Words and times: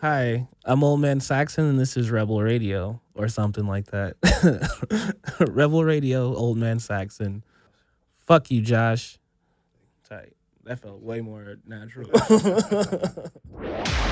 Hi, 0.00 0.48
I'm 0.64 0.82
Old 0.82 1.00
Man 1.02 1.20
Saxon, 1.20 1.66
and 1.66 1.78
this 1.78 1.94
is 1.94 2.10
Rebel 2.10 2.40
Radio, 2.40 3.02
or 3.14 3.28
something 3.28 3.66
like 3.66 3.84
that. 3.90 4.16
Rebel 5.46 5.84
Radio, 5.84 6.34
Old 6.34 6.56
Man 6.56 6.78
Saxon. 6.78 7.44
Fuck 8.26 8.50
you, 8.50 8.62
Josh. 8.62 9.18
Tight. 10.08 10.32
That 10.64 10.80
felt 10.80 11.02
way 11.02 11.20
more 11.20 11.56
natural. 11.66 12.08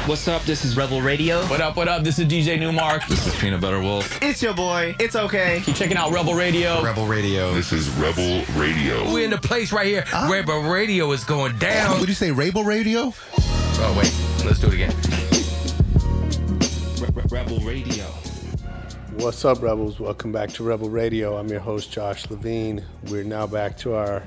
What's 0.05 0.29
up? 0.29 0.43
This 0.43 0.63
is 0.63 0.77
Rebel 0.77 1.01
Radio. 1.01 1.41
What 1.47 1.63
up, 1.63 1.75
what 1.77 1.89
up? 1.89 2.05
This 2.05 2.19
is 2.19 2.27
DJ 2.27 2.59
Nu-Mark. 2.59 3.07
This 3.07 3.27
is 3.27 3.35
Peanut 3.37 3.63
Butter 3.63 3.81
Wolf. 3.81 4.23
It's 4.23 4.43
your 4.43 4.53
boy. 4.53 4.95
It's 5.01 5.17
okay. 5.17 5.63
Keep 5.65 5.77
checking 5.77 5.97
out 5.97 6.13
Rebel 6.13 6.35
Radio. 6.35 6.83
Rebel 6.83 7.07
Radio. 7.07 7.55
This 7.55 7.73
is 7.73 7.89
Rebel 7.93 8.45
Radio. 8.61 9.11
We're 9.11 9.25
in 9.25 9.31
the 9.31 9.39
place 9.39 9.73
right 9.73 9.87
here. 9.87 10.05
Uh-huh. 10.13 10.31
Rebel 10.31 10.65
Radio 10.71 11.13
is 11.13 11.25
going 11.25 11.57
down. 11.57 11.99
Would 11.99 12.11
you 12.11 12.15
say 12.15 12.31
Rebel 12.31 12.65
Radio? 12.65 13.15
Oh, 13.81 13.95
wait. 13.97 14.13
Let's 14.45 14.59
do 14.61 14.67
it 14.67 14.75
again. 14.75 14.95
Rebel 17.01 17.61
Radio. 17.61 18.05
What's 19.19 19.45
up, 19.45 19.63
Rebels? 19.63 20.01
Welcome 20.01 20.33
back 20.33 20.49
to 20.55 20.65
Rebel 20.65 20.91
Radio. 20.91 21.37
I'm 21.37 21.47
your 21.47 21.61
host, 21.61 21.93
Josh 21.93 22.29
Levine. 22.29 22.85
We're 23.09 23.23
now 23.23 23.47
back 23.47 23.79
to 23.79 23.95
our 23.95 24.25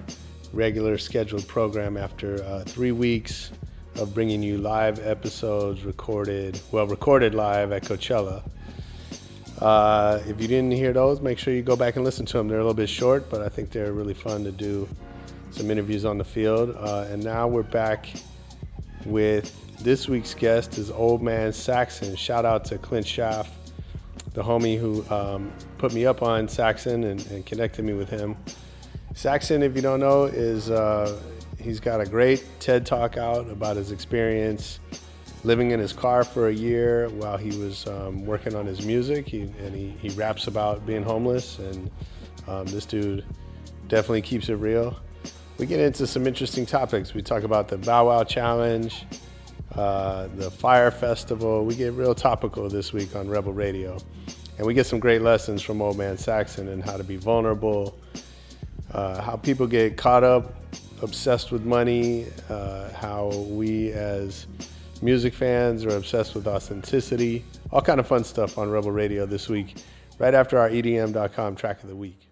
regular 0.53 0.97
scheduled 0.97 1.45
program 1.49 1.97
after 1.97 2.41
uh, 2.43 2.63
three 2.63 2.93
weeks 2.93 3.51
of 3.95 4.13
bringing 4.13 4.41
you 4.41 4.57
live 4.57 5.05
episodes 5.05 5.83
recorded, 5.83 6.61
well, 6.71 6.87
recorded 6.87 7.35
live 7.35 7.73
at 7.73 7.83
Coachella. 7.83 8.41
Uh, 9.59 10.21
if 10.25 10.39
you 10.39 10.47
didn't 10.47 10.71
hear 10.71 10.93
those, 10.93 11.19
make 11.19 11.39
sure 11.39 11.53
you 11.53 11.61
go 11.61 11.75
back 11.75 11.97
and 11.97 12.05
listen 12.05 12.25
to 12.27 12.37
them. 12.37 12.47
They're 12.47 12.59
a 12.59 12.63
little 12.63 12.73
bit 12.73 12.89
short, 12.89 13.29
but 13.29 13.41
I 13.41 13.49
think 13.49 13.71
they're 13.71 13.91
really 13.91 14.13
fun 14.13 14.45
to 14.45 14.51
do 14.51 14.87
some 15.49 15.69
interviews 15.69 16.05
on 16.05 16.17
the 16.17 16.23
field. 16.23 16.73
Uh, 16.77 17.05
and 17.09 17.21
now 17.21 17.49
we're 17.49 17.63
back 17.63 18.07
with 19.05 19.70
this 19.83 20.07
week's 20.07 20.33
guest 20.33 20.77
is 20.77 20.91
Old 20.91 21.21
Man 21.21 21.51
Saxon. 21.51 22.15
Shout 22.15 22.45
out 22.45 22.65
to 22.65 22.77
Clint 22.77 23.05
Schaff, 23.05 23.49
the 24.33 24.43
homie 24.43 24.79
who 24.79 25.07
um, 25.13 25.51
put 25.77 25.93
me 25.93 26.05
up 26.05 26.21
on 26.21 26.47
Saxon 26.47 27.03
and, 27.03 27.25
and, 27.27 27.45
connected 27.45 27.83
me 27.83 27.93
with 27.93 28.09
him. 28.09 28.37
Saxon, 29.15 29.63
if 29.63 29.75
you 29.75 29.81
don't 29.81 29.99
know, 29.99 30.25
is 30.25 30.69
uh, 30.69 31.19
he's 31.59 31.79
got 31.79 31.99
a 31.99 32.05
great 32.05 32.45
TED 32.59 32.85
talk 32.85 33.17
out 33.17 33.49
about 33.49 33.75
his 33.75 33.91
experience 33.91 34.79
living 35.43 35.71
in 35.71 35.79
his 35.79 35.93
car 35.93 36.23
for 36.23 36.49
a 36.49 36.53
year 36.53 37.09
while 37.09 37.37
he 37.37 37.57
was 37.57 37.87
um, 37.87 38.23
working 38.25 38.55
on 38.55 38.65
his 38.65 38.85
music. 38.85 39.27
He, 39.27 39.41
and 39.41 39.75
he, 39.75 39.89
he 39.99 40.09
raps 40.09 40.45
about 40.45 40.85
being 40.85 41.01
homeless, 41.01 41.57
and 41.57 41.89
um, 42.47 42.65
this 42.67 42.85
dude 42.85 43.25
definitely 43.87 44.21
keeps 44.21 44.49
it 44.49 44.55
real. 44.55 44.99
We 45.57 45.65
get 45.65 45.79
into 45.79 46.05
some 46.05 46.27
interesting 46.27 46.65
topics. 46.67 47.13
We 47.13 47.23
talk 47.23 47.43
about 47.43 47.67
the 47.67 47.77
Bow 47.77 48.07
Wow 48.07 48.23
Challenge, 48.23 49.05
uh, 49.75 50.27
the 50.35 50.51
Fyre 50.51 50.91
Festival. 50.91 51.65
We 51.65 51.75
get 51.75 51.93
real 51.93 52.15
topical 52.15 52.69
this 52.69 52.93
week 52.93 53.15
on 53.15 53.29
Rebel 53.29 53.53
Radio. 53.53 53.97
And 54.57 54.67
we 54.67 54.73
get 54.73 54.85
some 54.85 54.99
great 54.99 55.21
lessons 55.21 55.61
from 55.61 55.81
Old 55.81 55.97
Man 55.97 56.17
Saxon 56.17 56.67
and 56.67 56.83
how 56.83 56.97
to 56.97 57.03
be 57.03 57.15
vulnerable, 57.15 57.97
uh, 58.93 59.21
how 59.21 59.35
people 59.37 59.65
get 59.65 59.97
caught 59.97 60.23
up, 60.23 60.53
obsessed 61.01 61.51
with 61.51 61.63
money, 61.63 62.27
uh, 62.49 62.91
how 62.91 63.29
we 63.47 63.91
as 63.91 64.45
music 65.01 65.33
fans 65.33 65.83
are 65.85 65.97
obsessed 65.97 66.35
with 66.35 66.47
authenticity, 66.47 67.43
all 67.71 67.81
kind 67.81 67.99
of 67.99 68.07
fun 68.07 68.23
stuff 68.23 68.57
on 68.57 68.69
Rebel 68.69 68.91
Radio 68.91 69.25
this 69.25 69.49
week, 69.49 69.77
right 70.19 70.33
after 70.33 70.59
our 70.59 70.69
EDM.com 70.69 71.55
track 71.55 71.81
of 71.81 71.89
the 71.89 71.95
week. 71.95 72.30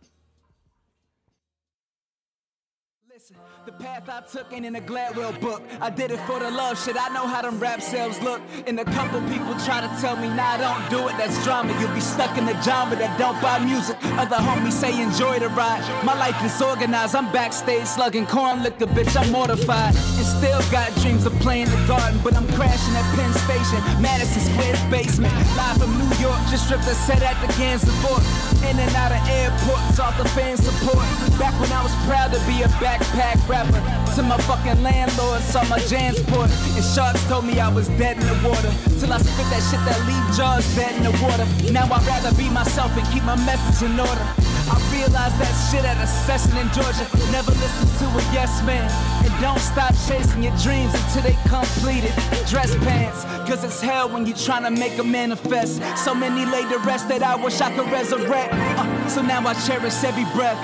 The 3.70 3.84
path 3.84 4.10
I 4.10 4.22
took 4.22 4.52
ain't 4.52 4.66
in 4.66 4.76
a 4.78 4.82
Gladwell 4.82 5.40
book. 5.40 5.62
I 5.80 5.92
did 5.92 6.10
it 6.10 6.18
for 6.26 6.40
the 6.40 6.50
love 6.50 6.84
shit. 6.84 6.98
I 7.00 7.08
know 7.10 7.28
how 7.28 7.44
them 7.44 7.60
rap 7.60 7.84
sales 7.84 8.20
look. 8.24 8.42
And 8.66 8.80
a 8.80 8.86
couple 8.98 9.22
people 9.30 9.54
try 9.62 9.80
to 9.80 9.90
tell 10.02 10.16
me, 10.16 10.28
nah, 10.30 10.58
don't 10.58 10.90
do 10.90 11.08
it. 11.08 11.14
That's 11.22 11.38
drama. 11.44 11.78
You'll 11.80 11.94
be 11.94 12.02
stuck 12.02 12.36
in 12.36 12.48
the 12.48 12.60
genre 12.66 12.98
that 12.98 13.14
don't 13.20 13.40
buy 13.44 13.60
music. 13.60 13.96
Other 14.18 14.38
homies 14.38 14.74
say 14.74 15.00
enjoy 15.00 15.38
the 15.38 15.50
ride. 15.50 15.86
My 16.04 16.18
life 16.18 16.42
is 16.44 16.60
organized. 16.60 17.14
I'm 17.14 17.32
backstage 17.32 17.86
slugging 17.86 18.26
corn 18.26 18.64
liquor, 18.64 18.88
bitch. 18.88 19.14
I'm 19.14 19.32
mortified. 19.32 19.94
And 19.94 20.26
still 20.26 20.66
got 20.74 20.90
dreams 21.06 21.28
of 21.28 21.34
playing 21.46 21.70
the 21.70 21.78
garden. 21.86 22.20
But 22.24 22.34
I'm 22.34 22.50
crashing 22.58 22.96
at 22.98 23.06
Penn 23.14 23.34
Station, 23.46 24.02
Madison 24.02 24.50
Square's 24.50 24.82
basement. 24.90 25.34
Live 25.54 25.78
from 25.78 25.94
New 25.94 26.10
York, 26.18 26.42
just 26.50 26.66
stripped 26.66 26.90
a 26.90 26.98
set 27.06 27.22
at 27.22 27.38
the 27.46 27.54
Gansevoort. 27.54 28.26
In 28.66 28.80
and 28.82 28.96
out 28.98 29.14
of 29.14 29.22
airports, 29.30 30.00
off 30.00 30.18
the 30.18 30.28
fan 30.30 30.58
support. 30.58 31.06
Back 31.38 31.54
when 31.62 31.72
I 31.72 31.84
was 31.86 31.94
proud 32.10 32.34
to 32.34 32.40
be 32.50 32.66
a 32.66 32.70
backpack 32.82 33.38
rapper. 33.48 33.59
To 33.60 34.24
my 34.24 34.38
fucking 34.38 34.82
landlord, 34.82 35.42
saw 35.42 35.64
my 35.66 35.80
Jansport. 35.80 36.50
And 36.76 36.86
sharks 36.96 37.22
told 37.28 37.44
me 37.44 37.60
I 37.60 37.68
was 37.68 37.90
dead 38.00 38.16
in 38.16 38.26
the 38.26 38.48
water. 38.48 38.72
Till 39.00 39.12
I 39.12 39.18
spit 39.18 39.48
that 39.52 39.62
shit 39.70 39.84
that 39.84 40.00
leave 40.08 40.38
jaws 40.38 40.64
dead 40.76 40.96
in 40.96 41.04
the 41.04 41.12
water. 41.22 41.46
Now 41.72 41.84
I'd 41.84 42.08
rather 42.08 42.36
be 42.38 42.50
myself 42.50 42.96
and 42.96 43.06
keep 43.14 43.24
my 43.24 43.36
message 43.46 43.86
in 43.86 44.00
order. 44.00 44.49
I 44.72 44.78
realized 44.94 45.38
that 45.42 45.54
shit 45.70 45.84
at 45.84 45.98
a 45.98 46.06
session 46.06 46.56
in 46.58 46.68
Georgia. 46.72 47.06
Never 47.32 47.52
listen 47.58 47.88
to 48.00 48.06
a 48.14 48.22
yes 48.32 48.62
man. 48.64 48.86
And 49.26 49.34
don't 49.42 49.60
stop 49.60 49.96
chasing 50.08 50.44
your 50.44 50.56
dreams 50.58 50.94
until 50.94 51.24
they 51.24 51.38
completed. 51.50 52.14
Dress 52.48 52.76
pants, 52.86 53.24
cause 53.50 53.64
it's 53.64 53.82
hell 53.82 54.10
when 54.10 54.28
you 54.28 54.34
trying 54.36 54.64
to 54.64 54.72
make 54.72 54.98
a 55.00 55.04
manifest. 55.04 55.82
So 55.98 56.14
many 56.14 56.46
laid 56.46 56.70
to 56.70 56.78
rest 56.80 57.10
that 57.10 57.24
I 57.24 57.36
wish 57.36 57.62
I 57.62 57.76
could 57.76 57.92
resurrect. 57.92 58.54
Uh, 58.54 59.10
so 59.10 59.22
now 59.24 59.46
I 59.46 59.54
cherish 59.66 60.04
every 60.04 60.26
breath. 60.38 60.60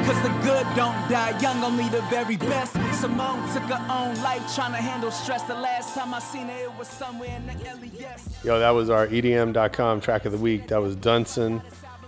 Cause 0.00 0.20
the 0.22 0.28
good 0.44 0.66
don't 0.76 0.96
die 1.08 1.38
young, 1.40 1.64
only 1.64 1.88
the 1.88 2.02
very 2.10 2.36
best. 2.36 2.72
Simone 2.92 3.40
took 3.54 3.62
her 3.64 3.86
own 3.88 4.20
life 4.22 4.42
trying 4.54 4.72
to 4.72 4.82
handle 4.82 5.10
stress. 5.10 5.42
The 5.44 5.54
last 5.54 5.94
time 5.94 6.12
I 6.12 6.18
seen 6.18 6.48
her, 6.48 6.64
it 6.64 6.78
was 6.78 6.88
somewhere 6.88 7.34
in 7.34 7.46
the 7.46 7.54
LES. 7.64 8.44
Yo, 8.44 8.58
that 8.58 8.70
was 8.70 8.90
our 8.90 9.06
EDM.com 9.06 10.00
track 10.02 10.26
of 10.26 10.32
the 10.32 10.38
week. 10.38 10.68
That 10.68 10.82
was 10.82 10.94
Dunson 10.96 11.62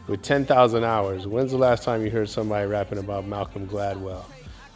with 0.07 0.23
10,000 0.23 0.85
hours. 0.85 1.27
When's 1.27 1.53
the 1.53 1.59
last 1.59 1.83
time 1.83 2.05
you 2.05 2.11
heard 2.11 2.29
somebody 2.29 2.67
rapping 2.67 2.99
about 2.99 3.27
Malcolm 3.27 3.67
Gladwell? 3.67 4.25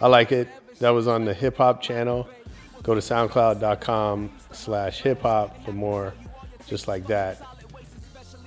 I 0.00 0.08
like 0.08 0.32
it. 0.32 0.48
That 0.80 0.90
was 0.90 1.08
on 1.08 1.24
the 1.24 1.34
hip 1.34 1.56
hop 1.56 1.82
channel. 1.82 2.28
Go 2.82 2.94
to 2.94 3.00
soundcloud.com 3.00 4.30
slash 4.52 5.00
hip 5.00 5.22
hop 5.22 5.64
for 5.64 5.72
more 5.72 6.14
just 6.66 6.88
like 6.88 7.06
that. 7.06 7.40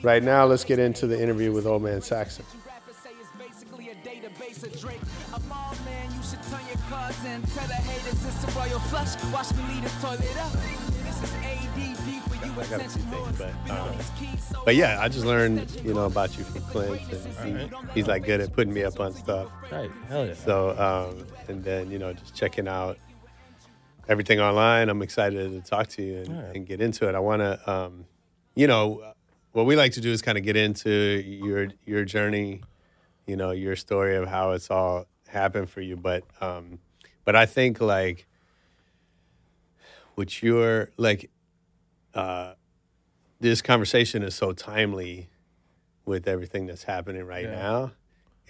Right 0.01 0.23
now, 0.23 0.45
let's 0.45 0.63
get 0.63 0.79
into 0.79 1.07
the 1.07 1.22
interview 1.22 1.51
with 1.51 1.66
Old 1.66 1.84
Man 1.84 2.01
Saxon. 2.01 2.45
I 12.59 12.65
got 12.67 12.81
a 12.81 12.89
few 12.89 13.01
things, 13.01 13.37
but, 13.37 14.65
but 14.65 14.75
yeah, 14.75 14.99
I 15.01 15.07
just 15.07 15.25
learned, 15.25 15.81
you 15.83 15.93
know, 15.93 16.05
about 16.05 16.37
you 16.37 16.43
from 16.43 16.61
Clint, 16.63 17.01
and 17.11 17.59
he, 17.59 17.75
he's 17.93 18.07
like 18.07 18.25
good 18.25 18.41
at 18.41 18.53
putting 18.53 18.73
me 18.73 18.83
up 18.83 18.99
on 18.99 19.13
stuff. 19.13 19.49
Right, 19.71 19.89
hell 20.07 20.25
yeah. 20.25 20.33
So, 20.33 20.77
um, 20.77 21.25
and 21.47 21.63
then 21.63 21.89
you 21.89 21.99
know, 21.99 22.13
just 22.13 22.35
checking 22.35 22.67
out 22.67 22.97
everything 24.07 24.39
online. 24.39 24.89
I'm 24.89 25.01
excited 25.01 25.51
to 25.51 25.61
talk 25.61 25.87
to 25.89 26.03
you 26.03 26.17
and, 26.17 26.43
right. 26.43 26.55
and 26.55 26.67
get 26.67 26.81
into 26.81 27.07
it. 27.07 27.15
I 27.15 27.19
want 27.19 27.41
to, 27.41 27.71
um, 27.71 28.05
you 28.55 28.67
know, 28.67 29.13
what 29.53 29.65
we 29.65 29.75
like 29.75 29.93
to 29.93 30.01
do 30.01 30.11
is 30.11 30.21
kind 30.21 30.37
of 30.37 30.43
get 30.43 30.55
into 30.55 30.89
your 30.89 31.69
your 31.85 32.03
journey, 32.03 32.61
you 33.25 33.37
know, 33.37 33.51
your 33.51 33.75
story 33.75 34.15
of 34.15 34.27
how 34.27 34.51
it's 34.51 34.69
all 34.69 35.05
happened 35.27 35.69
for 35.69 35.81
you. 35.81 35.95
But 35.95 36.23
um, 36.41 36.79
but 37.23 37.35
I 37.35 37.45
think 37.45 37.79
like 37.79 38.27
what 40.15 40.43
you're 40.43 40.89
like, 40.97 41.29
uh, 42.13 42.53
this 43.39 43.61
conversation 43.61 44.23
is 44.23 44.35
so 44.35 44.51
timely 44.53 45.29
with 46.05 46.27
everything 46.27 46.65
that's 46.65 46.83
happening 46.83 47.23
right 47.23 47.45
Yeah. 47.45 47.51
now, 47.51 47.91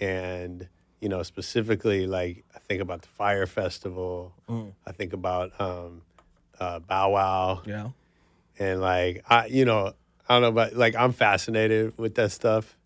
and 0.00 0.68
you 1.00 1.08
know 1.08 1.22
specifically 1.22 2.06
like 2.06 2.44
I 2.54 2.58
think 2.60 2.80
about 2.80 3.02
the 3.02 3.08
Fyre 3.08 3.46
Festival. 3.46 4.34
Mm. 4.48 4.72
I 4.86 4.92
think 4.92 5.12
about 5.12 5.58
um, 5.60 6.02
uh, 6.58 6.78
Bow 6.80 7.10
Wow 7.12 7.62
Yeah. 7.66 7.90
and 8.58 8.80
like 8.80 9.22
I, 9.28 9.46
you 9.46 9.64
know, 9.64 9.92
I 10.28 10.34
don't 10.34 10.42
know, 10.42 10.52
but 10.52 10.74
like 10.74 10.94
I'm 10.96 11.12
fascinated 11.12 11.96
with 11.98 12.14
that 12.16 12.32
stuff. 12.32 12.76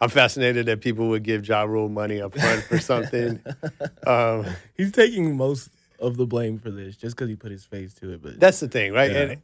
I'm 0.00 0.08
fascinated 0.08 0.64
that 0.66 0.80
people 0.80 1.08
would 1.10 1.22
give 1.24 1.46
Ja 1.46 1.62
Rule 1.64 1.90
money 1.90 2.22
up 2.22 2.32
front 2.32 2.64
for 2.64 2.78
something. 2.80 3.38
um, 4.06 4.46
He's 4.74 4.92
taking 4.92 5.36
most 5.36 5.68
of 5.98 6.16
the 6.16 6.24
blame 6.24 6.58
for 6.58 6.70
this 6.70 6.96
just 6.96 7.14
because 7.16 7.28
he 7.28 7.36
put 7.36 7.50
his 7.50 7.64
face 7.66 7.92
to 7.94 8.12
it. 8.14 8.22
But 8.22 8.40
that's 8.40 8.60
the 8.60 8.68
thing, 8.68 8.92
right? 8.94 9.10
Yeah. 9.10 9.18
And 9.22 9.42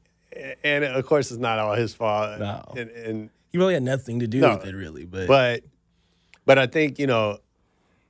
and 0.64 0.84
of 0.84 1.04
course, 1.06 1.30
it's 1.30 1.40
not 1.40 1.58
all 1.58 1.74
his 1.74 1.94
fault. 1.94 2.38
No. 2.38 2.62
And, 2.76 2.90
and 2.90 3.30
he 3.50 3.58
really 3.58 3.74
had 3.74 3.82
nothing 3.82 4.18
to 4.20 4.26
do 4.26 4.40
No. 4.40 4.56
with 4.56 4.66
it, 4.66 4.74
really. 4.74 5.04
But, 5.04 5.26
but 5.28 5.62
but 6.44 6.58
I 6.58 6.66
think 6.66 6.98
you 6.98 7.06
know 7.06 7.38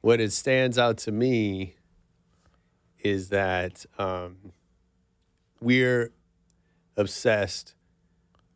what 0.00 0.20
it 0.20 0.32
stands 0.32 0.78
out 0.78 0.98
to 0.98 1.12
me 1.12 1.74
is 3.00 3.28
that 3.30 3.84
um, 3.98 4.36
we're 5.60 6.10
obsessed. 6.96 7.74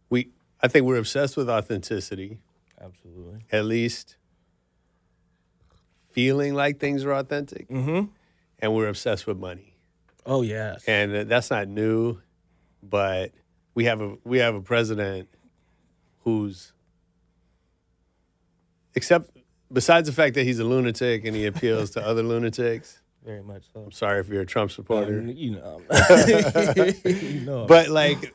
We 0.09 0.31
I 0.63 0.69
think 0.69 0.85
we're 0.87 0.99
obsessed 0.99 1.37
with 1.37 1.49
authenticity. 1.49 2.41
absolutely. 2.81 3.45
At 3.53 3.65
least 3.65 4.17
feeling 6.13 6.55
like 6.55 6.79
things 6.81 7.05
are 7.05 7.13
authentic, 7.13 7.69
Mm-hmm. 7.69 8.07
and 8.59 8.75
we're 8.75 8.89
obsessed 8.89 9.27
with 9.27 9.39
money. 9.39 9.75
Oh, 10.27 10.43
yeah. 10.43 10.77
And 10.87 11.29
that's 11.31 11.51
not 11.51 11.69
new, 11.69 12.19
but 12.83 13.33
we 13.81 13.87
have 13.87 14.03
a 14.03 14.15
we 14.25 14.37
have 14.37 14.55
a 14.55 14.61
president 14.61 15.27
who's 16.25 16.75
except 18.95 19.31
besides 19.73 20.07
the 20.07 20.13
fact 20.13 20.35
that 20.35 20.45
he's 20.45 20.59
a 20.59 20.65
lunatic 20.65 21.25
and 21.25 21.35
he 21.35 21.47
appeals 21.47 21.89
to 21.93 22.07
other 22.07 22.23
lunatics. 22.23 23.01
Very 23.25 23.43
much 23.43 23.63
so. 23.73 23.81
I'm 23.81 23.91
sorry 23.91 24.21
if 24.21 24.29
you're 24.29 24.43
a 24.43 24.47
Trump 24.47 24.71
supporter. 24.71 25.19
Um, 25.21 25.29
you 25.29 25.53
know. 25.53 25.81
you 27.07 27.41
know. 27.47 27.65
but 27.69 27.89
like 27.89 28.35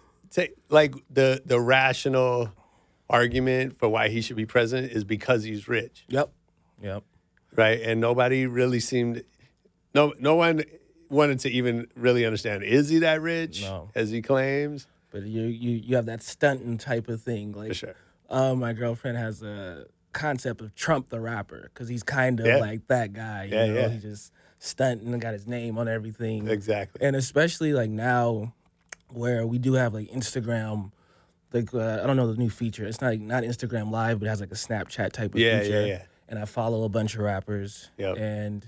like 0.69 0.95
the 1.11 1.43
the 1.45 1.59
rational 1.59 2.51
argument 3.07 3.77
for 3.77 3.87
why 3.87 4.09
he 4.09 4.21
should 4.21 4.37
be 4.37 4.47
president 4.47 4.93
is 4.93 5.03
because 5.03 5.43
he's 5.43 5.67
rich 5.67 6.05
Yep. 6.07 6.31
Yep. 6.81 7.03
right 7.55 7.79
and 7.83 8.01
nobody 8.01 8.47
really 8.47 8.79
seemed 8.79 9.23
no 9.93 10.11
no 10.17 10.33
one 10.33 10.63
wanted 11.07 11.39
to 11.41 11.49
even 11.51 11.85
really 11.95 12.25
understand 12.25 12.63
is 12.63 12.89
he 12.89 12.97
that 12.99 13.21
rich 13.21 13.61
No. 13.61 13.91
as 13.93 14.09
he 14.09 14.23
claims 14.23 14.87
But 15.15 15.27
you 15.29 15.43
you 15.43 15.71
you 15.71 15.95
have 15.95 16.05
that 16.07 16.21
stunting 16.21 16.77
type 16.77 17.07
of 17.07 17.21
thing. 17.21 17.53
Like 17.53 17.69
for 17.69 17.73
sure 17.73 17.95
uh, 18.29 18.53
my 18.55 18.73
girlfriend 18.73 19.17
has 19.17 19.41
a 19.43 19.85
concept 20.11 20.59
of 20.61 20.75
Trump 20.75 21.09
the 21.09 21.19
rapper 21.21 21.69
because 21.73 21.87
he's 21.87 22.03
kind 22.03 22.39
of 22.41 22.45
Yeah. 22.47 22.57
like 22.57 22.87
that 22.87 23.13
guy. 23.13 23.45
You 23.45 23.55
Yeah, 23.55 23.65
know? 23.67 23.73
yeah. 23.81 23.89
He 23.89 23.99
just 23.99 24.31
stunting 24.59 25.13
and 25.13 25.21
got 25.21 25.33
his 25.33 25.47
name 25.47 25.77
on 25.77 25.87
everything. 25.87 26.47
exactly 26.49 27.05
and 27.05 27.15
especially 27.15 27.71
like 27.73 27.89
now 27.89 28.53
where 29.09 29.45
we 29.45 29.57
do 29.57 29.73
have 29.73 29.93
like 29.93 30.09
instagram 30.11 30.91
like 31.53 31.71
uh, 31.73 31.99
i 32.01 32.07
don't 32.07 32.17
know 32.17 32.25
the 32.31 32.37
new 32.37 32.49
feature 32.49 32.85
it's 32.85 32.99
not 33.01 33.09
like, 33.11 33.19
not 33.21 33.43
instagram 33.43 33.91
live 33.91 34.19
but 34.19 34.25
it 34.25 34.29
has 34.29 34.39
like 34.41 34.51
a 34.51 34.55
snapchat 34.55 35.11
type 35.11 35.33
of 35.35 35.39
Yeah, 35.39 35.59
feature 35.59 35.81
yeah, 35.81 35.85
yeah. 35.85 36.01
and 36.27 36.39
i 36.39 36.45
follow 36.45 36.83
a 36.83 36.89
bunch 36.89 37.13
of 37.15 37.21
rappers 37.21 37.89
Yep. 37.97 38.17
and 38.17 38.65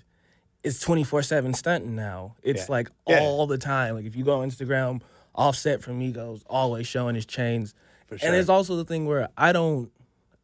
it's 0.63 0.83
24-7 0.85 1.55
stunting 1.55 1.95
now 1.95 2.35
it's 2.43 2.67
Yeah. 2.67 2.75
like 2.75 2.89
Yeah. 3.07 3.19
all 3.21 3.47
the 3.47 3.57
time 3.57 3.95
like 3.95 4.05
if 4.05 4.15
you 4.15 4.23
go 4.23 4.41
on 4.41 4.49
instagram 4.49 5.01
offset 5.37 5.81
from 5.81 5.99
migos 5.99 6.41
always 6.49 6.87
showing 6.87 7.15
his 7.15 7.25
chains 7.25 7.73
For 8.07 8.17
sure. 8.17 8.27
and 8.27 8.35
it's 8.37 8.49
also 8.49 8.75
the 8.75 8.85
thing 8.85 9.05
where 9.05 9.29
i 9.37 9.51
don't 9.51 9.91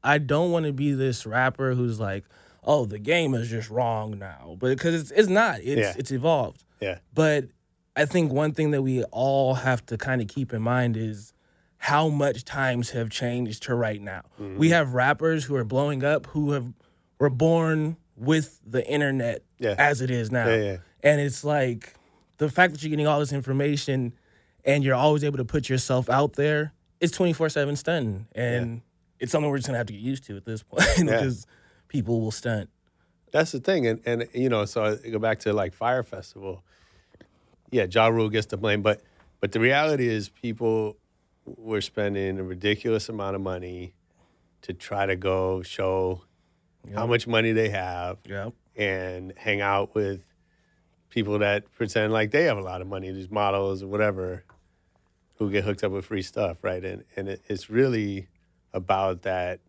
i 0.04 0.18
don't 0.20 0.52
want 0.52 0.66
to 0.68 0.74
be 0.74 0.94
this 0.94 1.26
rapper 1.26 1.74
who's 1.74 2.00
like 2.00 2.26
oh 2.64 2.86
the 2.86 3.00
game 3.00 3.34
is 3.34 3.50
just 3.50 3.70
wrong 3.70 4.20
now 4.20 4.56
but 4.60 4.70
because 4.70 4.94
it's, 4.94 5.12
it's 5.12 5.30
not 5.30 5.60
it's 5.62 5.82
Yeah. 5.82 5.94
it's 5.98 6.12
evolved 6.12 6.64
yeah 6.80 7.00
but 7.14 7.46
I 7.96 8.06
think 8.06 8.32
one 8.32 8.54
thing 8.54 8.72
that 8.72 8.82
we 8.82 9.04
all 9.12 9.54
have 9.54 9.86
to 9.86 9.98
kind 10.00 10.20
of 10.20 10.28
keep 10.28 10.52
in 10.52 10.64
mind 10.64 10.98
is 10.98 11.32
how 11.78 12.10
much 12.10 12.44
times 12.44 12.90
have 12.90 13.12
changed 13.12 13.62
to 13.64 13.76
right 13.76 14.02
now. 14.02 14.24
Mm-hmm. 14.42 14.58
We 14.58 14.70
have 14.70 14.96
rappers 14.96 15.44
who 15.44 15.56
are 15.56 15.64
blowing 15.64 16.04
up 16.04 16.26
who 16.26 16.54
have 16.54 16.74
were 17.20 17.30
born 17.30 17.98
with 18.16 18.60
the 18.66 18.84
internet 18.90 19.44
Yeah. 19.60 19.76
as 19.78 20.02
it 20.02 20.10
is 20.10 20.32
now. 20.32 20.48
Yeah. 20.48 20.78
And 21.04 21.22
it's 21.22 21.44
like 21.44 21.94
the 22.40 22.50
fact 22.50 22.74
that 22.74 22.82
you're 22.82 22.90
getting 22.90 23.06
all 23.06 23.20
this 23.20 23.32
information 23.32 24.14
and 24.66 24.84
you're 24.84 24.96
always 24.96 25.24
able 25.24 25.38
to 25.38 25.46
put 25.46 25.70
yourself 25.70 26.10
out 26.10 26.34
there, 26.34 26.74
it's 27.00 27.16
24/7 27.18 27.78
stunting. 27.78 28.28
And 28.34 28.82
it's 29.20 29.32
something 29.32 29.50
we're 29.50 29.58
just 29.58 29.68
going 29.68 29.74
to 29.76 29.78
have 29.80 29.88
to 29.88 29.94
get 29.94 30.02
used 30.02 30.24
to 30.26 30.38
at 30.38 30.46
this 30.46 30.64
point 30.64 30.84
because 30.98 31.46
people 31.88 32.22
will 32.22 32.32
stunt. 32.32 32.70
That's 33.32 33.52
the 33.52 33.60
thing, 33.60 33.88
and 33.88 34.00
and 34.06 34.28
you 34.34 34.50
know, 34.50 34.66
so 34.66 34.84
I 35.04 35.10
go 35.10 35.18
back 35.20 35.40
to 35.40 35.54
like 35.54 35.74
Fyre 35.74 36.04
Festival. 36.04 36.64
Yeah, 37.72 37.88
Ja 37.90 38.08
Rule 38.08 38.30
gets 38.30 38.46
the 38.48 38.58
blame, 38.58 38.82
but 38.84 39.02
but 39.40 39.52
the 39.52 39.60
reality 39.60 40.08
is 40.08 40.30
people 40.30 40.98
were 41.46 41.82
spending 41.82 42.38
a 42.40 42.44
ridiculous 42.44 43.10
amount 43.10 43.36
of 43.36 43.42
money 43.42 43.94
to 44.62 44.74
try 44.74 45.06
to 45.08 45.16
go 45.16 45.62
show 45.64 46.22
how 46.94 47.06
much 47.08 47.28
money 47.28 47.52
they 47.54 47.70
have 47.70 48.18
Yeah. 48.26 48.52
and 48.78 49.34
hang 49.36 49.60
out 49.62 49.94
with 49.96 50.24
people 51.10 51.40
that 51.40 51.70
pretend 51.74 52.14
like 52.14 52.32
they 52.32 52.44
have 52.44 52.58
a 52.58 52.62
lot 52.62 52.82
of 52.82 52.88
money, 52.88 53.12
these 53.12 53.30
models 53.32 53.82
or 53.84 53.88
whatever, 53.88 54.44
who 55.46 55.52
get 55.52 55.64
hooked 55.64 55.84
up 55.84 55.92
with 55.92 56.06
free 56.06 56.22
stuff, 56.22 56.58
right? 56.62 56.84
And 56.84 57.04
and 57.16 57.28
it, 57.28 57.42
it's 57.48 57.70
really 57.70 58.28
about 58.74 59.24
that. 59.24 59.60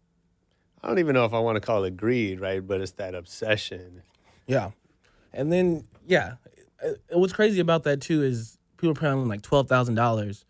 I 0.82 0.88
don't 0.88 0.98
even 0.98 1.14
know 1.14 1.24
if 1.24 1.32
I 1.32 1.38
want 1.38 1.56
to 1.56 1.60
call 1.60 1.84
it 1.84 1.96
greed, 1.96 2.40
right? 2.40 2.66
But 2.66 2.80
it's 2.80 2.92
that 2.92 3.14
obsession. 3.14 4.02
Yeah. 4.46 4.70
And 5.32 5.50
then, 5.52 5.86
yeah, 6.06 6.34
uh, 6.84 7.18
what's 7.18 7.32
crazy 7.32 7.60
about 7.60 7.84
that 7.84 8.00
too 8.00 8.22
is 8.22 8.58
people 8.76 8.90
are 8.90 8.94
paying 8.94 9.28
like 9.28 9.42
twelve 9.42 9.68
thousand 9.68 9.94
dollars 9.94 10.44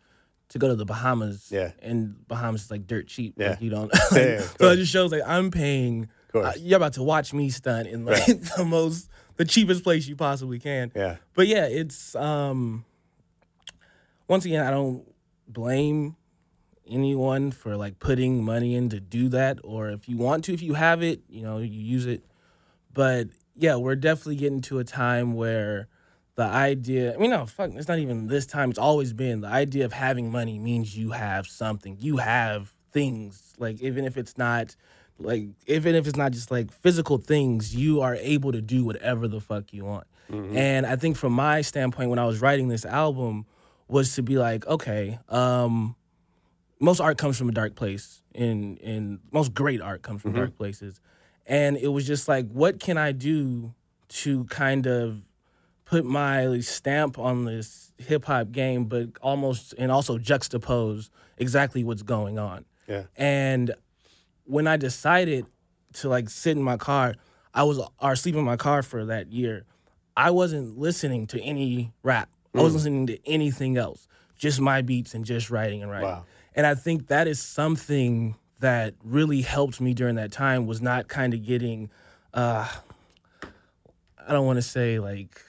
to 0.51 0.59
go 0.59 0.69
to 0.69 0.77
the 0.77 0.85
Bahamas. 0.85 1.49
Yeah. 1.51 1.73
and 1.83 2.27
Bahamas 2.29 2.65
is 2.65 2.71
like 2.71 2.87
dirt 2.87 3.07
cheap. 3.07 3.35
Yeah. 3.37 3.51
like 3.51 3.61
you 3.61 3.71
don't. 3.71 3.91
Yeah, 4.13 4.19
yeah, 4.19 4.41
so 4.41 4.71
it 4.71 4.77
just 4.77 4.93
shows 4.93 5.13
like 5.13 5.23
I'm 5.27 5.51
paying. 5.51 6.09
Uh, 6.35 6.53
you're 6.59 6.79
about 6.79 6.95
to 6.95 7.03
watch 7.03 7.33
me 7.33 7.49
stunt 7.49 7.87
in 7.87 8.05
like 8.05 8.27
the 8.57 8.65
most, 8.67 9.09
the 9.37 9.45
cheapest 9.45 9.85
place 9.85 10.09
you 10.09 10.17
possibly 10.17 10.59
can. 10.59 10.91
Yeah. 10.95 11.17
But 11.35 11.47
yeah, 11.47 11.67
it's 11.67 12.15
um. 12.17 12.85
Once 14.27 14.45
again, 14.47 14.67
I 14.67 14.71
don't 14.71 15.05
blame 15.49 16.17
anyone 16.87 17.51
for 17.51 17.77
like 17.77 17.99
putting 17.99 18.45
money 18.45 18.75
in 18.75 18.89
to 18.91 19.01
do 19.01 19.29
that, 19.31 19.59
or 19.65 19.91
if 19.91 20.09
you 20.09 20.17
want 20.17 20.45
to, 20.45 20.55
if 20.55 20.63
you 20.63 20.75
have 20.75 21.03
it, 21.03 21.23
you 21.29 21.43
know, 21.43 21.59
you 21.59 21.81
use 21.81 22.07
it. 22.07 22.25
But 22.93 23.29
yeah, 23.57 23.77
we're 23.77 23.97
definitely 23.97 24.37
getting 24.37 24.61
to 24.63 24.79
a 24.79 24.85
time 24.85 25.35
where 25.35 25.89
the 26.37 26.43
idea, 26.43 27.15
I 27.15 27.17
mean, 27.17 27.31
no, 27.31 27.47
fuck, 27.47 27.71
it's 27.75 27.89
not 27.89 27.99
even 27.99 28.27
this 28.27 28.47
time. 28.47 28.71
It's 28.71 28.79
always 28.79 29.13
been 29.13 29.41
the 29.41 29.49
idea 29.49 29.85
of 29.85 29.93
having 29.93 30.31
money 30.31 30.59
means 30.59 30.97
you 30.97 31.13
have 31.13 31.47
something. 31.47 31.97
You 32.01 32.17
have 32.17 32.75
things, 32.93 33.55
like, 33.59 33.81
even 33.81 34.05
if 34.05 34.17
it's 34.17 34.37
not, 34.37 34.75
like, 35.19 35.49
even 35.67 35.95
if 35.95 36.09
it's 36.09 36.17
not 36.17 36.33
just 36.33 36.51
like 36.51 36.73
physical 36.73 37.19
things, 37.19 37.75
you 37.75 38.01
are 38.01 38.17
able 38.17 38.51
to 38.53 38.61
do 38.61 38.85
whatever 38.85 39.29
the 39.29 39.41
fuck 39.41 39.73
you 39.73 39.85
want. 39.85 40.07
Mm-hmm. 40.31 40.57
And 40.57 40.87
I 40.87 40.97
think 40.97 41.17
from 41.17 41.33
my 41.33 41.61
standpoint, 41.61 42.11
when 42.11 42.19
I 42.19 42.27
was 42.27 42.41
writing 42.41 42.69
this 42.69 42.85
album, 42.85 43.47
was 43.95 44.17
to 44.17 44.23
be 44.23 44.37
like, 44.37 44.67
okay, 44.67 45.21
um, 45.29 45.95
most 46.81 47.01
art 47.01 47.17
comes 47.17 47.39
from 47.39 47.49
a 47.49 47.53
dark 47.53 47.77
place 47.77 48.21
and 48.35 48.81
and 48.81 49.21
most 49.31 49.55
great 49.55 49.81
art 49.81 50.03
comes 50.03 50.21
from 50.21 50.33
dark 50.33 50.57
places. 50.57 51.01
And 51.47 51.77
it 51.77 51.89
was 51.89 52.05
just 52.07 52.27
like 52.27 52.49
what 52.51 52.81
can 52.81 52.99
i 52.99 53.13
do 53.13 53.73
to 54.09 54.45
kind 54.45 54.87
of 54.87 55.23
put 55.85 56.05
my 56.05 56.59
stamp 56.61 57.19
on 57.19 57.45
this 57.45 57.93
hip 57.99 58.25
hop 58.25 58.51
game 58.51 58.87
but 58.87 59.11
almost 59.23 59.75
and 59.79 59.93
also 59.93 60.19
juxtapose 60.19 61.11
exactly 61.39 61.85
what's 61.85 62.03
going 62.03 62.39
on? 62.39 62.65
Yeah. 62.89 63.05
and 63.17 63.73
when 64.45 64.67
i 64.67 64.77
decided 64.77 65.47
to 65.95 66.09
like 66.11 66.29
sit 66.29 66.57
in 66.57 66.63
my 66.63 66.77
car 66.77 67.15
i 67.55 67.63
was 67.63 67.81
or 67.99 68.15
sleep 68.17 68.35
in 68.35 68.45
my 68.45 68.57
car 68.57 68.83
for 68.83 69.07
that 69.07 69.33
year 69.33 69.65
i 70.17 70.31
wasn't 70.31 70.77
listening 70.77 71.27
to 71.29 71.41
any 71.41 71.93
rap 72.03 72.29
i 72.55 72.63
wasn't 72.63 72.75
listening 72.77 73.07
to 73.09 73.19
anything 73.29 73.77
else 73.77 74.07
just 74.37 74.61
my 74.61 74.83
beats 74.83 75.15
and 75.15 75.25
just 75.25 75.51
writing 75.51 75.83
and 75.83 75.91
writing 75.91 76.09
Wow. 76.09 76.25
and 76.55 76.67
I 76.67 76.75
think 76.75 77.07
that 77.09 77.27
is 77.29 77.41
something 77.41 78.37
that 78.61 78.95
really 79.05 79.43
helped 79.43 79.81
me 79.81 79.95
during 79.95 80.17
that 80.17 80.33
time 80.33 80.67
was 80.67 80.81
not 80.83 81.09
kind 81.09 81.35
of 81.35 81.45
getting 81.45 81.91
uh 82.33 82.69
I 84.27 84.33
don't 84.33 84.47
want 84.47 84.57
to 84.57 84.63
say 84.63 84.99
like 84.99 85.41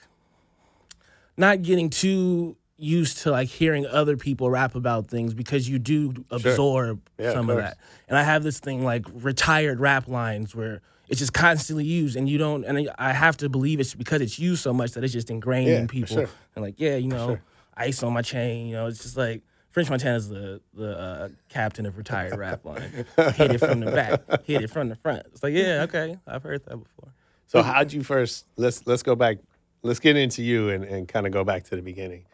not 1.38 1.62
getting 1.62 1.89
too 1.89 2.58
used 2.77 3.20
to 3.20 3.32
like 3.32 3.48
hearing 3.48 3.86
other 3.86 4.18
people 4.18 4.50
rap 4.50 4.75
about 4.75 5.08
things 5.08 5.34
because 5.34 5.68
you 5.70 5.80
do 5.80 6.13
absorb 6.30 7.01
Yeah, 7.18 7.32
some 7.34 7.50
of 7.50 7.56
course. 7.56 7.63
that. 7.70 7.77
And 8.10 8.18
I 8.18 8.24
have 8.24 8.44
this 8.44 8.60
thing 8.60 8.84
like 8.84 9.06
retired 9.13 9.80
rap 9.80 10.08
lines 10.08 10.53
where 10.56 10.82
it's 11.08 11.20
just 11.20 11.34
constantly 11.34 11.86
used 11.86 12.16
and 12.16 12.28
you 12.28 12.38
don't 12.38 12.64
and 12.64 12.90
I 12.98 13.14
have 13.14 13.38
to 13.38 13.50
believe 13.50 13.80
it's 13.80 13.94
because 13.94 14.22
it's 14.22 14.40
used 14.40 14.62
so 14.64 14.74
much 14.74 14.92
that 14.94 15.04
it's 15.04 15.14
just 15.14 15.30
ingrained 15.30 15.70
Yeah, 15.70 15.80
in 15.80 15.88
people. 15.88 16.16
sure. 16.18 16.30
And 16.56 16.64
like, 16.66 16.76
yeah, 16.78 16.96
you 16.96 17.08
know, 17.08 17.28
sure. 17.28 17.42
ice 17.76 18.02
on 18.04 18.14
my 18.14 18.22
chain, 18.22 18.68
you 18.68 18.74
know, 18.74 18.88
it's 18.88 19.04
just 19.04 19.18
like 19.18 19.42
French 19.72 19.90
Montana's 19.90 20.30
the 20.30 20.62
the 20.74 20.98
uh, 20.98 21.30
captain 21.50 21.86
of 21.86 21.98
retired 21.98 22.38
rap 22.38 22.64
line. 22.66 23.06
Hit 23.36 23.52
it 23.52 23.60
from 23.60 23.82
the 23.82 23.92
back, 23.92 24.44
hit 24.46 24.62
it 24.64 24.70
from 24.70 24.90
the 24.90 24.96
front. 24.96 25.26
It's 25.34 25.44
like, 25.44 25.54
yeah, 25.54 25.84
okay, 25.84 26.18
I've 26.26 26.44
heard 26.44 26.64
that 26.66 26.78
before. 26.78 27.10
So 27.48 27.62
how'd 27.62 27.92
you 27.92 28.02
first? 28.02 28.46
Let's 28.56 28.88
let's 28.88 29.04
go 29.04 29.16
back. 29.16 29.38
Let's 29.84 30.00
get 30.00 30.16
into 30.16 30.42
you 30.44 30.70
and, 30.70 30.84
and 30.84 31.08
kind 31.08 31.28
of 31.28 31.34
go 31.34 31.44
back 31.44 31.66
to 31.66 31.76
the 31.76 31.82
beginning. 31.82 32.26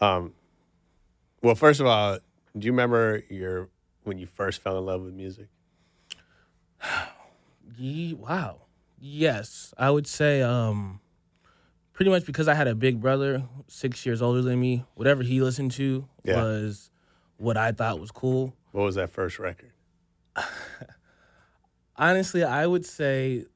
Um, 0.00 0.32
well, 1.42 1.54
first 1.54 1.80
of 1.80 1.86
all, 1.86 2.18
do 2.58 2.66
you 2.66 2.72
remember 2.72 3.22
your 3.28 3.68
when 4.04 4.18
you 4.18 4.26
first 4.26 4.62
fell 4.62 4.78
in 4.78 4.86
love 4.86 5.02
with 5.02 5.14
music? 5.14 5.48
Ye- 7.80 8.12
wow. 8.14 8.60
Yes, 8.98 9.72
I 9.78 9.88
would 9.90 10.06
say 10.06 10.42
um, 10.42 11.00
pretty 11.94 12.10
much 12.10 12.26
because 12.26 12.46
I 12.46 12.52
had 12.52 12.68
a 12.68 12.74
big 12.74 13.00
brother, 13.00 13.42
six 13.68 14.04
years 14.04 14.20
older 14.20 14.42
than 14.42 14.60
me. 14.60 14.84
Whatever 14.94 15.22
he 15.22 15.40
listened 15.40 15.70
to 15.72 16.06
Yeah. 16.22 16.36
was 16.36 16.90
what 17.38 17.56
I 17.56 17.72
thought 17.72 17.98
was 17.98 18.10
cool. 18.10 18.54
What 18.72 18.82
was 18.82 18.96
that 18.96 19.08
first 19.08 19.38
record? 19.38 19.72
honestly, 21.96 22.44
I 22.44 22.66
would 22.66 22.84
say 22.84 23.46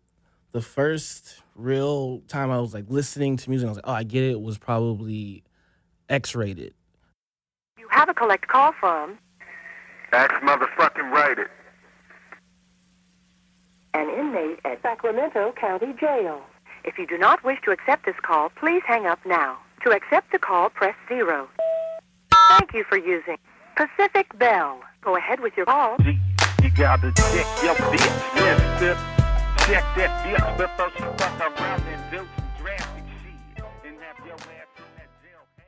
the 0.53 0.63
first 0.63 1.43
real 1.55 2.21
time 2.29 2.51
I 2.51 2.59
was 2.61 2.73
like 2.73 2.87
listening 2.89 3.37
to 3.37 3.51
music, 3.51 3.67
I 3.67 3.71
was 3.71 3.77
like, 3.77 3.87
oh, 3.87 3.93
I 3.93 4.05
get 4.05 4.25
it, 4.25 4.41
was 4.41 4.57
probably 4.57 5.45
X-Raided. 6.09 6.73
You 7.79 7.89
have 7.91 8.09
a 8.09 8.15
collect 8.15 8.49
call 8.49 8.73
from 8.73 9.19
That's 10.11 10.33
motherfucking 10.43 11.11
right 11.13 11.39
it. 11.39 11.49
An 13.95 14.11
inmate 14.11 14.59
at 14.65 14.83
Sacramento 14.83 15.53
County 15.59 15.95
Jail. 16.01 16.43
If 16.85 16.99
you 16.99 17.07
do 17.07 17.17
not 17.17 17.45
wish 17.45 17.61
to 17.65 17.71
accept 17.71 18.07
this 18.07 18.17
call, 18.23 18.51
please 18.51 18.83
hang 18.85 19.07
up 19.07 19.21
now. 19.25 19.57
To 19.85 19.91
accept 19.91 20.33
the 20.33 20.39
call, 20.39 20.69
press 20.69 20.97
zero. 21.09 21.49
Thank 22.49 22.75
you 22.75 22.85
for 22.89 22.99
using 22.99 23.37
Pacific 23.77 24.37
Bell. 24.37 24.81
Go 25.01 25.17
ahead 25.17 25.39
with 25.41 25.57
your 25.57 25.67
call. 25.67 25.97
You 26.01 26.71
gotta 26.77 27.13
check 27.13 27.47
your 27.63 27.75
bitch, 27.77 28.35
mister. 28.35 28.99
Check 29.65 29.85
that 29.97 30.25
bitch 30.27 30.57
before 30.59 30.91
she 30.91 31.05
fuck 31.17 31.41
around 31.41 31.83
and 31.83 32.11
do 32.11 32.17
some 32.19 32.49
drastic 32.61 33.05
shit. 33.23 33.65
And 33.85 33.97
have 34.01 34.27
your 34.27 34.35
ass 34.35 34.41
in 34.77 34.85
that 34.97 35.09
jailhouse. 35.23 35.63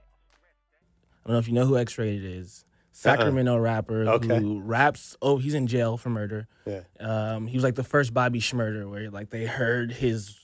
I 1.25 1.29
don't 1.29 1.33
know 1.35 1.39
if 1.39 1.47
you 1.47 1.55
know 1.55 1.67
who 1.67 1.79
X-Raided 1.79 2.25
is. 2.25 2.65
Sacramento 2.97 3.59
rapper 3.59 4.05
Uh-uh. 4.09 4.13
Okay. 4.15 4.39
who 4.39 4.61
raps. 4.61 5.17
Oh, 5.21 5.37
he's 5.37 5.55
in 5.55 5.67
jail 5.67 5.97
for 5.97 6.09
murder. 6.11 6.49
Yeah. 6.65 6.81
Um, 6.99 7.47
he 7.47 7.57
was 7.57 7.63
like 7.65 7.75
the 7.75 7.85
first 7.85 8.15
Bobby 8.15 8.41
Shmurda, 8.41 8.89
where 8.91 9.11
like 9.11 9.31
they 9.31 9.45
heard 9.45 9.93
his 9.93 10.35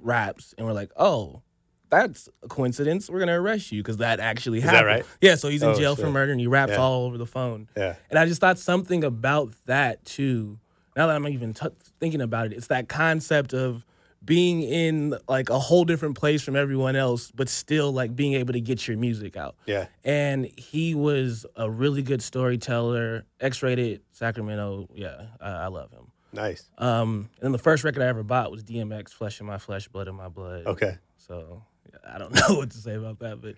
raps 0.00 0.54
and 0.58 0.66
were 0.66 0.72
like, 0.74 0.90
"Oh, 0.96 1.42
that's 1.88 2.28
a 2.42 2.48
coincidence. 2.48 3.08
We're 3.08 3.18
gonna 3.20 3.40
arrest 3.40 3.72
you 3.72 3.82
because 3.82 3.96
that 3.98 4.20
actually 4.20 4.60
that 4.60 4.70
happened." 4.70 4.86
right? 4.86 5.04
Yeah. 5.20 5.36
So 5.36 5.48
he's 5.48 5.62
in 5.62 5.70
Oh, 5.70 5.74
jail 5.74 5.96
for 5.96 6.10
murder 6.10 6.32
and 6.32 6.40
he 6.40 6.46
raps 6.46 6.72
Yeah. 6.72 6.78
all 6.82 7.04
over 7.06 7.16
the 7.18 7.26
phone. 7.26 7.68
Yeah. 7.76 7.96
And 8.10 8.18
I 8.18 8.26
just 8.26 8.40
thought 8.40 8.58
something 8.58 9.04
about 9.04 9.52
that 9.66 10.04
too. 10.04 10.58
Now 10.94 11.06
that 11.06 11.16
I'm 11.16 11.26
even 11.28 11.54
t- 11.54 11.66
thinking 11.98 12.20
about 12.20 12.46
it, 12.46 12.52
it's 12.52 12.66
that 12.66 12.88
concept 12.90 13.54
of 13.54 13.86
being 14.24 14.62
in 14.62 15.16
like 15.28 15.50
a 15.50 15.58
whole 15.58 15.84
different 15.84 16.16
place 16.16 16.42
from 16.42 16.54
everyone 16.56 16.94
else, 16.96 17.30
but 17.34 17.48
still 17.48 17.92
like 17.92 18.14
being 18.14 18.34
able 18.34 18.52
to 18.52 18.60
get 18.60 18.86
your 18.86 18.96
music 18.96 19.36
out. 19.36 19.56
Yeah. 19.66 19.86
And 20.04 20.46
he 20.56 20.94
was 20.94 21.44
a 21.56 21.68
really 21.70 22.02
good 22.02 22.22
storyteller, 22.22 23.24
X-Raided 23.40 24.02
Sacramento. 24.12 24.88
Yeah, 24.94 25.22
I, 25.40 25.50
I 25.50 25.66
love 25.66 25.90
him. 25.90 26.06
Nice. 26.32 26.70
Um, 26.78 27.28
and 27.36 27.42
then 27.42 27.52
the 27.52 27.58
first 27.58 27.84
record 27.84 28.02
I 28.02 28.06
ever 28.06 28.22
bought 28.22 28.50
was 28.50 28.62
DMX, 28.64 29.10
Flesh 29.10 29.40
in 29.40 29.46
My 29.46 29.58
Flesh, 29.58 29.88
Blood 29.88 30.08
in 30.08 30.14
My 30.14 30.28
Blood. 30.28 30.66
Okay. 30.66 30.96
So 31.16 31.62
I 32.06 32.18
don't 32.18 32.32
know 32.48 32.56
what 32.56 32.70
to 32.70 32.78
say 32.78 32.94
about 32.94 33.18
that, 33.18 33.40
but 33.42 33.56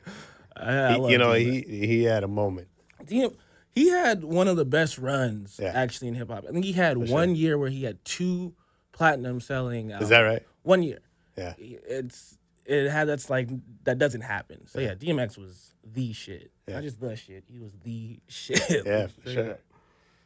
I, 0.56 0.86
I 0.86 0.92
He- 0.98 1.12
you 1.12 1.18
know, 1.18 1.28
DMX. 1.30 1.66
he 1.68 1.86
he 1.86 2.02
had 2.04 2.24
a 2.24 2.28
moment. 2.28 2.68
DM, 3.04 3.34
he 3.70 3.90
had 3.90 4.24
one 4.24 4.48
of 4.48 4.56
the 4.56 4.64
best 4.64 4.98
runs 4.98 5.58
Yeah. 5.62 5.72
actually 5.74 6.08
in 6.08 6.14
hip 6.14 6.30
hop. 6.30 6.44
I 6.48 6.52
think 6.52 6.64
he 6.64 6.72
had 6.72 6.96
one 6.96 7.34
year 7.36 7.58
where 7.58 7.68
he 7.70 7.84
had 7.84 8.02
two 8.04 8.54
platinum 8.92 9.40
selling. 9.40 9.90
Albums. 9.92 10.04
Is 10.04 10.08
that 10.10 10.20
right? 10.20 10.42
One 10.64 10.82
year. 10.82 10.98
Yeah. 11.36 11.54
It's 11.58 12.36
it 12.66 12.90
had 12.90 13.08
that's 13.08 13.30
like 13.30 13.48
that 13.84 13.98
doesn't 13.98 14.22
happen. 14.22 14.66
So 14.66 14.80
yeah, 14.80 14.94
DMX 14.94 15.38
was 15.38 15.74
the 15.84 16.12
shit. 16.12 16.50
Yeah. 16.66 16.74
Not 16.74 16.82
just 16.82 17.00
the 17.00 17.14
shit. 17.16 17.44
He 17.46 17.58
was 17.60 17.72
the 17.84 18.18
shit. 18.28 18.86
Yeah, 18.86 19.06
for 19.22 19.30
sure. 19.30 19.50
up. 19.52 19.60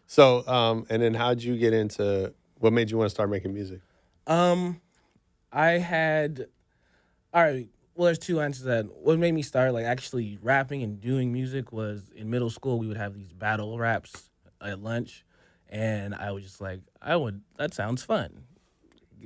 So, 0.07 0.47
um, 0.49 0.87
and 0.89 1.03
then 1.03 1.13
how'd 1.13 1.43
you 1.43 1.59
get 1.59 1.75
into? 1.75 2.33
What 2.59 2.73
made 2.73 2.91
you 2.91 2.97
want 2.97 3.07
to 3.11 3.15
start 3.15 3.29
making 3.31 3.53
music? 3.53 3.81
Um, 4.27 4.81
I 5.53 5.73
had. 5.73 6.47
All 7.35 7.43
right. 7.43 7.69
Well, 7.95 8.07
there's 8.07 8.19
two 8.19 8.41
answers 8.41 8.63
to 8.63 8.69
that. 8.69 8.87
What 8.97 9.19
made 9.19 9.33
me 9.33 9.43
start 9.43 9.73
like 9.75 9.85
actually 9.85 10.39
rapping 10.41 10.83
and 10.83 11.01
doing 11.01 11.33
music 11.33 11.73
was 11.73 12.11
in 12.15 12.31
middle 12.31 12.49
school. 12.51 12.79
We 12.79 12.87
would 12.87 12.97
have 12.97 13.15
these 13.15 13.33
battle 13.33 13.77
raps 13.79 14.31
at 14.61 14.81
lunch, 14.81 15.25
and 15.69 16.15
I 16.15 16.31
was 16.31 16.45
just 16.45 16.61
like, 16.61 16.81
I 17.03 17.17
would. 17.17 17.43
That 17.57 17.75
sounds 17.75 18.03
fun. 18.05 18.45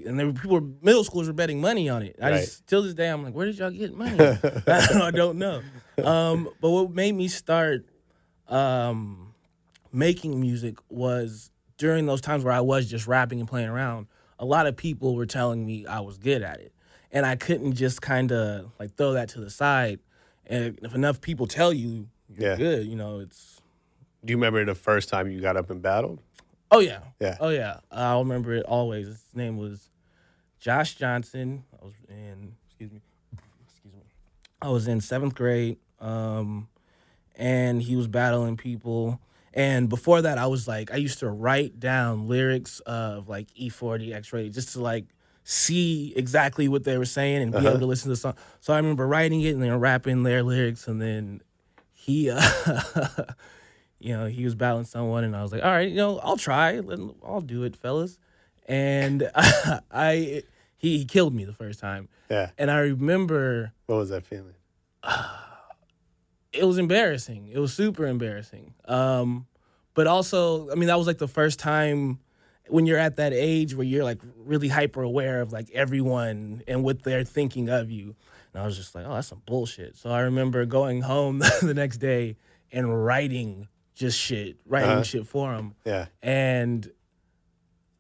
And 0.06 0.18
there 0.18 0.26
were 0.26 0.32
people, 0.32 0.60
middle 0.80 1.04
schools 1.04 1.26
were 1.26 1.32
betting 1.32 1.60
money 1.60 1.88
on 1.88 2.02
it. 2.02 2.16
I 2.20 2.30
Right. 2.30 2.40
just 2.40 2.66
till 2.66 2.82
this 2.82 2.94
day, 2.94 3.08
I'm 3.08 3.22
like, 3.22 3.34
where 3.34 3.46
did 3.46 3.58
y'all 3.58 3.70
get 3.70 3.94
money? 3.94 4.18
I 4.66 5.10
don't 5.10 5.38
know. 5.38 5.62
Um, 6.02 6.48
but 6.60 6.70
what 6.70 6.90
made 6.90 7.12
me 7.14 7.28
start 7.28 7.84
um, 8.48 9.34
making 9.92 10.40
music 10.40 10.76
was 10.88 11.50
during 11.78 12.06
those 12.06 12.20
times 12.20 12.44
where 12.44 12.52
I 12.52 12.60
was 12.60 12.88
just 12.88 13.06
rapping 13.06 13.40
and 13.40 13.48
playing 13.48 13.68
around, 13.68 14.06
a 14.38 14.44
lot 14.44 14.66
of 14.66 14.76
people 14.76 15.14
were 15.14 15.26
telling 15.26 15.64
me 15.66 15.86
I 15.86 16.00
was 16.00 16.18
good 16.18 16.42
at 16.42 16.60
it. 16.60 16.72
And 17.10 17.26
I 17.26 17.36
couldn't 17.36 17.74
just 17.74 18.00
kind 18.00 18.32
of 18.32 18.70
like 18.78 18.94
throw 18.96 19.12
that 19.12 19.28
to 19.30 19.40
the 19.40 19.50
side. 19.50 20.00
And 20.46 20.78
if 20.82 20.94
enough 20.94 21.20
people 21.20 21.46
tell 21.46 21.72
you 21.72 22.08
you're 22.28 22.50
Yeah. 22.50 22.56
good, 22.56 22.86
you 22.86 22.96
know, 22.96 23.20
it's 23.20 23.60
Do 24.24 24.30
you 24.32 24.36
remember 24.38 24.64
the 24.64 24.74
first 24.74 25.08
time 25.08 25.30
you 25.30 25.40
got 25.40 25.56
up 25.56 25.70
and 25.70 25.82
battled? 25.82 26.20
Oh 26.72 26.80
yeah. 26.80 27.00
Yeah. 27.20 27.36
Oh 27.38 27.50
yeah. 27.50 27.80
I'll 27.90 28.24
remember 28.24 28.54
it 28.54 28.64
always. 28.64 29.06
His 29.06 29.24
name 29.34 29.58
was 29.58 29.90
Josh 30.58 30.94
Johnson. 30.94 31.64
I 31.80 31.84
was 31.84 31.94
in 32.08 32.54
excuse 32.66 32.90
me. 32.90 33.00
Excuse 33.68 33.94
me. 33.94 34.00
I 34.60 34.70
was 34.70 34.88
in 34.88 35.00
seventh 35.00 35.34
grade. 35.34 35.76
Um 36.00 36.68
and 37.36 37.82
he 37.82 37.94
was 37.94 38.08
battling 38.08 38.56
people. 38.56 39.20
And 39.54 39.88
before 39.88 40.22
that, 40.22 40.38
I 40.38 40.46
was 40.46 40.66
like, 40.66 40.92
I 40.92 40.96
used 40.96 41.18
to 41.18 41.28
write 41.28 41.78
down 41.78 42.26
lyrics 42.26 42.80
of 42.80 43.28
like 43.28 43.48
E40, 43.54 44.14
X-Raided, 44.14 44.54
just 44.54 44.72
to 44.72 44.80
like 44.80 45.04
see 45.44 46.14
exactly 46.16 46.68
what 46.68 46.84
they 46.84 46.96
were 46.96 47.04
saying 47.04 47.42
and 47.42 47.52
be 47.52 47.58
able 47.58 47.78
to 47.78 47.86
listen 47.86 48.04
to 48.04 48.10
the 48.10 48.16
song. 48.16 48.34
So 48.60 48.72
I 48.72 48.76
remember 48.78 49.06
writing 49.06 49.42
it 49.42 49.50
and 49.50 49.62
then 49.62 49.78
rapping 49.78 50.22
their 50.22 50.42
lyrics. 50.42 50.86
And 50.88 51.02
then 51.02 51.42
he, 51.92 52.30
uh, 52.30 52.40
you 54.02 54.16
know, 54.16 54.26
he 54.26 54.44
was 54.44 54.54
battling 54.54 54.84
someone, 54.84 55.22
and 55.22 55.36
I 55.36 55.42
was 55.42 55.52
like, 55.52 55.62
all 55.62 55.70
right, 55.70 55.88
you 55.88 55.96
know, 55.96 56.18
I'll 56.18 56.36
try. 56.36 56.80
I'll 57.24 57.40
do 57.40 57.62
it, 57.62 57.76
fellas. 57.76 58.18
And 58.66 59.30
I, 59.34 60.42
he, 60.76 60.98
he 60.98 61.04
killed 61.04 61.34
me 61.34 61.44
the 61.44 61.54
first 61.54 61.78
time. 61.78 62.08
Yeah. 62.28 62.50
And 62.58 62.70
I 62.70 62.78
remember 62.78 63.72
What 63.86 63.96
was 63.96 64.08
that 64.08 64.26
feeling? 64.26 64.54
it 66.52 66.64
was 66.64 66.78
embarrassing. 66.78 67.48
It 67.52 67.58
was 67.58 67.72
super 67.72 68.06
embarrassing. 68.06 68.74
Um, 68.86 69.46
but 69.94 70.06
also, 70.06 70.70
I 70.70 70.74
mean, 70.74 70.88
that 70.88 70.98
was 70.98 71.06
like 71.06 71.18
the 71.18 71.28
first 71.28 71.58
time 71.58 72.18
when 72.68 72.86
you're 72.86 72.98
at 72.98 73.16
that 73.16 73.32
age 73.32 73.74
where 73.74 73.86
you're 73.86 74.04
like 74.04 74.20
really 74.36 74.68
hyper 74.68 75.02
aware 75.02 75.42
of 75.42 75.52
like 75.52 75.70
everyone 75.72 76.62
and 76.66 76.82
what 76.82 77.02
they're 77.04 77.24
thinking 77.24 77.68
of 77.68 77.90
you. 77.90 78.16
And 78.52 78.62
I 78.62 78.66
was 78.66 78.76
just 78.76 78.94
like, 78.94 79.04
oh, 79.06 79.14
that's 79.14 79.28
some 79.28 79.42
bullshit. 79.46 79.96
So 79.96 80.10
I 80.10 80.20
remember 80.20 80.64
going 80.64 81.02
home 81.02 81.38
the 81.62 81.74
next 81.74 81.98
day 81.98 82.36
and 82.72 83.04
writing 83.04 83.68
just 83.94 84.18
shit, 84.18 84.56
writing 84.66 84.90
Uh-huh. 84.90 85.02
shit 85.02 85.26
for 85.26 85.52
him. 85.54 85.74
Yeah. 85.84 86.06
And 86.22 86.90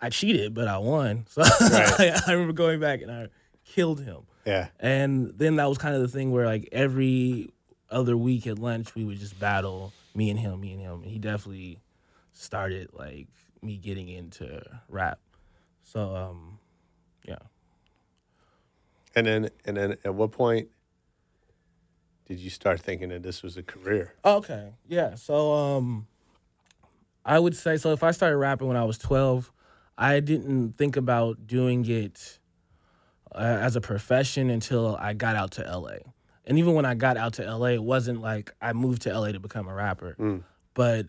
I 0.00 0.08
cheated, 0.10 0.54
but 0.54 0.68
I 0.68 0.78
won. 0.78 1.26
So 1.30 1.42
Right. 1.42 2.12
I 2.26 2.32
remember 2.32 2.52
going 2.52 2.80
back 2.80 3.02
and 3.02 3.10
I 3.10 3.28
killed 3.64 4.00
him. 4.00 4.22
Yeah. 4.44 4.68
And 4.80 5.32
then 5.36 5.56
that 5.56 5.68
was 5.68 5.78
kind 5.78 5.94
of 5.94 6.00
the 6.02 6.08
thing 6.08 6.30
where 6.32 6.46
like 6.46 6.68
every 6.72 7.50
other 7.90 8.16
week 8.16 8.46
at 8.46 8.58
lunch 8.58 8.94
we 8.94 9.04
would 9.04 9.20
just 9.20 9.38
battle 9.38 9.92
me 10.14 10.30
and 10.30 10.38
him, 10.40 10.60
me 10.60 10.72
and 10.72 10.80
him. 10.80 11.02
And 11.02 11.10
he 11.10 11.18
definitely 11.18 11.78
started 12.32 12.88
like 12.92 13.28
me 13.60 13.76
getting 13.76 14.08
into 14.08 14.60
rap. 14.88 15.18
So 15.84 16.16
um 16.16 16.58
yeah. 17.24 17.36
And 19.14 19.26
then, 19.26 19.50
and 19.66 19.76
then, 19.76 19.96
at 20.04 20.14
what 20.14 20.32
point 20.32 20.68
did 22.26 22.38
you 22.38 22.50
start 22.50 22.80
thinking 22.80 23.08
that 23.10 23.22
this 23.22 23.42
was 23.42 23.56
a 23.56 23.62
career? 23.62 24.14
Okay. 24.24 24.72
Yeah. 24.88 25.14
So 25.16 25.52
um 25.52 26.06
I 27.24 27.38
would 27.38 27.56
say 27.56 27.76
so 27.76 27.92
if 27.92 28.02
I 28.02 28.10
started 28.10 28.36
rapping 28.36 28.68
when 28.68 28.76
I 28.76 28.84
was 28.84 28.98
12, 28.98 29.52
I 29.98 30.20
didn't 30.20 30.76
think 30.76 30.96
about 30.96 31.46
doing 31.46 31.88
it 31.88 32.38
uh, 33.34 33.38
as 33.38 33.76
a 33.76 33.80
profession 33.80 34.50
until 34.50 34.96
I 34.96 35.12
got 35.12 35.36
out 35.36 35.52
to 35.52 35.62
LA. 35.62 35.98
And 36.44 36.58
even 36.58 36.74
when 36.74 36.84
I 36.84 36.94
got 36.94 37.16
out 37.16 37.34
to 37.34 37.56
LA, 37.56 37.66
it 37.68 37.82
wasn't 37.82 38.20
like 38.20 38.52
I 38.60 38.72
moved 38.72 39.02
to 39.02 39.16
LA 39.18 39.32
to 39.32 39.40
become 39.40 39.68
a 39.68 39.74
rapper. 39.74 40.16
But 40.74 41.06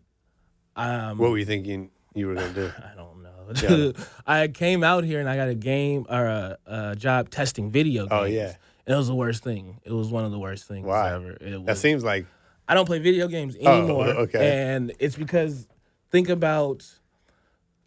um 0.76 1.18
What 1.18 1.32
were 1.32 1.38
you 1.38 1.46
thinking 1.46 1.90
you 2.14 2.28
were 2.28 2.36
going 2.36 2.54
to 2.54 2.62
do? 2.68 2.72
I 2.92 2.96
don't 2.96 3.22
know. 3.24 3.30
Yeah. 3.62 3.92
I 4.28 4.48
came 4.48 4.84
out 4.86 5.04
here 5.04 5.20
and 5.20 5.28
I 5.30 5.36
got 5.36 5.50
a 5.50 5.54
game 5.56 6.06
or 6.10 6.26
a, 6.26 6.58
a 6.66 6.96
job 6.96 7.30
testing 7.30 7.72
video 7.72 8.04
games. 8.08 8.22
Oh, 8.22 8.24
yeah. 8.24 8.56
It 8.86 8.94
was 8.96 9.08
the 9.08 9.16
worst 9.16 9.44
thing. 9.44 9.80
It 9.84 9.92
was 9.94 10.10
one 10.10 10.26
of 10.26 10.32
the 10.32 10.40
worst 10.40 10.68
things 10.68 10.86
Why? 10.86 11.14
ever. 11.14 11.32
It 11.32 11.52
That 11.52 11.62
was, 11.62 11.80
seems 11.80 12.04
like, 12.04 12.26
I 12.68 12.74
don't 12.74 12.86
play 12.86 13.00
video 13.00 13.28
games 13.28 13.56
Oh, 13.62 13.80
anymore. 13.80 14.08
okay. 14.08 14.66
And 14.66 14.94
it's 15.00 15.16
because 15.16 15.68
think 16.12 16.30
about 16.30 16.86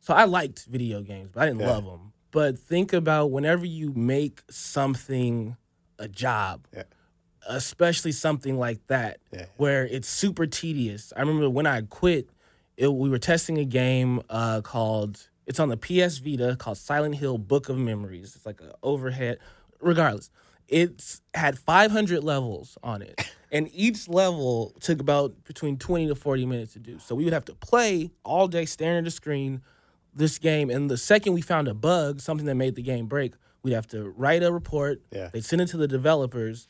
so 0.01 0.15
I 0.15 0.25
liked 0.25 0.67
video 0.67 1.03
games, 1.03 1.31
but 1.33 1.43
I 1.43 1.47
didn't 1.47 1.61
Yeah. 1.61 1.69
love 1.71 1.85
them. 1.85 2.13
But 2.31 2.59
think 2.59 2.93
about 2.93 3.31
whenever 3.31 3.67
you 3.67 3.93
make 3.95 4.43
something 4.51 5.57
a 5.99 6.07
job, 6.09 6.67
Yeah. 6.75 6.85
especially 7.49 8.13
something 8.13 8.59
like 8.59 8.87
that, 8.87 9.19
Yeah. 9.33 9.47
where 9.57 9.85
it's 9.87 10.09
super 10.09 10.47
tedious. 10.47 11.13
I 11.17 11.21
remember 11.21 11.51
when 11.51 11.67
I 11.67 11.83
quit, 11.83 12.29
it, 12.77 12.89
we 12.93 13.09
were 13.09 13.19
testing 13.19 13.59
a 13.59 13.65
game 13.65 14.23
uh, 14.31 14.61
called 14.63 15.29
it's 15.47 15.61
on 15.61 15.69
the 15.69 15.77
PS 15.77 16.19
Vita 16.19 16.57
called 16.59 16.77
Silent 16.77 17.15
Hill 17.15 17.39
Book 17.39 17.69
of 17.69 17.79
Memories. 17.79 18.35
It's 18.35 18.47
like 18.47 18.61
an 18.61 18.73
overhead. 18.83 19.39
Regardless, 19.81 20.29
it's 20.69 21.21
had 21.35 21.59
500 21.59 22.23
levels 22.25 22.77
on 22.83 23.03
it, 23.03 23.21
and 23.53 23.69
each 23.73 24.09
level 24.09 24.75
took 24.81 25.01
about 25.01 25.45
between 25.45 25.77
20 25.79 26.09
to 26.09 26.15
40 26.15 26.47
minutes 26.47 26.73
to 26.75 26.79
do. 26.79 26.99
So 26.99 27.15
we 27.15 27.25
would 27.25 27.33
have 27.33 27.45
to 27.47 27.55
play 27.55 28.11
all 28.25 28.49
day, 28.49 28.65
staring 28.65 28.99
at 28.99 29.05
the 29.05 29.11
screen, 29.11 29.63
this 30.15 30.39
game. 30.39 30.71
And 30.71 30.91
the 30.91 30.97
second 30.97 31.35
we 31.35 31.41
found 31.43 31.69
a 31.69 31.75
bug, 31.75 32.21
something 32.21 32.47
that 32.47 32.55
made 32.57 32.75
the 32.75 32.83
game 32.83 33.07
break, 33.07 33.35
we'd 33.63 33.73
have 33.75 33.87
to 33.89 34.11
write 34.17 34.43
a 34.43 34.53
report. 34.53 35.01
Yeah. 35.13 35.29
They'd 35.33 35.45
send 35.45 35.63
it 35.63 35.69
to 35.69 35.77
the 35.77 35.89
developers. 35.89 36.69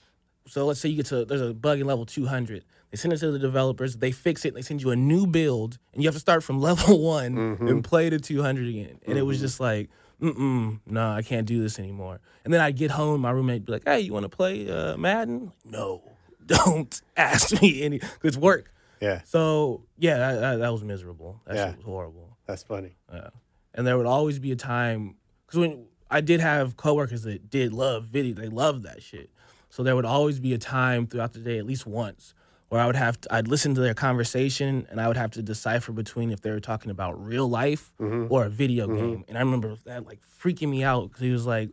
So 0.49 0.65
let's 0.67 0.79
say 0.81 0.89
you 0.91 0.97
get 0.97 1.07
to 1.07 1.25
there's 1.25 1.41
a 1.41 1.55
bug 1.55 1.81
in 1.81 1.87
level 1.87 2.07
200. 2.07 2.65
They 2.91 2.97
send 2.97 3.13
it 3.13 3.19
to 3.19 3.33
the 3.33 3.39
developers. 3.39 3.97
They 3.97 4.13
fix 4.13 4.45
it. 4.45 4.55
They 4.55 4.63
send 4.63 4.81
you 4.81 4.91
a 4.91 4.97
new 4.97 5.27
build, 5.27 5.79
and 5.93 6.03
you 6.03 6.09
have 6.09 6.15
to 6.15 6.21
start 6.21 6.45
from 6.45 6.61
level 6.71 7.01
one 7.03 7.35
Mm-hmm. 7.35 7.69
and 7.69 7.83
play 7.85 8.11
to 8.11 8.19
200 8.21 8.69
again. 8.69 9.01
And 9.07 9.19
it 9.19 9.23
was 9.23 9.41
just 9.41 9.59
like, 9.59 9.91
mm-mm, 10.21 10.81
no, 10.87 11.11
I 11.11 11.23
can't 11.23 11.47
do 11.47 11.63
this 11.63 11.79
anymore. 11.79 12.21
And 12.45 12.53
then 12.53 12.61
I'd 12.61 12.77
get 12.77 12.91
home, 12.91 13.21
my 13.23 13.31
roommate 13.31 13.61
would 13.63 13.67
be 13.67 13.73
like, 13.73 13.85
hey, 13.85 14.01
you 14.01 14.13
want 14.13 14.25
to 14.25 14.29
play 14.29 14.71
uh, 14.71 14.97
Madden? 14.97 15.53
No, 15.65 16.03
don't 16.47 17.01
ask 17.17 17.61
me 17.61 17.83
any. 17.83 17.99
'cause 17.99 18.11
It's 18.23 18.37
work. 18.37 18.73
Yeah, 19.01 19.21
So 19.25 19.83
yeah, 19.99 20.17
that, 20.17 20.41
that, 20.41 20.57
that 20.61 20.73
was 20.73 20.83
miserable. 20.83 21.41
That 21.47 21.57
Yeah. 21.57 21.67
shit 21.69 21.77
was 21.77 21.85
horrible. 21.85 22.37
that's 22.47 22.63
funny. 22.63 22.97
Yeah. 23.13 23.29
And 23.75 23.87
there 23.87 23.99
would 23.99 24.07
always 24.07 24.39
be 24.39 24.53
a 24.53 24.57
time 24.57 25.17
because 25.47 25.61
when 25.61 25.85
I 26.11 26.23
did 26.23 26.41
have 26.41 26.77
coworkers 26.79 27.23
that 27.25 27.51
did 27.51 27.75
love 27.75 28.05
video, 28.07 28.33
they 28.35 28.49
loved 28.49 28.85
that 28.85 29.03
shit. 29.03 29.29
So 29.69 29.83
there 29.83 29.95
would 29.95 30.07
always 30.07 30.41
be 30.41 30.55
a 30.55 30.59
time 30.59 31.07
throughout 31.07 31.35
the 31.35 31.41
day, 31.41 31.59
at 31.59 31.67
least 31.67 31.87
once, 31.87 32.33
where 32.69 32.81
I 32.81 32.87
would 32.87 32.97
have 32.97 33.21
to, 33.21 33.35
I'd 33.35 33.49
listen 33.49 33.75
to 33.77 33.81
their 33.81 33.95
conversation 33.95 34.87
and 34.91 35.01
I 35.01 35.07
would 35.09 35.17
have 35.17 35.31
to 35.33 35.43
decipher 35.43 35.93
between 35.93 36.31
if 36.33 36.41
they 36.41 36.51
were 36.51 36.61
talking 36.61 36.91
about 36.91 37.25
real 37.25 37.49
life 37.49 37.93
or 38.01 38.45
a 38.47 38.49
video 38.51 38.87
game. 38.89 39.25
And 39.29 39.37
I 39.39 39.41
remember 39.41 39.77
that 39.85 40.07
like 40.07 40.19
freaking 40.43 40.69
me 40.69 40.83
out 40.83 41.09
because 41.09 41.21
he 41.23 41.31
was 41.31 41.47
like, 41.47 41.71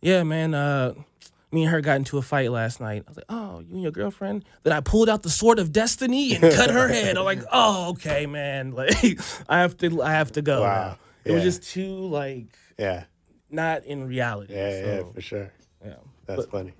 "Yeah, 0.00 0.22
man, 0.24 0.52
uh, 0.54 0.94
me 1.52 1.62
and 1.62 1.70
her 1.70 1.80
got 1.80 1.96
into 1.96 2.18
a 2.18 2.22
fight 2.22 2.50
last 2.50 2.80
night." 2.80 3.04
I 3.06 3.10
was 3.10 3.16
like, 3.18 3.26
"Oh, 3.28 3.60
you 3.60 3.72
and 3.74 3.82
your 3.82 3.92
girlfriend?" 3.92 4.44
Then 4.64 4.72
I 4.72 4.80
pulled 4.80 5.08
out 5.08 5.22
the 5.22 5.30
sword 5.30 5.58
of 5.60 5.70
destiny 5.72 6.34
and 6.34 6.42
cut 6.54 6.70
her 6.70 6.88
head. 6.96 7.16
I'm 7.16 7.24
like, 7.24 7.42
"Oh, 7.52 7.90
okay, 7.90 8.26
man. 8.26 8.72
Like, 8.76 9.20
I 9.48 9.60
have 9.60 9.76
to, 9.78 10.02
I 10.02 10.12
have 10.12 10.32
to 10.32 10.42
go." 10.42 10.62
Wow. 10.62 10.88
now." 10.88 10.98
It 11.24 11.32
was 11.34 11.44
just 11.44 11.62
too 11.62 12.08
like 12.08 12.46
Yeah, 12.78 13.04
not 13.48 13.84
in 13.84 14.08
reality. 14.08 14.54
yeah, 14.54 14.84
yeah, 14.86 15.02
for 15.14 15.20
sure. 15.20 15.52
yeah. 15.84 15.94
That's 16.26 16.46
But- 16.46 16.50
funny. 16.50 16.72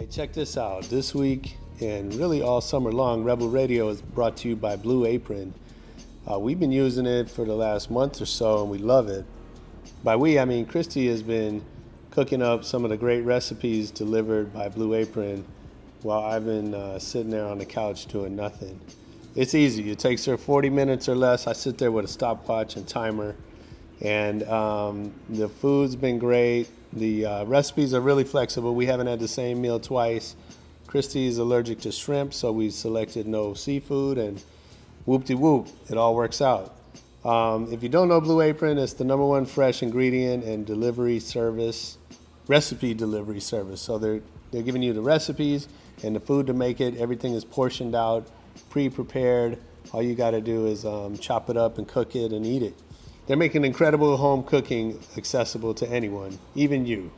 Hey, 0.00 0.06
check 0.06 0.32
this 0.32 0.56
out. 0.56 0.84
This 0.84 1.14
week 1.14 1.58
and 1.82 2.14
really 2.14 2.40
all 2.40 2.62
summer 2.62 2.90
long, 2.90 3.22
Rebel 3.22 3.50
Radio 3.50 3.90
is 3.90 4.00
brought 4.00 4.34
to 4.38 4.48
you 4.48 4.56
by 4.56 4.74
Blue 4.76 5.04
Apron. 5.04 5.52
Uh, 6.26 6.38
we've 6.38 6.58
been 6.58 6.72
using 6.72 7.04
it 7.04 7.28
for 7.28 7.44
the 7.44 7.54
last 7.54 7.90
month 7.90 8.22
or 8.22 8.24
so, 8.24 8.62
and 8.62 8.70
we 8.70 8.78
love 8.78 9.08
it. 9.10 9.26
By 10.02 10.16
we, 10.16 10.38
I 10.38 10.46
mean 10.46 10.64
Christy 10.64 11.06
has 11.08 11.22
been 11.22 11.62
cooking 12.12 12.40
up 12.40 12.64
some 12.64 12.82
of 12.82 12.88
the 12.88 12.96
great 12.96 13.20
recipes 13.26 13.90
delivered 13.90 14.54
by 14.54 14.70
Blue 14.70 14.94
Apron 14.94 15.44
while 16.00 16.22
I've 16.22 16.46
been 16.46 16.72
uh, 16.72 16.98
sitting 16.98 17.30
there 17.30 17.44
on 17.44 17.58
the 17.58 17.66
couch 17.66 18.06
doing 18.06 18.34
nothing. 18.34 18.80
It's 19.34 19.54
easy. 19.54 19.90
It 19.90 19.98
takes 19.98 20.24
her 20.24 20.38
40 20.38 20.70
minutes 20.70 21.10
or 21.10 21.14
less. 21.14 21.46
I 21.46 21.52
sit 21.52 21.76
there 21.76 21.92
with 21.92 22.06
a 22.06 22.08
stopwatch 22.08 22.76
and 22.76 22.88
timer, 22.88 23.36
and 24.00 24.44
um, 24.44 25.12
the 25.28 25.50
food's 25.50 25.94
been 25.94 26.18
great. 26.18 26.70
The 26.92 27.26
uh, 27.26 27.44
recipes 27.44 27.94
are 27.94 28.00
really 28.00 28.24
flexible. 28.24 28.74
We 28.74 28.86
haven't 28.86 29.06
had 29.06 29.20
the 29.20 29.28
same 29.28 29.60
meal 29.60 29.78
twice. 29.78 30.34
Christy 30.86 31.26
is 31.26 31.38
allergic 31.38 31.80
to 31.82 31.92
shrimp, 31.92 32.34
so 32.34 32.50
we 32.50 32.70
selected 32.70 33.28
no 33.28 33.54
seafood, 33.54 34.18
and 34.18 34.42
whoop 35.04 35.24
de 35.24 35.36
whoop, 35.36 35.68
it 35.88 35.96
all 35.96 36.16
works 36.16 36.42
out. 36.42 36.74
Um, 37.24 37.72
if 37.72 37.82
you 37.82 37.88
don't 37.88 38.08
know 38.08 38.20
Blue 38.20 38.40
Apron, 38.40 38.78
it's 38.78 38.94
the 38.94 39.04
number 39.04 39.24
one 39.24 39.46
fresh 39.46 39.82
ingredient 39.82 40.42
and 40.42 40.66
delivery 40.66 41.20
service, 41.20 41.98
recipe 42.48 42.94
delivery 42.94 43.40
service. 43.40 43.80
So 43.80 43.98
they're 43.98 44.20
they're 44.50 44.62
giving 44.62 44.82
you 44.82 44.92
the 44.92 45.00
recipes 45.02 45.68
and 46.02 46.16
the 46.16 46.20
food 46.20 46.46
to 46.48 46.52
make 46.52 46.80
it. 46.80 46.96
Everything 46.96 47.34
is 47.34 47.44
portioned 47.44 47.94
out, 47.94 48.26
pre-prepared. 48.68 49.58
All 49.92 50.02
you 50.02 50.14
got 50.14 50.32
to 50.32 50.40
do 50.40 50.66
is 50.66 50.84
um, 50.84 51.16
chop 51.18 51.50
it 51.50 51.56
up 51.56 51.78
and 51.78 51.86
cook 51.86 52.16
it 52.16 52.32
and 52.32 52.44
eat 52.44 52.62
it. 52.62 52.74
They're 53.30 53.36
making 53.36 53.64
incredible 53.64 54.16
home 54.16 54.42
cooking 54.42 54.98
accessible 55.16 55.72
to 55.74 55.88
anyone, 55.88 56.36
even 56.56 56.84
you. 56.84 57.12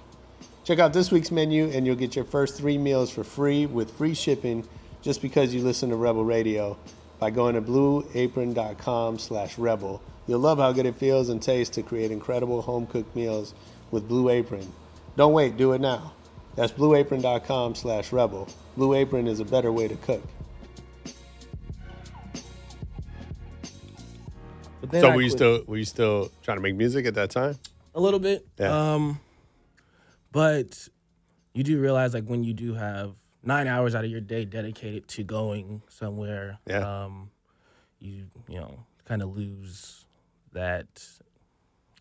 Check 0.63 0.79
out 0.79 0.93
this 0.93 1.11
week's 1.11 1.31
menu 1.31 1.71
and 1.71 1.87
you'll 1.87 1.97
get 1.97 2.15
your 2.15 2.27
first 2.27 2.59
three 2.59 2.77
meals 2.77 3.11
for 3.11 3.25
free 3.25 3.65
with 3.65 3.91
free 3.97 4.13
shipping 4.13 4.69
just 5.01 5.23
because 5.23 5.55
you 5.55 5.63
listen 5.63 5.89
to 5.89 5.97
Rebel 5.97 6.23
Radio 6.23 6.77
by 7.19 7.31
going 7.31 7.55
to 7.55 7.63
blueapron.com 7.63 9.19
slash 9.21 9.57
rebel. 9.57 10.03
You'll 10.27 10.41
love 10.41 10.59
how 10.59 10.71
good 10.73 10.85
it 10.85 10.97
feels 10.97 11.31
and 11.31 11.41
tastes 11.41 11.75
to 11.77 11.83
create 11.83 12.11
incredible 12.11 12.61
home 12.61 12.87
cooked 12.87 13.17
meals 13.17 13.55
with 13.91 14.07
Blue 14.07 14.29
Apron. 14.29 14.71
Don't 15.17 15.33
wait, 15.33 15.57
do 15.57 15.73
it 15.73 15.81
now. 15.81 16.13
That's 16.57 16.73
blueapron.com 16.73 17.75
slash 17.75 18.13
rebel. 18.13 18.49
Blue 18.77 18.93
Apron 18.93 19.27
is 19.27 19.41
a 19.41 19.47
better 19.47 19.73
way 19.73 19.89
to 19.89 19.97
cook. 19.97 20.23
So 24.91 25.09
I 25.11 25.15
were 25.15 25.23
you 25.23 25.29
quit 25.29 25.39
still 25.39 25.65
were 25.67 25.77
you 25.77 25.85
still 25.85 26.31
trying 26.43 26.57
to 26.59 26.63
make 26.63 26.75
music 26.75 27.07
at 27.07 27.15
that 27.15 27.31
time? 27.31 27.57
a 27.95 28.01
little 28.01 28.21
bit. 28.21 28.47
Yeah. 28.59 28.95
Um, 28.95 29.21
but 30.33 30.89
you 31.53 31.63
do 31.63 31.79
realize 31.79 32.15
like 32.15 32.25
when 32.25 32.43
you 32.43 32.55
do 32.55 32.73
have 32.75 33.13
nine 33.43 33.67
hours 33.67 33.95
out 33.95 34.05
of 34.05 34.11
your 34.11 34.21
day 34.21 34.45
dedicated 34.47 35.07
to 35.09 35.23
going 35.25 35.83
somewhere, 35.89 36.59
Yeah. 36.67 37.05
um, 37.05 37.31
you 37.99 38.25
you 38.49 38.59
know 38.59 38.85
kind 39.05 39.23
of 39.23 39.37
lose 39.37 40.07
that 40.53 40.87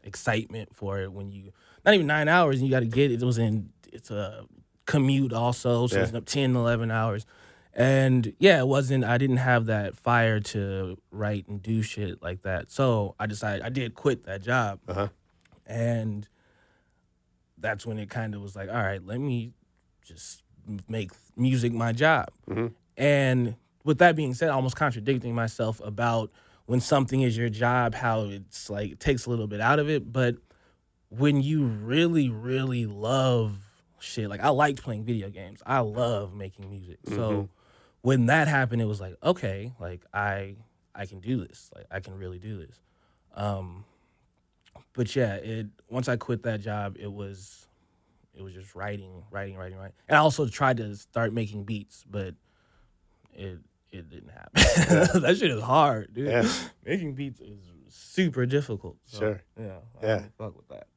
excitement 0.03 0.75
for 0.75 0.99
it 1.01 1.11
when 1.11 1.29
you 1.31 1.51
not 1.85 1.93
even 1.93 2.07
nine 2.07 2.27
hours 2.27 2.57
and 2.57 2.65
you 2.65 2.71
got 2.71 2.79
to 2.81 2.85
get 2.85 3.11
it. 3.11 3.21
It 3.21 3.25
was 3.25 3.37
in 3.37 3.69
it's 3.91 4.09
a 4.11 4.45
commute 4.85 5.33
also, 5.33 5.87
so 5.87 5.97
Yeah. 5.97 6.03
it's 6.03 6.13
up 6.13 6.25
10, 6.25 6.55
11 6.55 6.89
hours. 6.91 7.25
And 7.73 8.33
yeah, 8.39 8.59
it 8.59 8.67
wasn't. 8.67 9.03
I 9.05 9.17
didn't 9.17 9.37
have 9.37 9.67
that 9.67 9.95
fire 9.97 10.39
to 10.41 10.97
write 11.11 11.47
and 11.47 11.61
do 11.61 11.81
shit 11.81 12.21
like 12.21 12.41
that. 12.43 12.69
So 12.71 13.15
I 13.19 13.27
decided 13.27 13.61
I 13.63 13.69
did 13.69 13.95
quit 13.95 14.25
that 14.25 14.41
job, 14.41 14.79
Uh-huh. 14.87 15.07
and 15.65 16.27
that's 17.57 17.85
when 17.85 17.97
it 17.99 18.09
kind 18.09 18.35
of 18.35 18.41
was 18.41 18.55
like, 18.55 18.69
all 18.69 18.75
right, 18.75 19.05
let 19.05 19.19
me 19.19 19.53
just 20.03 20.43
make 20.89 21.11
music 21.37 21.71
my 21.71 21.91
job. 21.93 22.27
And 22.97 23.55
with 23.83 23.99
that 23.99 24.15
being 24.15 24.33
said, 24.33 24.49
almost 24.49 24.75
contradicting 24.75 25.33
myself 25.33 25.79
about 25.83 26.31
when 26.65 26.79
something 26.81 27.21
is 27.21 27.37
your 27.37 27.49
job, 27.49 27.93
how 27.95 28.23
it's 28.25 28.69
like 28.69 28.91
it 28.91 28.99
takes 28.99 29.25
a 29.25 29.29
little 29.29 29.47
bit 29.47 29.61
out 29.61 29.79
of 29.79 29.89
it. 29.89 30.11
But 30.11 30.35
when 31.09 31.41
you 31.41 31.65
really, 31.65 32.29
really 32.29 32.85
love 32.85 33.57
shit, 33.99 34.29
like 34.29 34.41
I 34.41 34.49
liked 34.49 34.81
playing 34.83 35.03
video 35.05 35.29
games, 35.29 35.61
I 35.65 35.79
love 35.79 36.33
making 36.33 36.69
music. 36.69 36.97
So 37.07 37.49
when 38.01 38.25
that 38.27 38.47
happened, 38.47 38.81
it 38.81 38.85
was 38.85 38.99
like, 39.01 39.15
okay, 39.23 39.73
like 39.79 40.01
I 40.13 40.55
I 40.95 41.05
can 41.05 41.19
do 41.19 41.45
this. 41.45 41.69
Like 41.75 41.85
I 41.91 41.99
can 41.99 42.15
really 42.15 42.39
do 42.39 42.57
this. 42.65 42.79
Um 43.35 43.85
but 44.93 45.15
yeah, 45.15 45.35
it 45.35 45.67
once 45.89 46.07
I 46.09 46.17
quit 46.17 46.43
that 46.43 46.61
job, 46.61 46.97
it 46.99 47.11
was 47.11 47.67
it 48.33 48.41
was 48.41 48.53
just 48.53 48.75
writing, 48.75 49.23
writing, 49.29 49.57
writing, 49.57 49.77
writing. 49.77 49.93
And 50.07 50.17
I 50.17 50.21
also 50.21 50.47
tried 50.47 50.77
to 50.77 50.95
start 50.95 51.33
making 51.33 51.63
beats, 51.65 52.03
but 52.09 52.33
it 53.33 53.59
it 53.91 54.09
didn't 54.09 54.29
happen. 54.29 54.51
that 55.21 55.35
shit 55.37 55.51
is 55.51 55.61
hard, 55.61 56.13
dude. 56.13 56.29
Yeah. 56.29 56.49
Making 56.85 57.13
beats 57.13 57.41
is 57.41 57.59
super 57.89 58.45
difficult. 58.45 58.95
So, 59.03 59.19
Sure. 59.19 59.41
Yeah. 59.59 59.77
I 60.01 60.05
Yeah. 60.05 60.23
fuck 60.37 60.55
with 60.55 60.67
that. 60.69 60.87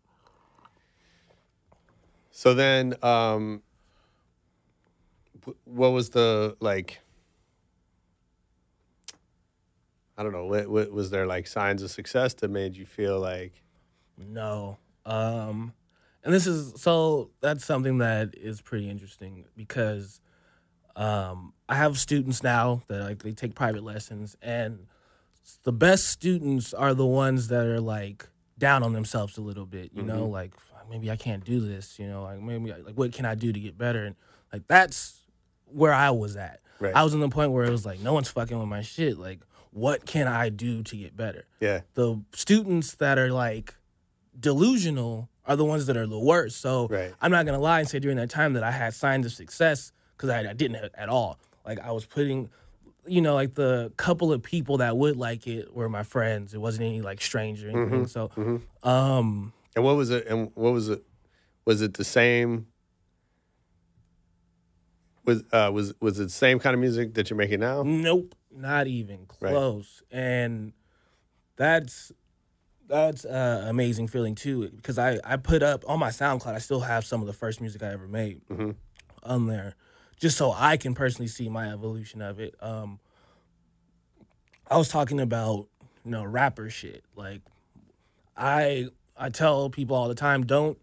So 2.31 2.55
then, 2.55 2.95
um, 3.03 3.63
what 5.65 5.91
was 5.91 6.11
the 6.11 6.57
like? 6.61 7.01
I 10.17 10.23
don't 10.23 10.33
know. 10.33 10.47
What, 10.47 10.69
what 10.69 10.93
was 10.93 11.11
there 11.11 11.27
like 11.27 11.47
signs 11.47 11.83
of 11.83 11.91
success 11.91 12.35
that 12.35 12.51
made 12.51 12.77
you 12.77 12.87
feel 12.87 13.19
like? 13.19 13.63
No. 14.17 14.79
Um 15.05 15.73
and 16.23 16.33
this 16.33 16.47
is 16.47 16.81
so 16.81 17.31
that's 17.41 17.65
something 17.65 17.99
that 17.99 18.35
is 18.37 18.61
pretty 18.61 18.89
interesting 18.89 19.45
because 19.57 20.21
um 20.97 21.53
I 21.69 21.75
have 21.75 21.99
students 21.99 22.43
now 22.43 22.83
that 22.89 23.03
like 23.03 23.23
they 23.23 23.33
take 23.33 23.55
private 23.55 23.83
lessons 23.83 24.37
and 24.41 24.87
the 25.65 25.73
best 25.73 26.09
students 26.09 26.73
are 26.73 26.95
the 26.95 27.07
ones 27.07 27.49
that 27.49 27.67
are 27.67 27.81
like 27.81 28.27
down 28.59 28.83
on 28.83 28.93
themselves 28.93 29.37
a 29.37 29.43
little 29.43 29.67
bit, 29.67 29.91
you 29.93 30.03
know, 30.03 30.27
like 30.27 30.55
maybe 30.89 31.11
I 31.11 31.17
can't 31.17 31.45
do 31.45 31.61
this, 31.61 31.99
you 31.99 32.07
know, 32.09 32.23
like 32.23 32.41
maybe 32.41 32.73
like 32.73 32.95
what 32.95 33.13
can 33.13 33.25
I 33.25 33.35
do 33.35 33.53
to 33.53 33.61
get 33.61 33.77
better 33.77 34.05
and 34.05 34.17
like 34.53 34.63
that's 34.69 35.24
where 35.75 35.93
I 35.93 36.11
was 36.11 36.37
at. 36.37 36.61
Right. 36.81 36.95
I 36.95 37.03
was 37.05 37.15
in 37.15 37.21
the 37.21 37.29
point 37.29 37.53
where 37.53 37.65
it 37.65 37.71
was 37.71 37.85
like 37.87 38.01
no 38.01 38.13
one's 38.13 38.29
fucking 38.29 38.59
with 38.59 38.69
my 38.69 38.83
shit, 38.83 39.19
like 39.19 39.41
what 39.71 40.07
can 40.07 40.29
I 40.29 40.49
do 40.51 40.83
to 40.85 40.97
get 40.97 41.17
better? 41.17 41.45
Yeah, 41.61 41.81
the 41.95 42.21
students 42.33 42.95
that 42.97 43.19
are 43.19 43.31
like 43.33 43.75
delusional 44.39 45.29
are 45.47 45.57
the 45.57 45.65
ones 45.65 45.87
that 45.87 45.97
are 45.97 46.07
the 46.07 46.19
worst. 46.19 46.61
So 46.61 46.89
Right. 46.89 47.13
I'm 47.21 47.31
not 47.31 47.47
gonna 47.47 47.59
lie 47.61 47.81
and 47.81 47.89
say 47.89 47.99
during 47.99 48.17
that 48.17 48.31
time 48.31 48.55
that 48.55 48.63
I 48.63 48.71
had 48.71 48.95
signs 48.95 49.27
of 49.27 49.33
success 49.33 49.93
because 50.17 50.31
I, 50.31 50.51
I 50.51 50.53
didn't 50.53 50.91
at- 50.95 51.09
all. 51.09 51.39
Like 51.67 51.81
I 51.81 51.93
was 51.93 52.05
putting, 52.07 52.51
you 53.07 53.21
know, 53.21 53.35
like 53.35 53.55
the 53.55 53.93
couple 53.97 54.33
of 54.33 54.43
people 54.43 54.79
that 54.79 54.97
would 54.97 55.17
like 55.17 55.47
it 55.47 55.75
were 55.75 55.89
my 55.89 56.03
friends. 56.03 56.53
It 56.55 56.59
wasn't 56.61 56.85
any 56.87 57.01
like 57.01 57.21
stranger 57.21 57.69
or 57.71 57.81
anything. 57.81 58.07
So, 58.07 58.31
um, 58.83 59.53
and 59.75 59.85
what 59.85 59.97
was 59.97 60.11
it? 60.11 60.27
And 60.27 60.51
what 60.55 60.73
was 60.73 60.89
it? 60.89 61.03
Was 61.65 61.81
it 61.83 61.95
the 61.95 62.05
same? 62.05 62.67
Was 65.25 65.43
uh 65.53 65.71
was 65.73 65.95
was 66.01 66.21
it 66.21 66.25
the 66.25 66.31
same 66.31 66.59
kind 66.59 66.75
of 66.75 66.81
music 66.81 67.15
that 67.15 67.31
you're 67.31 67.37
making 67.37 67.61
now? 67.61 67.83
Nope, 67.83 68.35
not 68.55 68.87
even 68.87 69.27
Right. 69.41 69.51
close. 69.51 70.03
And 70.11 70.73
that's 71.57 72.13
that's 72.87 73.25
uh, 73.25 73.65
amazing 73.67 74.09
feeling 74.09 74.35
too 74.35 74.69
because 74.69 74.99
I 74.99 75.19
I 75.25 75.37
put 75.37 75.63
up 75.63 75.85
on 75.89 75.99
my 75.99 76.11
SoundCloud. 76.11 76.55
I 76.55 76.59
still 76.59 76.81
have 76.81 77.05
some 77.07 77.21
of 77.21 77.27
the 77.27 77.33
first 77.33 77.61
music 77.61 77.83
I 77.83 77.93
ever 77.93 78.07
made 78.07 78.43
on 79.23 79.47
there, 79.47 79.75
just 80.19 80.37
so 80.37 80.53
I 80.53 80.77
can 80.77 80.95
personally 80.95 81.29
see 81.29 81.49
my 81.49 81.73
evolution 81.73 82.21
of 82.21 82.39
it. 82.39 82.55
Um, 82.61 83.01
I 84.71 84.77
was 84.77 84.89
talking 84.89 85.21
about 85.21 85.69
you 86.05 86.11
know 86.11 86.25
rapper 86.25 86.69
shit. 86.69 87.05
Like 87.17 87.41
I 88.37 88.89
I 89.17 89.31
tell 89.31 89.71
people 89.71 89.97
all 89.97 90.09
the 90.09 90.15
time, 90.15 90.45
don't 90.45 90.79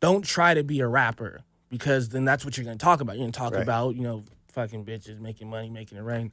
don't 0.00 0.24
try 0.24 0.54
to 0.54 0.64
be 0.64 0.80
a 0.80 0.88
rapper. 0.88 1.42
Because 1.70 2.08
then 2.10 2.24
that's 2.24 2.44
what 2.44 2.56
you're 2.56 2.64
gonna 2.64 2.76
talk 2.76 3.00
about. 3.00 3.16
You're 3.16 3.24
gonna 3.24 3.32
talk 3.32 3.54
Right. 3.54 3.62
about 3.62 3.96
you 3.96 4.02
know 4.02 4.24
fucking 4.48 4.84
bitches 4.84 5.18
making 5.20 5.48
money, 5.50 5.68
making 5.70 5.98
it 5.98 6.02
rain. 6.02 6.32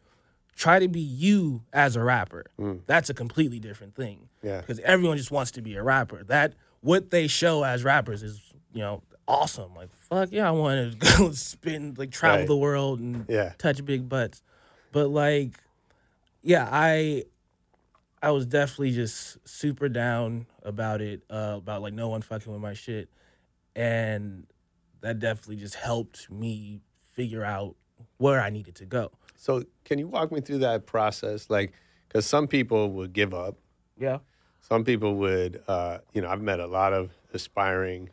Try 0.56 0.80
to 0.80 0.88
be 0.88 1.00
you 1.00 1.64
as 1.74 1.96
a 1.96 2.04
rapper. 2.04 2.46
That's 2.86 3.10
a 3.10 3.14
completely 3.14 3.60
different 3.60 3.96
thing. 3.96 4.28
Mm. 4.44 4.48
Yeah. 4.48 4.62
Because 4.62 4.80
everyone 4.80 5.18
just 5.18 5.32
wants 5.32 5.52
to 5.52 5.62
be 5.62 5.76
a 5.76 5.82
rapper. 5.84 6.24
That 6.26 6.54
what 6.82 7.10
they 7.12 7.28
show 7.28 7.64
as 7.64 7.84
rappers 7.84 8.22
is 8.22 8.42
you 8.74 8.82
know 8.82 9.02
awesome. 9.28 9.74
Like 9.76 9.90
fuck 9.96 10.30
yeah, 10.32 10.48
I 10.48 10.52
want 10.52 11.00
to 11.00 11.18
go 11.18 11.32
spin 11.32 11.96
like 11.98 12.12
travel 12.12 12.40
Right. 12.40 12.48
the 12.48 12.58
world 12.58 13.00
and 13.00 13.26
Yeah. 13.30 13.54
touch 13.58 13.84
big 13.86 14.08
butts. 14.10 14.44
But 14.92 15.08
like, 15.08 15.58
yeah, 16.44 16.68
I 16.72 17.24
I 18.22 18.30
was 18.32 18.46
definitely 18.46 18.92
just 18.92 19.38
super 19.48 19.90
down 19.90 20.46
about 20.64 21.02
it, 21.02 21.24
uh, 21.30 21.56
about 21.58 21.82
like 21.82 21.94
no 21.94 22.10
one 22.10 22.22
fucking 22.22 22.52
with 22.52 22.62
my 22.62 22.74
shit, 22.74 23.10
and 23.76 24.46
that 25.02 25.20
definitely 25.20 25.58
just 25.58 25.76
helped 25.76 26.30
me 26.32 26.82
figure 27.14 27.44
out 27.44 27.76
where 28.18 28.40
I 28.42 28.50
needed 28.50 28.76
to 28.76 28.86
go. 28.86 29.12
So 29.36 29.64
can 29.86 30.00
you 30.00 30.08
walk 30.08 30.32
me 30.32 30.42
through 30.42 30.60
that 30.60 30.86
process? 30.86 31.50
Like, 31.50 31.74
because 32.08 32.26
some 32.26 32.48
people 32.48 32.92
would 32.92 33.14
give 33.14 33.34
up. 33.34 33.58
Yeah. 34.00 34.20
Some 34.62 34.84
people 34.84 35.16
would, 35.16 35.62
uh, 35.68 36.00
you 36.14 36.22
know, 36.22 36.30
I've 36.30 36.42
met 36.42 36.60
a 36.60 36.68
lot 36.68 36.94
of 36.94 37.12
aspiring 37.34 38.10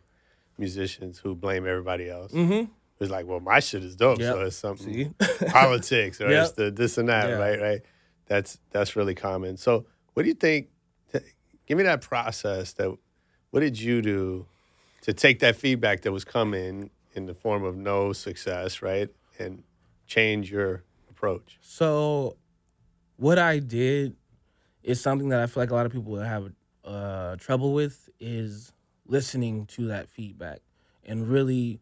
musicians 0.57 1.19
who 1.19 1.35
blame 1.35 1.67
everybody 1.67 2.09
else. 2.11 2.33
Mm-hmm. 2.33 2.71
It's 3.01 3.11
like, 3.11 3.27
well, 3.27 3.41
my 3.41 3.61
shit 3.61 3.85
is 3.85 3.95
dope, 3.95 4.19
Yep. 4.19 4.35
so 4.35 4.41
it's 4.41 4.57
something 4.57 5.15
politics 5.49 6.21
or 6.21 6.29
it's 6.31 6.53
the 6.53 6.71
this 6.71 6.99
and 6.99 7.09
that, 7.09 7.29
Yeah. 7.29 7.35
right? 7.37 7.61
Right. 7.61 7.81
That's 8.27 8.59
that's 8.71 8.97
really 8.97 9.15
common. 9.15 9.57
So, 9.57 9.87
what 10.15 10.25
do 10.25 10.29
you 10.29 10.35
think? 10.35 10.69
t- 11.13 11.21
give 11.67 11.79
me 11.79 11.85
that 11.85 12.01
process. 12.01 12.73
That 12.75 12.97
what 13.51 13.61
did 13.61 13.79
you 13.81 14.03
do 14.03 14.47
to 15.09 15.15
take 15.15 15.39
that 15.39 15.57
feedback 15.57 16.03
that 16.03 16.13
was 16.13 16.23
coming 16.23 16.91
in 17.15 17.25
the 17.25 17.33
form 17.33 17.65
of 17.65 17.75
no 17.75 18.13
success, 18.13 18.83
right, 18.83 19.09
and 19.39 19.63
change 20.07 20.51
your 20.51 20.85
approach? 21.09 21.57
So, 21.63 22.37
what 23.17 23.39
I 23.39 23.59
did 23.59 24.15
is 24.83 25.01
something 25.01 25.31
that 25.31 25.41
I 25.41 25.47
feel 25.47 25.63
like 25.63 25.71
a 25.71 25.75
lot 25.75 25.87
of 25.87 25.93
people 25.93 26.15
have 26.17 26.53
uh, 26.85 27.37
trouble 27.37 27.73
with 27.73 28.11
is 28.21 28.75
listening 29.07 29.65
to 29.65 29.87
that 29.87 30.11
feedback 30.11 30.59
and 31.07 31.27
really 31.27 31.81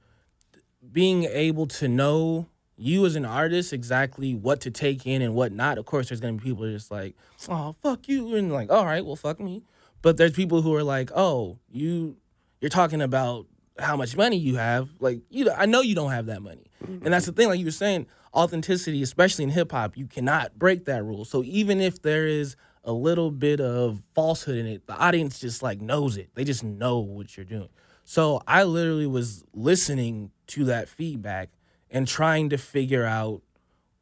being 0.92 1.24
able 1.24 1.66
to 1.66 1.88
know 1.88 2.46
you 2.76 3.06
as 3.06 3.16
an 3.16 3.24
artist 3.24 3.72
exactly 3.72 4.36
what 4.36 4.60
to 4.60 4.70
take 4.70 5.04
in 5.04 5.20
and 5.20 5.34
what 5.34 5.50
not. 5.50 5.78
Of 5.78 5.86
course, 5.86 6.10
there's 6.10 6.20
gonna 6.20 6.34
be 6.34 6.44
people 6.44 6.62
who 6.62 6.70
are 6.70 6.76
just 6.76 6.92
like, 6.92 7.16
"Oh, 7.48 7.74
fuck 7.82 8.06
you," 8.06 8.36
and 8.36 8.52
like, 8.52 8.70
"All 8.70 8.86
right, 8.86 9.04
well, 9.04 9.16
fuck 9.16 9.40
me." 9.40 9.64
But 10.00 10.16
there's 10.16 10.30
people 10.30 10.62
who 10.62 10.72
are 10.76 10.84
like, 10.84 11.10
"Oh, 11.12 11.58
you, 11.72 12.18
you're 12.60 12.68
talking 12.68 13.02
about 13.02 13.46
how 13.78 13.96
much 13.96 14.16
money 14.16 14.36
you 14.36 14.56
have. 14.56 14.88
Like, 15.00 15.20
you, 15.30 15.50
I 15.50 15.66
know 15.66 15.80
you 15.80 15.94
don't 15.94 16.10
have 16.10 16.26
that 16.26 16.42
money." 16.42 16.66
Mm-hmm. 16.82 17.04
And 17.04 17.12
that's 17.12 17.26
the 17.26 17.32
thing, 17.32 17.48
like 17.48 17.58
you 17.58 17.64
were 17.64 17.70
saying, 17.70 18.06
authenticity, 18.34 19.02
especially 19.02 19.44
in 19.44 19.50
hip 19.50 19.72
hop, 19.72 19.96
you 19.96 20.06
cannot 20.06 20.58
break 20.58 20.84
that 20.84 21.02
rule. 21.04 21.24
So 21.24 21.42
even 21.44 21.80
if 21.80 22.02
there 22.02 22.26
is 22.26 22.56
a 22.84 22.92
little 22.92 23.30
bit 23.30 23.60
of 23.60 24.02
falsehood 24.14 24.56
in 24.56 24.66
it, 24.66 24.86
the 24.86 24.96
audience 24.96 25.38
just 25.40 25.62
like 25.62 25.80
knows 25.80 26.16
it. 26.16 26.30
They 26.34 26.44
just 26.44 26.62
know 26.62 26.98
what 26.98 27.36
you're 27.36 27.44
doing. 27.44 27.68
So 28.04 28.40
I 28.46 28.62
literally 28.62 29.06
was 29.06 29.42
listening 29.52 30.30
to 30.48 30.64
that 30.66 30.88
feedback 30.88 31.50
and 31.90 32.06
trying 32.06 32.50
to 32.50 32.58
figure 32.58 33.04
out 33.04 33.42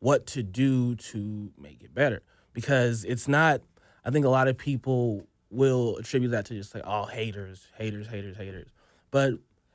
what 0.00 0.26
to 0.26 0.42
do 0.42 0.96
to 0.96 1.50
make 1.58 1.82
it 1.82 1.94
better. 1.94 2.22
Because 2.52 3.04
it's 3.04 3.26
not, 3.26 3.62
I 4.04 4.10
think 4.10 4.26
a 4.26 4.28
lot 4.28 4.48
of 4.48 4.58
people 4.58 5.26
will 5.54 5.96
attribute 5.96 6.32
that 6.32 6.46
to 6.46 6.54
just 6.54 6.74
like, 6.74 6.84
oh, 6.86 7.06
haters, 7.06 7.68
haters, 7.76 8.06
haters, 8.06 8.36
haters. 8.36 8.68
But 9.10 9.34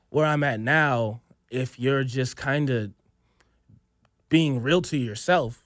where 0.09 0.25
I'm 0.25 0.43
at 0.43 0.59
now, 0.59 1.21
if 1.49 1.79
you're 1.79 2.03
just 2.03 2.37
kind 2.37 2.69
of 2.69 2.91
being 4.29 4.61
real 4.61 4.81
to 4.83 4.97
yourself, 4.97 5.63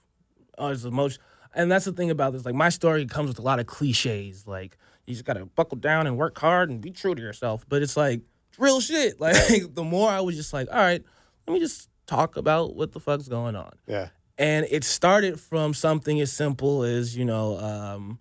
is 0.60 0.84
the 0.84 0.91
most, 0.91 1.19
and 1.54 1.71
that's 1.71 1.86
the 1.86 1.91
thing 1.91 2.12
about 2.12 2.34
this. 2.34 2.45
Like, 2.45 2.56
my 2.56 2.69
story 2.69 3.06
comes 3.06 3.28
with 3.28 3.39
a 3.39 3.41
lot 3.41 3.60
of 3.60 3.65
cliches. 3.65 4.47
Like, 4.47 4.78
you 5.06 5.13
just 5.13 5.26
gotta 5.26 5.45
buckle 5.45 5.78
down 5.78 6.08
and 6.08 6.17
work 6.17 6.38
hard 6.38 6.69
and 6.69 6.80
be 6.80 6.91
true 6.91 7.15
to 7.15 7.21
yourself. 7.21 7.65
But 7.67 7.82
it's 7.82 7.97
like 7.97 8.21
real 8.58 8.80
shit. 8.80 9.15
Like, 9.19 9.73
the 9.73 9.84
more 9.84 10.10
I 10.10 10.21
was 10.21 10.36
just 10.36 10.54
like, 10.54 10.67
all 10.71 10.78
right, 10.78 11.04
let 11.47 11.54
me 11.54 11.60
just 11.60 11.89
talk 12.06 12.38
about 12.38 12.76
what 12.76 12.91
the 12.91 12.99
fuck's 12.99 13.28
going 13.28 13.56
on. 13.56 13.71
Yeah. 13.88 14.10
And 14.38 14.65
it 14.69 14.84
started 14.84 15.39
from 15.39 15.73
something 15.73 16.19
as 16.19 16.32
simple 16.32 16.84
as, 16.84 17.15
you 17.15 17.26
know, 17.26 17.58
um, 17.60 18.19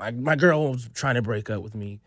my, 0.00 0.10
my 0.10 0.34
girl 0.34 0.72
was 0.72 0.88
trying 0.94 1.14
to 1.14 1.22
break 1.22 1.50
up 1.50 1.62
with 1.62 1.74
me. 1.74 2.00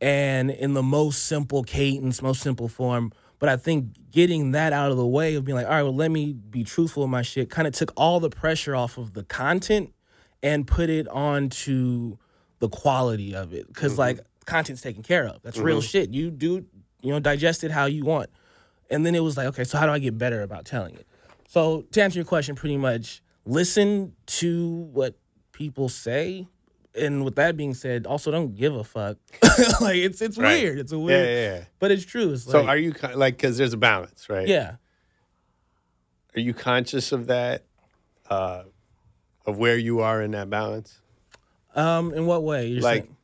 And 0.00 0.50
in 0.50 0.74
the 0.74 0.82
most 0.82 1.26
simple 1.26 1.62
cadence, 1.62 2.20
most 2.20 2.40
simple 2.40 2.68
form. 2.68 3.12
But 3.38 3.48
I 3.48 3.56
think 3.56 4.10
getting 4.10 4.52
that 4.52 4.72
out 4.72 4.90
of 4.90 4.96
the 4.96 5.06
way 5.06 5.34
of 5.34 5.44
being 5.44 5.56
like, 5.56 5.66
all 5.66 5.72
right, 5.72 5.82
well, 5.82 5.94
let 5.94 6.10
me 6.10 6.32
be 6.32 6.64
truthful 6.64 7.02
with 7.02 7.10
my 7.10 7.22
shit 7.22 7.50
kind 7.50 7.68
of 7.68 7.74
took 7.74 7.92
all 7.96 8.18
the 8.18 8.30
pressure 8.30 8.74
off 8.74 8.98
of 8.98 9.12
the 9.12 9.22
content 9.24 9.92
and 10.42 10.66
put 10.66 10.90
it 10.90 11.06
onto 11.08 12.16
the 12.58 12.68
quality 12.68 13.34
of 13.34 13.52
it. 13.52 13.66
because 13.68 13.92
mm-hmm. 13.92 14.00
like, 14.00 14.20
content's 14.46 14.82
taken 14.82 15.02
care 15.02 15.26
of. 15.26 15.42
That's 15.42 15.58
real 15.58 15.78
mm-hmm. 15.78 15.86
shit. 15.86 16.10
You 16.10 16.30
do, 16.30 16.64
you 17.02 17.12
know, 17.12 17.20
digest 17.20 17.64
it 17.64 17.70
how 17.70 17.86
you 17.86 18.04
want. 18.04 18.30
And 18.90 19.04
then 19.04 19.14
it 19.14 19.20
was 19.20 19.36
like, 19.36 19.46
okay, 19.48 19.64
so 19.64 19.78
how 19.78 19.86
do 19.86 19.92
I 19.92 19.98
get 19.98 20.16
better 20.16 20.42
about 20.42 20.64
telling 20.64 20.94
it? 20.94 21.06
So 21.48 21.82
to 21.92 22.02
answer 22.02 22.18
your 22.18 22.26
question, 22.26 22.54
pretty 22.54 22.76
much 22.76 23.22
listen 23.44 24.14
to 24.26 24.88
what 24.92 25.16
people 25.52 25.88
say. 25.88 26.46
And 26.96 27.24
with 27.24 27.34
that 27.36 27.56
being 27.56 27.74
said, 27.74 28.06
also 28.06 28.30
don't 28.30 28.54
give 28.54 28.74
a 28.76 28.84
fuck. 28.84 29.16
like 29.80 29.96
it's 29.96 30.22
it's 30.22 30.38
Right. 30.38 30.62
weird. 30.62 30.78
It's 30.78 30.92
a 30.92 30.96
Yeah, 30.96 31.02
weird, 31.02 31.28
yeah, 31.28 31.54
yeah. 31.58 31.64
but 31.80 31.90
it's 31.90 32.04
true. 32.04 32.32
It's 32.32 32.44
So 32.44 32.60
like, 32.60 32.68
are 32.68 32.76
you 32.76 32.94
like 33.16 33.36
because 33.36 33.58
there's 33.58 33.72
a 33.72 33.76
balance, 33.78 34.28
right? 34.30 34.46
yeah. 34.46 34.76
Are 36.36 36.40
you 36.40 36.54
conscious 36.54 37.12
of 37.12 37.26
that, 37.28 37.64
uh, 38.28 38.64
of 39.46 39.56
where 39.58 39.76
you 39.76 40.00
are 40.00 40.20
in 40.22 40.32
that 40.32 40.50
balance? 40.50 41.00
Um, 41.76 42.12
in 42.14 42.26
what 42.26 42.42
way? 42.44 42.66
You're 42.68 42.82
Like- 42.82 43.04
saying- 43.04 43.16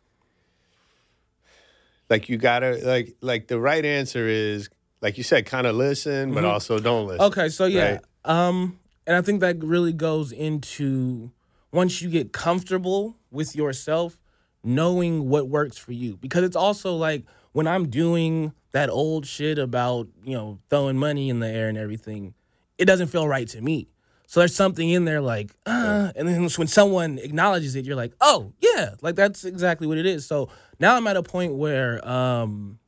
Like 2.08 2.28
you 2.28 2.38
gotta 2.38 2.80
like 2.82 3.14
like 3.20 3.46
the 3.46 3.60
right 3.60 3.84
answer 3.84 4.26
is 4.26 4.68
like 5.00 5.16
you 5.16 5.22
said, 5.24 5.46
kind 5.46 5.66
of 5.66 5.76
listen, 5.76 6.34
but 6.34 6.44
also 6.44 6.78
don't 6.80 7.06
listen. 7.06 7.20
Mm-hmm. 7.20 7.40
Okay, 7.40 7.48
so 7.50 7.66
yeah. 7.66 7.90
right? 7.92 8.00
Um 8.24 8.78
and 9.06 9.16
I 9.16 9.22
think 9.22 9.40
that 9.40 9.62
really 9.62 9.92
goes 9.92 10.32
into 10.32 11.30
once 11.72 12.02
you 12.02 12.10
get 12.10 12.32
comfortable 12.32 13.16
with 13.30 13.54
yourself, 13.54 14.20
knowing 14.62 15.28
what 15.28 15.48
works 15.48 15.76
for 15.78 15.92
you. 15.92 16.16
Because 16.16 16.44
it's 16.44 16.56
also 16.56 16.96
like 16.96 17.24
when 17.52 17.66
I'm 17.66 17.88
doing 17.88 18.52
that 18.72 18.90
old 18.90 19.26
shit 19.26 19.58
about, 19.58 20.08
you 20.24 20.34
know, 20.34 20.58
throwing 20.68 20.96
money 20.96 21.28
in 21.28 21.40
the 21.40 21.48
air 21.48 21.68
and 21.68 21.78
everything, 21.78 22.34
it 22.78 22.84
doesn't 22.84 23.08
feel 23.08 23.26
right 23.26 23.48
to 23.48 23.60
me. 23.60 23.88
So 24.26 24.40
there's 24.40 24.54
something 24.54 24.88
in 24.88 25.04
there 25.04 25.20
like, 25.20 25.50
uh, 25.66 26.12
and 26.14 26.28
then 26.28 26.48
when 26.56 26.68
someone 26.68 27.18
acknowledges 27.18 27.74
it, 27.74 27.84
you're 27.84 27.96
like, 27.96 28.12
oh 28.20 28.52
yeah, 28.60 28.94
like 29.02 29.16
that's 29.16 29.44
exactly 29.44 29.88
what 29.88 29.98
it 29.98 30.06
is. 30.06 30.24
So 30.24 30.50
now 30.78 30.96
I'm 30.96 31.06
at 31.08 31.16
a 31.16 31.22
point 31.22 31.54
where 31.54 32.06
um 32.08 32.78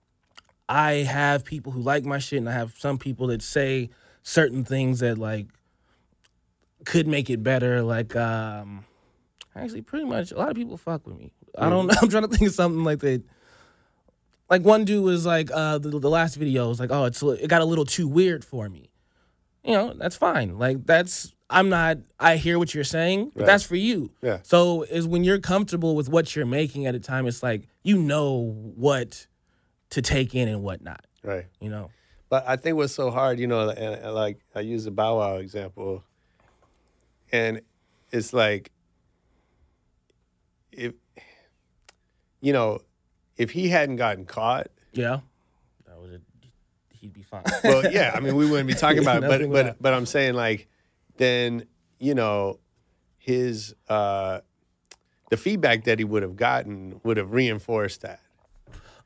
I 0.69 0.93
have 1.03 1.45
people 1.45 1.73
who 1.73 1.81
like 1.83 2.05
my 2.05 2.19
shit, 2.19 2.39
and 2.39 2.49
I 2.49 2.53
have 2.53 2.75
some 2.79 2.97
people 2.97 3.27
that 3.27 3.43
say 3.43 3.91
certain 4.23 4.65
things 4.65 5.01
that 5.01 5.19
like 5.19 5.49
could 6.87 7.07
make 7.07 7.29
it 7.29 7.43
better. 7.43 7.83
Like, 7.83 8.15
um, 8.17 8.85
actually, 9.57 9.83
pretty 9.83 10.05
much 10.05 10.33
a 10.33 10.37
lot 10.39 10.51
of 10.51 10.57
people 10.57 10.77
fuck 10.77 11.07
with 11.07 11.17
me. 11.17 11.33
I 11.59 11.69
don't. 11.69 11.87
know. 11.87 11.95
I'm 12.03 12.09
trying 12.09 12.23
to 12.23 12.29
think 12.29 12.49
of 12.49 12.55
something 12.55 12.85
like 12.85 13.01
that. 13.01 13.23
Like 14.51 14.63
one 14.63 14.85
dude 14.85 15.03
was 15.05 15.25
like, 15.25 15.51
uh, 15.53 15.79
the, 15.79 15.99
the 15.99 16.11
last 16.11 16.35
video 16.37 16.69
was 16.69 16.79
like, 16.79 16.91
oh, 16.91 17.05
it's 17.05 17.23
it 17.23 17.49
got 17.49 17.63
a 17.63 17.65
little 17.65 17.85
too 17.87 18.07
weird 18.07 18.45
for 18.45 18.69
me. 18.69 18.91
You 19.65 19.73
know, 19.73 19.95
that's 19.95 20.17
fine. 20.17 20.59
Like 20.59 20.85
that's 20.85 21.33
I'm 21.49 21.69
not. 21.69 21.99
I 22.19 22.37
hear 22.37 22.59
what 22.59 22.75
you're 22.75 22.85
saying, 22.85 23.31
but 23.35 23.41
Right. 23.43 23.47
that's 23.47 23.65
for 23.65 23.77
you. 23.77 24.11
Yeah. 24.23 24.39
So 24.43 24.83
is 24.83 25.07
when 25.07 25.25
you're 25.25 25.39
comfortable 25.39 25.95
with 25.95 26.09
what 26.09 26.35
you're 26.35 26.47
making 26.47 26.87
at 26.87 26.95
a 26.95 27.01
time, 27.01 27.27
it's 27.27 27.43
like 27.43 27.69
you 27.83 27.97
know 27.99 28.53
what 28.77 29.27
to 29.91 30.03
take 30.03 30.35
in 30.35 30.49
and 30.49 30.63
what 30.63 30.83
not. 30.83 31.07
Right. 31.23 31.47
You 31.61 31.71
know. 31.71 31.91
But 32.29 32.45
I 32.49 32.57
think 32.57 32.77
what's 32.77 32.95
so 32.95 33.11
hard, 33.11 33.39
you 33.39 33.47
know, 33.47 33.69
and, 33.69 33.79
and 33.79 34.15
like 34.15 34.39
I 34.55 34.61
use 34.61 34.85
the 34.85 34.91
Bow 34.91 35.19
Wow 35.19 35.37
example, 35.37 36.03
and 37.31 37.61
it's 38.11 38.33
like 38.33 38.73
if 40.73 40.95
you 42.41 42.53
know, 42.53 42.81
if 43.37 43.51
he 43.51 43.69
hadn't 43.69 43.97
gotten 43.97 44.25
caught, 44.25 44.69
Yeah. 44.93 45.21
That 45.87 45.99
would 46.01 46.13
it. 46.15 46.23
He'd 46.91 47.13
be 47.13 47.23
fine. 47.23 47.43
well, 47.65 47.91
yeah, 47.93 48.13
I 48.15 48.21
mean, 48.21 48.37
we 48.37 48.49
wouldn't 48.49 48.69
be 48.69 48.75
talking 48.75 48.99
about 49.03 49.19
it, 49.19 49.21
Nothing 49.23 49.51
but 49.51 49.65
would 49.65 49.67
but 49.67 49.83
but 49.83 49.95
I'm 49.95 50.07
saying 50.07 50.35
like, 50.35 50.69
then 51.17 51.67
you 51.99 52.15
know, 52.15 52.59
his 53.19 53.75
uh, 53.89 54.41
the 55.31 55.37
feedback 55.37 55.85
that 55.85 55.99
he 55.99 56.05
would 56.05 56.23
have 56.23 56.37
gotten 56.37 57.01
would 57.05 57.17
have 57.17 57.33
reinforced 57.33 58.03
that. 58.03 58.21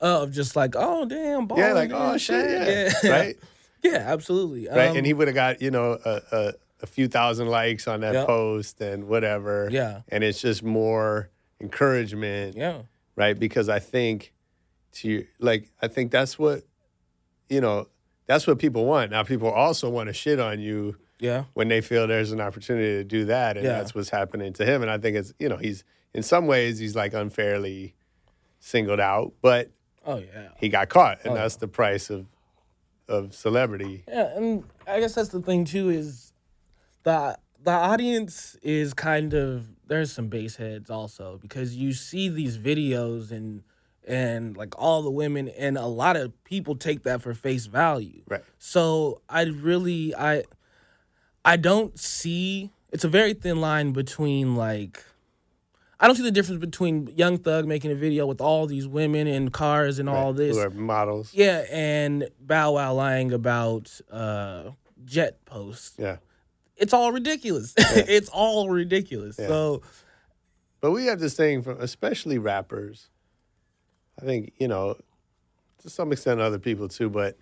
of 0.01 0.31
just 0.33 0.57
like, 0.57 0.75
oh 0.77 1.05
damn, 1.07 1.47
ball. 1.47 1.59
Yeah, 1.59 1.73
like 1.73 1.91
oh 1.93 2.17
shit, 2.19 2.93
yeah, 3.05 3.11
right, 3.11 3.37
Yeah, 3.83 3.97
absolutely. 4.07 4.69
right, 4.69 4.89
Um, 4.91 4.97
and 4.99 5.07
he 5.07 5.13
would 5.15 5.29
have 5.29 5.35
got 5.35 5.63
you 5.63 5.71
know 5.71 5.99
a, 6.05 6.21
a, 6.33 6.53
a 6.83 6.87
few 6.87 7.09
thousand 7.09 7.49
likes 7.49 7.87
on 7.89 8.01
that 8.01 8.13
Yep. 8.15 8.27
post 8.27 8.81
and 8.83 9.05
whatever. 9.09 9.69
Yeah. 9.71 10.01
and 10.09 10.23
it's 10.25 10.41
just 10.41 10.63
more 10.63 11.31
encouragement. 11.61 12.57
yeah, 12.57 12.83
right? 13.17 13.39
Because 13.39 13.69
I 13.69 13.79
think 13.79 14.33
to 14.93 15.27
like 15.39 15.71
I 15.83 15.89
think 15.89 16.11
that's 16.11 16.39
what 16.39 16.63
you 17.49 17.61
know 17.61 17.89
that's 18.27 18.47
what 18.47 18.59
people 18.59 18.87
want. 18.87 19.11
Now 19.11 19.23
people 19.23 19.51
also 19.51 19.89
want 19.91 20.09
to 20.09 20.13
shit 20.13 20.41
on 20.41 20.59
you 20.61 20.97
Yeah. 21.21 21.45
when 21.55 21.69
they 21.69 21.81
feel 21.81 22.07
there's 22.07 22.33
an 22.33 22.41
opportunity 22.41 22.97
to 22.97 23.05
do 23.05 23.25
that, 23.27 23.57
and 23.57 23.65
Yeah. 23.67 23.73
that's 23.79 23.95
what's 23.95 24.11
happening 24.11 24.53
to 24.55 24.65
him. 24.65 24.83
And 24.83 24.91
I 24.91 24.99
think 24.99 25.17
it's 25.17 25.33
you 25.39 25.49
know 25.49 25.57
he's 25.57 25.85
in 26.15 26.23
some 26.23 26.47
ways 26.47 26.79
he's 26.79 26.97
like 26.97 27.13
unfairly 27.15 27.95
singled 28.61 29.01
out, 29.01 29.33
but 29.43 29.71
Oh 30.05 30.19
yeah. 30.19 30.49
he 30.59 30.69
got 30.69 30.89
caught, 30.89 31.19
and 31.25 31.33
Oh, 31.33 31.37
that's 31.37 31.57
the 31.57 31.69
price 31.69 32.11
of 32.11 32.27
of 33.09 33.35
celebrity. 33.35 34.03
Yeah, 34.09 34.37
and 34.37 34.65
I 34.87 34.99
guess 35.01 35.15
that's 35.15 35.29
the 35.29 35.41
thing 35.41 35.65
too 35.65 35.91
is 35.91 36.33
the 37.05 37.39
the 37.63 37.71
audience 37.73 38.57
is 38.63 38.95
kind 38.95 39.35
of 39.35 39.67
there's 39.87 40.13
some 40.13 40.29
base 40.29 40.57
heads 40.57 40.91
also 40.91 41.39
because 41.41 41.77
you 41.77 41.93
see 41.93 42.29
these 42.29 42.59
videos 42.59 43.31
and 43.31 43.63
and 44.07 44.57
like 44.57 44.75
all 44.79 45.03
the 45.03 45.11
women 45.11 45.49
and 45.49 45.77
a 45.77 45.87
lot 45.87 46.17
of 46.17 46.33
people 46.45 46.77
take 46.77 47.03
that 47.03 47.23
for 47.23 47.35
face 47.35 47.67
value. 47.67 48.23
Right. 48.29 48.43
So 48.59 49.21
I 49.29 49.43
really 49.43 50.15
I 50.15 50.45
I 51.45 51.57
don't 51.57 51.99
see 51.99 52.71
it's 52.93 53.05
a 53.05 53.09
very 53.09 53.35
thin 53.35 53.61
line 53.61 53.93
between 53.93 54.57
like 54.57 55.03
I 55.99 56.07
don't 56.07 56.17
see 56.17 56.23
the 56.23 56.31
difference 56.31 56.61
between 56.61 57.07
Young 57.17 57.39
Thug 57.39 57.67
making 57.67 57.91
a 57.91 57.95
video 57.95 58.27
with 58.27 58.41
all 58.41 58.67
these 58.67 58.87
women 58.87 59.27
and 59.27 59.51
cars 59.51 59.99
and 59.99 60.11
all 60.11 60.35
this. 60.35 60.57
Who 60.57 60.63
are 60.63 60.71
models? 60.71 61.33
Yeah, 61.33 61.65
and 61.71 62.29
Bow 62.39 62.73
Wow 62.73 62.93
lying 62.95 63.33
about 63.33 63.99
uh, 64.11 64.73
jet 65.07 65.43
posts. 65.47 65.95
Yeah. 65.99 66.17
It's 66.77 66.93
all 66.93 67.13
ridiculous. 67.13 67.75
it's 67.79 68.29
all 68.29 68.69
ridiculous. 68.69 69.37
Yeah. 69.39 69.49
So 69.49 69.83
But 70.81 70.91
we 70.91 71.07
have 71.07 71.19
this 71.21 71.35
thing 71.35 71.63
from 71.63 71.81
especially 71.81 72.39
rappers. 72.39 73.09
I 74.21 74.25
think 74.25 74.53
you 74.59 74.69
know, 74.69 74.97
to 75.83 75.91
some 75.91 76.13
extent, 76.13 76.41
other 76.41 76.59
people 76.59 76.89
too, 76.89 77.11
but 77.11 77.39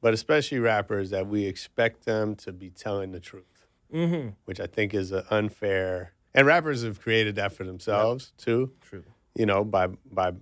but 0.00 0.14
especially 0.14 0.58
rappers 0.58 1.10
that 1.10 1.26
we 1.26 1.44
expect 1.44 2.04
them 2.04 2.34
to 2.36 2.52
be 2.52 2.70
telling 2.70 3.12
the 3.12 3.20
truth, 3.20 3.66
mhm. 3.92 4.34
which 4.46 4.60
I 4.60 4.66
think 4.66 4.94
is 4.94 5.12
an 5.12 5.24
unfair. 5.30 6.12
And 6.34 6.46
rappers 6.46 6.84
have 6.84 7.00
created 7.00 7.34
that 7.36 7.52
for 7.52 7.64
themselves 7.64 8.32
too. 8.38 8.72
True. 8.80 9.04
You 9.34 9.46
know, 9.46 9.64
by 9.64 9.88
by 10.10 10.32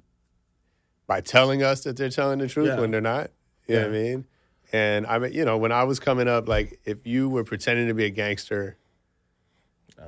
by 1.07 1.21
telling 1.23 1.63
us 1.63 1.85
that 1.85 1.97
they're 1.97 2.11
telling 2.11 2.39
the 2.39 2.49
truth 2.49 2.69
Yeah. 2.69 2.81
when 2.81 2.91
they're 2.91 3.01
not. 3.01 3.31
You 3.67 3.75
know 3.77 3.81
what 3.83 3.91
I 3.91 3.93
mean? 3.93 4.27
And 4.73 5.07
I 5.07 5.19
mean, 5.19 5.33
you 5.33 5.45
know, 5.45 5.57
when 5.57 5.73
I 5.73 5.85
was 5.85 5.99
coming 5.99 6.29
up, 6.29 6.49
like 6.49 6.79
if 6.85 7.07
you 7.07 7.29
were 7.29 7.45
pretending 7.45 7.89
to 7.89 7.95
be 7.95 8.05
a 8.05 8.11
gangster, 8.11 8.77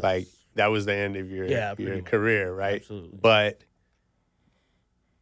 like 0.00 0.26
that 0.54 0.66
was 0.68 0.84
the 0.86 0.94
end 0.94 1.16
of 1.16 1.30
your 1.30 1.46
Yeah, 1.46 1.74
your 1.78 2.02
career, 2.02 2.52
right? 2.54 2.76
Absolutely. 2.80 3.18
But 3.20 3.62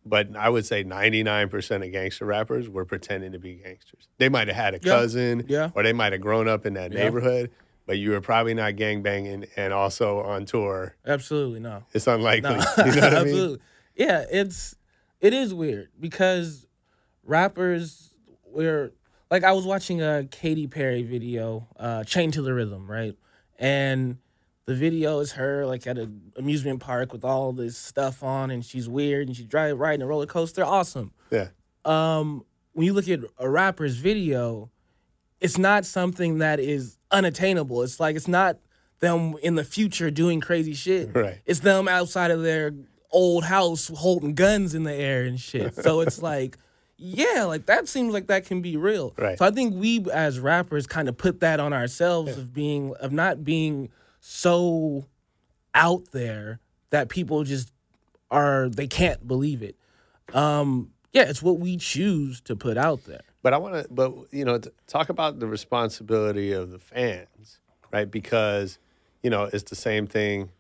but 0.05 0.35
I 0.37 0.49
would 0.49 0.65
say 0.65 0.85
99% 0.85 1.85
of 1.85 1.93
gangster 1.93 2.25
rappers 2.25 2.69
were 2.69 2.87
pretending 2.87 3.33
to 3.33 3.39
be 3.39 3.57
gangsters. 3.57 4.09
They 4.17 4.29
might 4.31 4.49
have 4.49 4.57
had 4.57 4.75
a 4.75 4.79
Yeah. 4.83 4.91
cousin 4.93 5.45
Yeah. 5.49 5.71
or 5.75 5.83
they 5.83 5.93
might 5.93 6.13
have 6.13 6.23
grown 6.23 6.49
up 6.49 6.65
in 6.65 6.75
that 6.75 6.93
Yeah. 6.93 7.05
neighborhood, 7.05 7.51
but 7.87 7.99
you 7.99 8.11
were 8.13 8.21
probably 8.23 8.55
not 8.55 8.77
gang 8.77 9.03
banging 9.03 9.45
and 9.57 9.73
also 9.73 10.21
on 10.21 10.47
tour. 10.47 10.97
absolutely 11.07 11.61
no. 11.61 11.85
It's 11.93 12.07
unlikely. 12.07 12.57
No. 12.57 12.57
You 12.87 12.93
know 12.93 13.01
what 13.01 13.05
I 13.05 13.11
mean? 13.11 13.17
absolutely. 13.19 13.61
Yeah, 13.97 14.25
it's 14.31 14.75
it 15.21 15.35
is 15.35 15.53
weird 15.53 15.91
because 16.01 16.67
rappers 17.25 18.15
we're 18.47 18.93
like 19.31 19.45
I 19.45 19.53
was 19.53 19.67
watching 19.67 20.01
a 20.03 20.25
Katy 20.31 20.67
Perry 20.67 21.03
video, 21.03 21.67
uh, 21.77 22.05
Chain 22.05 22.31
to 22.33 22.43
the 22.43 22.53
Rhythm, 22.55 22.91
right? 22.91 23.15
And 23.59 24.19
the 24.67 24.75
video 24.75 25.21
is 25.21 25.33
her 25.33 25.67
like 25.67 25.87
at 25.87 25.99
an 25.99 26.33
amusement 26.37 26.81
park 26.81 27.13
with 27.13 27.25
all 27.25 27.53
this 27.53 27.77
stuff 27.77 28.23
on 28.23 28.51
and 28.51 28.65
she's 28.65 28.89
weird 28.89 29.27
and 29.27 29.37
she's 29.37 29.47
driving 29.47 29.79
riding 29.79 30.03
a 30.03 30.07
roller 30.07 30.27
coaster. 30.27 30.65
Awesome. 30.65 31.13
Yeah. 31.31 31.49
um, 31.85 32.45
when 32.73 32.87
you 32.87 32.93
look 32.93 33.09
at 33.09 33.21
a 33.39 33.49
rapper's 33.49 33.97
video, 33.97 34.71
it's 35.41 35.59
not 35.59 35.85
something 35.85 36.39
that 36.39 36.61
is 36.61 36.97
unattainable. 37.11 37.83
It's 37.83 37.99
like 37.99 38.15
it's 38.15 38.29
not 38.29 38.59
them 39.01 39.35
in 39.43 39.55
the 39.57 39.65
future 39.65 40.11
doing 40.11 40.41
crazy 40.41 40.75
shit. 40.75 41.11
Right. 41.15 41.39
It's 41.45 41.61
them 41.61 41.89
outside 41.89 42.31
of 42.31 42.43
their 42.43 42.73
old 43.11 43.45
house 43.45 43.89
holding 43.89 44.35
guns 44.35 44.75
in 44.75 44.85
the 44.85 44.93
air 44.93 45.25
and 45.25 45.41
shit. 45.41 45.75
So 45.75 46.01
it's 46.01 46.21
like, 46.33 46.57
yeah, 46.99 47.45
like 47.45 47.67
that 47.67 47.87
seems 47.87 48.13
like 48.13 48.27
that 48.27 48.45
can 48.45 48.61
be 48.61 48.77
real. 48.77 49.15
Right. 49.17 49.39
So 49.39 49.47
I 49.47 49.53
think 49.53 49.75
we 49.75 50.05
as 50.13 50.41
rappers 50.41 50.87
kind 50.87 51.09
of 51.09 51.17
put 51.17 51.41
that 51.41 51.61
on 51.61 51.73
ourselves 51.73 52.37
of 52.37 52.53
being 52.53 52.95
of 53.01 53.13
not 53.13 53.45
being 53.45 53.91
so 54.21 55.07
out 55.75 56.11
there 56.13 56.59
that 56.91 57.09
people 57.09 57.45
just 57.45 57.73
are 58.31 58.69
they 58.69 58.89
can't 58.89 59.27
believe 59.27 59.63
it. 59.63 59.77
Um, 60.35 60.91
yeah, 61.13 61.23
it's 61.23 61.43
what 61.43 61.61
we 61.61 61.77
choose 61.77 62.41
to 62.43 62.57
put 62.57 62.77
out 62.77 63.05
there. 63.05 63.23
But 63.43 63.55
I 63.55 63.59
want 63.59 63.75
to, 63.75 63.87
but 63.89 64.13
you 64.33 64.45
know, 64.45 64.61
talk 64.89 65.09
about 65.09 65.39
the 65.39 65.47
responsibility 65.47 66.53
of 66.53 66.71
the 66.71 66.81
fans, 66.81 67.61
right? 67.93 68.11
Because 68.11 68.79
you 69.23 69.31
know, 69.31 69.49
it's 69.53 69.71
the 69.71 69.77
same 69.77 70.07
thing, 70.09 70.51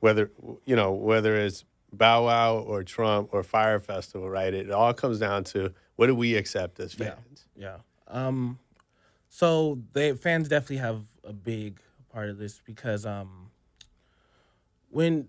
whether 0.00 0.30
you 0.64 0.76
know 0.76 0.92
whether 0.92 1.36
it's 1.36 1.64
Bow 1.96 2.26
Wow 2.26 2.58
or 2.58 2.82
Trump 2.82 3.30
or 3.32 3.42
Fyre 3.42 3.80
Festival, 3.80 4.28
right? 4.28 4.52
It 4.52 4.70
all 4.70 4.94
comes 4.94 5.18
down 5.18 5.44
to 5.44 5.72
what 5.96 6.06
do 6.06 6.14
we 6.14 6.34
accept 6.36 6.80
as 6.80 6.92
fans? 6.92 7.46
Yeah. 7.56 7.78
Um 8.08 8.58
so 9.28 9.78
they 9.92 10.14
fans 10.14 10.48
definitely 10.48 10.78
have 10.78 11.02
a 11.24 11.32
big 11.32 11.80
part 12.12 12.28
of 12.28 12.38
this 12.38 12.60
because 12.64 13.06
um 13.06 13.50
when 14.90 15.28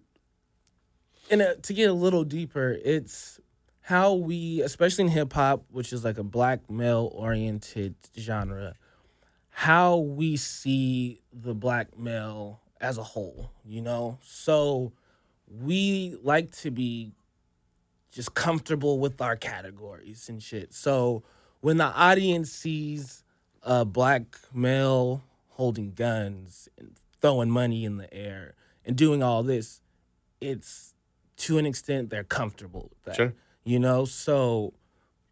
in 1.30 1.42
a, 1.42 1.56
to 1.56 1.74
get 1.74 1.90
a 1.90 1.94
little 1.94 2.24
deeper, 2.24 2.78
it's 2.84 3.40
how 3.82 4.14
we 4.14 4.62
especially 4.62 5.06
in 5.06 5.10
hip 5.10 5.34
hop, 5.34 5.64
which 5.72 5.94
is 5.94 6.04
like 6.04 6.18
a 6.18 6.24
black 6.24 6.70
male 6.70 7.12
oriented 7.14 7.96
genre, 8.18 8.76
how 9.50 9.98
we 9.98 10.36
see 10.38 11.22
the 11.32 11.54
black 11.54 11.98
male 11.98 12.60
as 12.82 12.98
a 12.98 13.04
whole, 13.04 13.52
you 13.64 13.82
know? 13.82 14.20
So 14.22 14.92
we 15.48 16.18
like 16.24 16.52
to 16.58 16.72
be 16.72 17.14
just 18.12 18.34
comfortable 18.34 19.00
with 19.00 19.22
our 19.22 19.36
categories 19.36 20.30
and 20.30 20.42
shit. 20.42 20.74
So 20.74 21.24
when 21.62 21.78
the 21.78 21.86
audience 21.86 22.52
sees 22.52 23.24
a 23.64 23.84
black 23.84 24.24
male 24.54 25.24
holding 25.50 25.92
guns 25.92 26.70
and 26.78 26.92
throwing 27.22 27.50
money 27.50 27.84
in 27.86 27.98
the 27.98 28.12
air 28.14 28.56
and 28.86 28.96
doing 28.96 29.22
all 29.22 29.44
this, 29.44 29.82
it's 30.40 30.94
to 31.38 31.58
an 31.58 31.66
extent 31.66 32.10
they're 32.10 32.24
comfortable 32.24 32.90
with 32.90 33.04
that. 33.04 33.16
Sure. 33.16 33.34
You 33.64 33.80
know, 33.80 34.06
so 34.06 34.74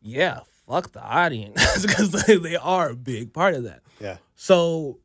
yeah, 0.02 0.42
fuck 0.68 0.92
the 0.92 1.02
audience 1.02 1.82
because 1.86 2.12
they, 2.12 2.38
they 2.38 2.56
are 2.56 2.90
a 2.90 2.96
big 2.96 3.32
part 3.34 3.54
of 3.54 3.64
that. 3.64 3.82
Yeah, 4.00 4.18
So 4.36 5.00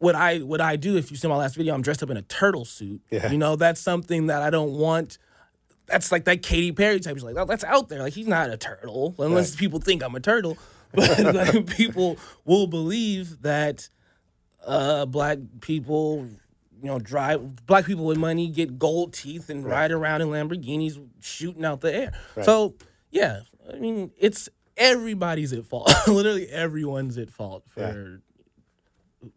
what 0.00 0.14
I 0.16 0.38
what 0.38 0.60
I 0.60 0.74
do 0.76 0.96
if 0.96 1.10
you 1.12 1.16
see 1.16 1.28
my 1.28 1.36
last 1.36 1.54
video, 1.54 1.72
I'm 1.74 1.82
dressed 1.82 2.02
up 2.02 2.10
in 2.10 2.16
a 2.16 2.22
turtle 2.22 2.64
suit. 2.64 3.00
Yeah. 3.10 3.30
You 3.30 3.38
know, 3.38 3.54
that's 3.54 3.80
something 3.80 4.26
that 4.26 4.42
I 4.42 4.50
don't 4.50 4.72
want. 4.72 5.18
That's 5.86 6.10
like 6.10 6.24
that 6.24 6.42
Katy 6.42 6.72
Perry 6.72 7.00
type. 7.00 7.14
She's 7.16 7.22
like, 7.24 7.36
oh, 7.36 7.44
that's 7.44 7.64
out 7.64 7.88
there. 7.88 8.00
Like 8.00 8.12
he's 8.14 8.26
not 8.26 8.50
a 8.50 8.56
turtle, 8.56 9.14
unless 9.18 9.52
Right. 9.52 9.58
people 9.60 9.78
think 9.80 10.02
I'm 10.02 10.14
a 10.16 10.20
turtle. 10.20 10.58
But 10.92 11.34
like, 11.34 11.66
people 11.76 12.18
will 12.44 12.66
believe 12.66 13.42
that 13.42 13.88
uh, 14.66 15.06
black 15.06 15.38
people, 15.60 16.26
you 16.82 16.86
know, 16.88 16.98
drive 16.98 17.64
black 17.66 17.84
people 17.86 18.04
with 18.06 18.18
money 18.18 18.48
get 18.48 18.76
gold 18.76 19.12
teeth 19.12 19.50
and 19.50 19.64
ride 19.64 19.92
around 19.92 20.20
in 20.22 20.28
Lamborghinis 20.30 21.00
shooting 21.20 21.64
out 21.64 21.80
the 21.80 21.94
air. 21.94 22.12
So 22.42 22.74
yeah, 23.12 23.42
I 23.72 23.76
mean, 23.76 24.10
it's 24.18 24.48
everybody's 24.76 25.52
at 25.52 25.64
fault. 25.64 25.92
Literally 26.08 26.48
everyone's 26.48 27.18
at 27.18 27.30
fault 27.30 27.62
for 27.68 28.20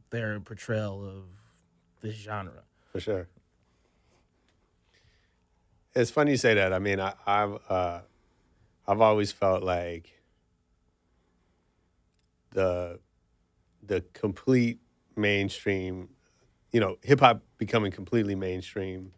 their 0.09 0.39
portrayal 0.39 1.05
of 1.05 1.23
this 2.01 2.15
genre. 2.15 2.63
for 2.91 2.99
sure. 2.99 3.27
It's 5.95 6.09
funny 6.09 6.31
you 6.31 6.37
say 6.37 6.55
that. 6.55 6.73
I 6.73 6.79
mean, 6.79 6.99
I, 6.99 7.13
I've 7.25 7.57
uh, 7.69 8.01
I've 8.87 9.01
always 9.01 9.31
felt 9.31 9.63
like 9.63 10.09
the 12.51 12.99
the 13.85 14.01
complete 14.13 14.79
mainstream, 15.15 16.09
you 16.71 16.79
know, 16.79 16.97
hip 17.01 17.19
hop 17.19 17.43
becoming 17.57 17.91
completely 17.91 18.35
mainstream 18.35 19.11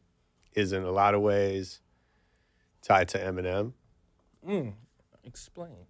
is 0.53 0.73
in 0.73 0.83
a 0.83 0.91
lot 0.91 1.13
of 1.13 1.21
ways 1.21 1.79
tied 2.81 3.07
to 3.09 3.17
Eminem. 3.19 3.73
Explain. 5.23 5.87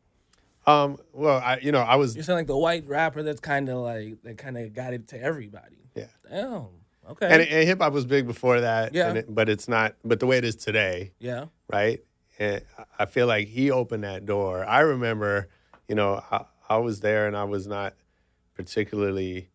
Um, 0.67 0.97
well, 1.13 1.37
I 1.37 1.59
you 1.61 1.71
know 1.71 1.81
I 1.81 1.95
was 1.95 2.15
You 2.15 2.23
sound 2.23 2.37
like 2.37 2.47
the 2.47 2.57
white 2.57 2.87
rapper 2.87 3.21
that's 3.23 3.39
kind 3.39 3.69
of 3.69 3.79
like 3.79 4.21
that 4.23 4.37
kind 4.37 4.57
of 4.57 4.73
got 4.73 4.93
it 4.93 5.07
to 5.09 5.21
everybody. 5.21 5.77
yeah, 5.95 6.05
Damn. 6.29 6.65
Okay. 7.07 7.27
and, 7.29 7.41
and 7.43 7.67
hip 7.67 7.79
hop 7.81 7.93
was 7.93 8.05
big 8.05 8.25
before 8.25 8.61
that. 8.61 8.93
Yeah. 8.95 9.09
and 9.09 9.17
it, 9.19 9.33
but 9.33 9.47
it's 9.47 9.67
not. 9.67 9.95
But 10.03 10.19
the 10.19 10.25
way 10.25 10.37
it 10.39 10.43
is 10.43 10.55
today, 10.55 11.11
yeah. 11.19 11.45
right? 11.71 12.03
And 12.39 12.63
I- 12.77 12.83
I 12.97 13.05
feel 13.05 13.27
like 13.27 13.47
he 13.47 13.69
opened 13.69 14.03
that 14.05 14.25
door. 14.25 14.65
I 14.65 14.79
remember, 14.79 15.49
you 15.87 15.93
know, 15.93 16.23
I, 16.31 16.45
I 16.67 16.77
was 16.77 16.99
there 17.01 17.27
and 17.27 17.37
I 17.37 17.43
was 17.43 17.67
not 17.67 17.93
particularly 18.55 19.49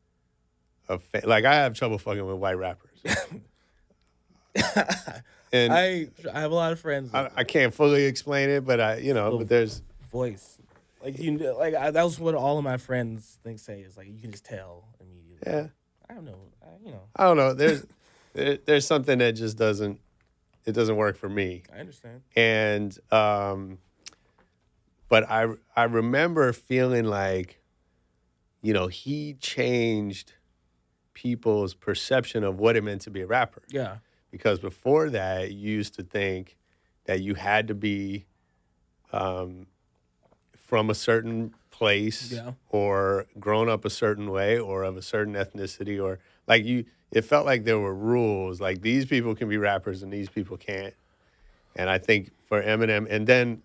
a 0.89 0.99
fan. 0.99 1.23
Like 1.25 1.45
I 1.45 1.55
have 1.55 1.75
trouble 1.75 1.99
fucking 1.99 2.25
with 2.25 2.37
white 2.37 2.55
rappers, 2.59 3.03
and 5.53 5.73
I, 5.73 5.79
I 5.79 6.09
I 6.33 6.41
have 6.41 6.53
a 6.53 6.55
lot 6.55 6.73
of 6.73 6.79
friends. 6.81 7.13
with 7.13 7.33
I, 7.37 7.45
can't 7.45 7.75
fully 7.75 8.05
explain 8.05 8.51
it, 8.51 8.65
but 8.65 8.81
I, 8.81 8.99
you 8.99 9.15
know, 9.15 9.39
but 9.39 9.49
there's 9.49 9.83
voice. 10.13 10.59
Like 11.03 11.19
you, 11.19 11.39
like 11.57 11.75
I, 11.75 11.91
that 11.91 12.03
was 12.03 12.19
what 12.19 12.35
all 12.35 12.59
of 12.59 12.65
my 12.65 12.77
friends 12.77 13.39
think 13.43 13.59
say 13.59 13.81
is 13.81 13.97
like 13.97 14.09
you 14.09 14.21
can 14.21 14.31
just 14.31 14.45
tell 14.45 14.85
immediately. 15.01 15.39
Yeah. 15.47 15.67
I 16.09 16.15
don't 16.15 16.25
know. 16.25 16.39
I, 16.63 16.67
you 16.85 16.93
know, 16.93 17.03
I 17.17 17.25
don't 17.25 17.37
know. 17.37 17.55
There's 17.55 17.87
there, 18.35 18.59
there's 18.65 18.87
something 18.87 19.19
that 19.19 19.33
just 19.33 19.57
doesn't 19.57 20.01
it 20.67 20.73
doesn't 20.73 20.97
work 20.97 21.17
for 21.17 21.29
me. 21.29 21.63
I 21.75 21.79
understand. 21.79 22.23
And 22.37 22.97
um 23.11 23.79
but 25.09 25.29
I 25.31 25.49
I 25.75 25.85
remember 25.85 26.53
feeling 26.53 27.05
like 27.05 27.61
you 28.63 28.75
know, 28.75 28.89
he 28.89 29.35
changed 29.35 30.35
people's 31.15 31.75
perception 31.75 32.45
of 32.45 32.59
what 32.59 32.77
it 32.77 32.85
meant 32.85 33.01
to 33.03 33.11
be 33.11 33.23
a 33.23 33.27
rapper. 33.27 33.63
Yeah. 33.71 33.97
Because 34.31 34.59
before 34.59 35.11
that, 35.11 35.51
you 35.53 35.71
used 35.71 35.95
to 35.95 36.03
think 36.03 36.57
that 37.05 37.21
you 37.21 37.35
had 37.35 37.69
to 37.69 37.75
be 37.75 38.27
um, 39.13 39.67
from 40.71 40.89
a 40.89 40.95
certain 40.95 41.53
place 41.73 42.31
Yeah. 42.33 42.53
or 42.71 43.27
grown 43.41 43.69
up 43.69 43.85
a 43.85 43.91
certain 43.91 44.31
way 44.31 44.59
or 44.59 44.85
of 44.85 44.97
a 44.97 45.03
certain 45.03 45.35
ethnicity 45.35 46.03
or 46.03 46.21
like 46.47 46.65
you 46.65 46.85
it 47.11 47.23
felt 47.23 47.45
like 47.45 47.65
there 47.65 47.79
were 47.81 47.95
rules 47.95 48.61
like 48.61 48.81
these 48.83 49.05
people 49.05 49.35
can 49.35 49.49
be 49.49 49.57
rappers 49.57 50.03
and 50.05 50.13
these 50.13 50.29
people 50.29 50.57
can't 50.57 50.95
and 51.75 51.91
i 51.91 51.99
think 51.99 52.31
for 52.47 52.63
eminem 52.63 53.07
and 53.11 53.27
then 53.27 53.63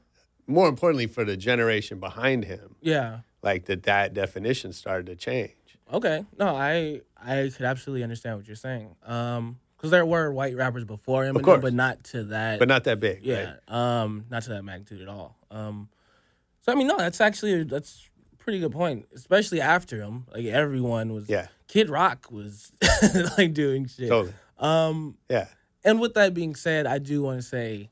more 0.47 0.67
importantly 0.67 1.05
for 1.05 1.23
the 1.23 1.37
generation 1.37 1.99
behind 1.99 2.43
him 2.45 2.75
Yeah. 2.81 3.19
like 3.43 3.65
that 3.65 3.83
that 3.83 4.13
definition 4.15 4.73
started 4.73 5.05
to 5.07 5.15
change 5.15 5.51
Okay. 5.93 6.25
No, 6.39 6.47
I 6.55 7.01
I 7.23 7.51
could 7.55 7.65
absolutely 7.67 8.01
understand 8.01 8.37
what 8.37 8.47
you're 8.47 8.55
saying. 8.55 8.95
Um, 9.05 9.59
because 9.77 9.91
there 9.91 10.03
were 10.03 10.33
white 10.33 10.55
rappers 10.55 10.83
before 10.83 11.25
Eminem, 11.25 11.43
course. 11.43 11.61
but 11.61 11.75
not 11.75 12.03
to 12.05 12.23
that. 12.23 12.57
but 12.57 12.67
not 12.67 12.85
that 12.85 12.99
big 12.99 13.19
yeah. 13.23 13.57
right? 13.67 14.01
Um, 14.01 14.25
not 14.31 14.41
to 14.43 14.49
that 14.49 14.63
magnitude 14.63 15.03
at 15.03 15.07
all. 15.07 15.37
Um, 15.51 15.87
so 16.65 16.71
I 16.71 16.75
mean, 16.75 16.87
no, 16.87 16.97
that's 16.97 17.21
actually 17.21 17.63
that's 17.63 18.09
a 18.33 18.35
pretty 18.37 18.59
good 18.59 18.71
point. 18.71 19.05
Especially 19.13 19.61
after 19.61 20.01
him, 20.01 20.25
like 20.33 20.45
everyone 20.45 21.13
was. 21.13 21.29
Yeah. 21.29 21.47
Kid 21.67 21.89
Rock 21.89 22.27
was 22.31 22.71
like 23.37 23.53
doing 23.53 23.87
shit. 23.87 24.07
totally 24.09 24.33
Um, 24.59 25.17
yeah 25.29 25.47
and 25.83 25.99
with 25.99 26.13
that 26.15 26.33
being 26.33 26.55
said, 26.55 26.85
I 26.87 26.97
do 26.99 27.21
want 27.21 27.39
to 27.39 27.41
say, 27.45 27.89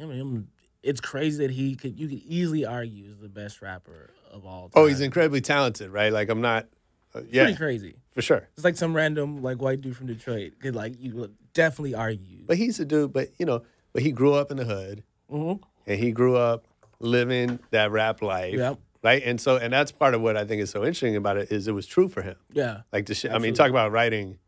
I 0.00 0.04
mean, 0.04 0.48
It's 0.82 1.00
crazy 1.00 1.46
that 1.46 1.52
he 1.52 1.74
could. 1.76 1.98
You 1.98 2.08
could 2.08 2.22
easily 2.24 2.64
argue 2.66 3.06
is 3.10 3.18
the 3.18 3.28
best 3.28 3.60
rapper 3.62 4.10
of 4.32 4.44
all 4.46 4.68
time. 4.70 4.82
oh 4.82 4.86
he's 4.86 5.00
incredibly 5.00 5.40
talented 5.40 5.90
right 5.90 6.12
like 6.12 6.28
i'm 6.28 6.40
not 6.42 6.66
uh, 7.14 7.20
yeah 7.30 7.44
Pretty 7.44 7.56
crazy. 7.56 7.94
for 8.12 8.20
sure 8.22 8.48
It's 8.56 8.64
like 8.64 8.76
some 8.76 8.94
random 8.94 9.42
like 9.42 9.62
white 9.62 9.80
dude 9.80 9.96
from 9.96 10.06
Detroit 10.08 10.54
could 10.60 10.74
like 10.74 10.94
you 10.98 11.14
would 11.16 11.34
definitely 11.54 11.94
argue. 11.94 12.44
But 12.46 12.56
he's 12.58 12.78
a 12.80 12.84
dude, 12.84 13.12
but 13.14 13.28
you 13.38 13.46
know, 13.46 13.62
but 13.92 14.02
he 14.02 14.10
grew 14.12 14.34
up 14.34 14.50
in 14.50 14.56
the 14.58 14.64
hood 14.64 15.02
Mhm. 15.30 15.60
and 15.86 15.98
he 16.00 16.10
grew 16.12 16.36
up 16.36 16.66
living 17.00 17.58
that 17.70 17.90
rap 17.90 18.22
life. 18.22 18.54
Yep. 18.54 18.78
Right. 19.02 19.22
And 19.24 19.40
so, 19.40 19.56
and 19.56 19.72
that's 19.72 19.92
part 19.92 20.14
of 20.14 20.20
what 20.20 20.36
I 20.36 20.44
think 20.44 20.62
is 20.62 20.70
so 20.70 20.80
interesting 20.80 21.14
about 21.16 21.36
it 21.36 21.52
is 21.52 21.68
it 21.68 21.72
was 21.72 21.86
true 21.86 22.08
for 22.08 22.22
him. 22.22 22.36
Yeah. 22.52 22.80
Like 22.92 23.06
the 23.06 23.14
shit, 23.14 23.30
I 23.30 23.38
mean, 23.38 23.54
talk 23.54 23.70
about 23.70 23.92
writing 23.92 24.38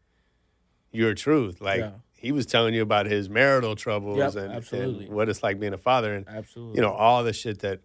your 0.91 1.15
truth. 1.15 1.61
Like 1.61 1.81
Yeah. 1.81 1.91
he 2.13 2.33
was 2.33 2.47
telling 2.47 2.75
you 2.75 2.83
about 2.83 3.07
his 3.07 3.29
marital 3.31 3.77
troubles 3.77 4.19
Yep, 4.19 4.35
and, 4.37 4.53
absolutely. 4.53 5.05
and 5.07 5.15
what 5.15 5.29
it's 5.29 5.43
like 5.43 5.61
being 5.61 5.75
a 5.75 5.79
father 5.79 6.15
and, 6.15 6.27
Absolutely. 6.29 6.77
you 6.77 6.83
know, 6.83 6.93
all 6.93 7.23
the 7.23 7.33
shit 7.33 7.61
that, 7.61 7.81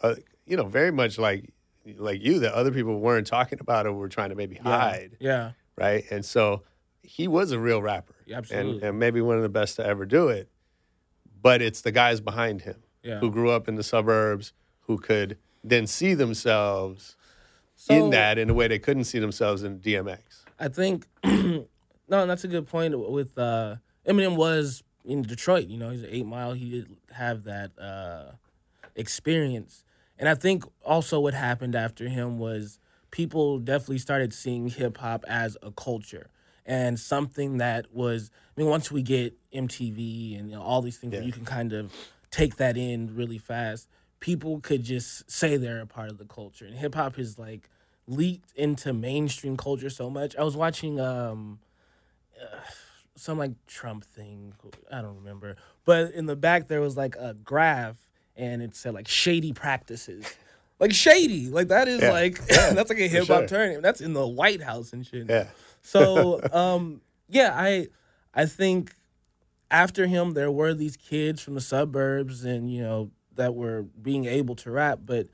uh, 0.00 0.16
you 0.46 0.56
know, 0.56 0.64
very 0.66 0.90
much 0.90 1.18
like, 1.18 1.52
like 1.96 2.22
you 2.24 2.40
that 2.40 2.54
other 2.54 2.72
people 2.72 2.98
weren't 2.98 3.26
talking 3.26 3.60
about 3.60 3.86
or 3.86 3.92
were 3.92 4.08
trying 4.08 4.30
to 4.30 4.34
maybe 4.34 4.56
hide 4.56 5.16
Yeah. 5.20 5.52
right? 5.76 6.04
And 6.10 6.24
so 6.24 6.62
he 7.02 7.28
was 7.28 7.52
a 7.52 7.58
real 7.58 7.80
rapper, 7.82 8.16
Yeah, 8.26 8.38
and, 8.38 8.44
absolutely. 8.46 8.88
and 8.88 8.98
maybe 8.98 9.20
one 9.20 9.36
of 9.36 9.42
the 9.42 9.48
best 9.50 9.76
to 9.76 9.86
ever 9.86 10.06
do 10.06 10.28
it. 10.28 10.48
But 11.40 11.60
it's 11.60 11.82
the 11.82 11.92
guys 11.92 12.20
behind 12.22 12.62
him 12.62 12.82
Yeah. 13.04 13.18
who 13.20 13.30
grew 13.30 13.50
up 13.50 13.68
in 13.68 13.74
the 13.76 13.82
suburbs 13.84 14.52
who 14.86 14.98
could 14.98 15.36
then 15.62 15.86
see 15.86 16.14
themselves 16.14 17.16
So, 17.76 17.94
in 17.94 18.10
that 18.10 18.38
in 18.38 18.48
a 18.50 18.54
way 18.54 18.66
they 18.66 18.78
couldn't 18.78 19.04
see 19.04 19.18
themselves 19.18 19.62
in 19.62 19.78
DMX. 19.80 20.20
I 20.58 20.68
think 20.68 21.06
no, 21.24 21.66
that's 22.08 22.44
a 22.44 22.48
good 22.48 22.66
point. 22.66 22.98
With 22.98 23.36
uh, 23.38 23.76
Eminem 24.08 24.36
was 24.36 24.82
in 25.04 25.22
Detroit. 25.22 25.66
You 25.68 25.78
know, 25.78 25.90
he's 25.90 26.02
an 26.02 26.08
Eight 26.10 26.26
Mile. 26.26 26.52
He 26.54 26.70
did 26.70 26.96
have 27.12 27.44
that 27.44 27.70
uh, 27.78 28.32
experience, 28.96 29.84
and 30.18 30.28
I 30.28 30.34
think 30.34 30.64
also 30.84 31.20
what 31.20 31.34
happened 31.34 31.74
after 31.74 32.08
him 32.08 32.38
was 32.38 32.78
people 33.10 33.58
definitely 33.58 33.98
started 33.98 34.32
seeing 34.32 34.68
hip 34.68 34.96
hop 34.98 35.24
as 35.28 35.56
a 35.62 35.70
culture 35.70 36.30
and 36.66 36.98
something 36.98 37.58
that 37.58 37.92
was. 37.92 38.30
I 38.56 38.60
mean, 38.60 38.70
once 38.70 38.90
we 38.92 39.02
get 39.02 39.34
MTV 39.52 40.38
and 40.38 40.48
you 40.50 40.56
know, 40.56 40.62
all 40.62 40.80
these 40.80 40.96
things, 40.98 41.12
where 41.12 41.20
Yeah. 41.20 41.26
you 41.26 41.32
can 41.32 41.44
kind 41.44 41.72
of 41.72 41.92
take 42.34 42.56
that 42.56 42.76
in 42.76 43.14
really 43.14 43.38
fast. 43.38 43.88
People 44.20 44.58
could 44.60 44.82
just 44.82 45.30
say 45.30 45.56
they're 45.56 45.80
a 45.80 45.86
part 45.86 46.10
of 46.10 46.18
the 46.18 46.24
culture, 46.24 46.66
and 46.66 46.74
hip 46.74 46.94
hop 46.94 47.18
is 47.18 47.38
like 47.38 47.68
leaked 48.06 48.50
into 48.56 48.92
mainstream 48.92 49.56
culture 49.56 49.88
so 49.90 50.10
much. 50.10 50.34
I 50.36 50.42
was 50.42 50.56
watching 50.56 50.98
um 51.00 51.58
uh, 52.40 52.58
some 53.16 53.38
like 53.38 53.52
Trump 53.66 54.04
thing. 54.04 54.52
I 54.90 55.00
don't 55.00 55.16
remember. 55.16 55.56
But 55.84 56.12
in 56.12 56.26
the 56.26 56.36
back 56.36 56.68
there 56.68 56.80
was 56.80 56.96
like 56.96 57.14
a 57.16 57.34
graph 57.34 57.96
and 58.36 58.62
it 58.62 58.74
said 58.74 58.94
like 58.94 59.06
shady 59.08 59.52
practices. 59.52 60.24
Like 60.80 60.92
shady. 60.92 61.48
Like 61.48 61.68
that 61.68 61.86
is 61.86 62.02
Yeah. 62.02 62.10
like 62.10 62.40
Yeah, 62.50 62.72
that's 62.74 62.90
like 62.90 62.98
a 62.98 63.06
hip 63.08 63.28
hop 63.28 63.40
sure. 63.40 63.46
term. 63.46 63.80
That's 63.82 64.00
in 64.00 64.12
the 64.12 64.26
White 64.26 64.60
House 64.62 64.92
and 64.92 65.06
shit. 65.06 65.30
Yeah, 65.30 65.46
So 65.82 66.42
um 66.52 67.00
yeah, 67.28 67.52
I 67.54 67.88
I 68.34 68.46
think 68.46 68.92
after 69.74 70.06
him 70.06 70.34
there 70.34 70.52
were 70.52 70.72
these 70.72 70.96
kids 70.96 71.42
from 71.42 71.54
the 71.54 71.60
suburbs 71.60 72.44
and 72.44 72.72
you 72.72 72.80
know 72.80 73.10
that 73.34 73.56
were 73.56 73.82
being 74.00 74.26
able 74.26 74.54
to 74.54 74.70
rap, 74.70 75.00
but 75.04 75.26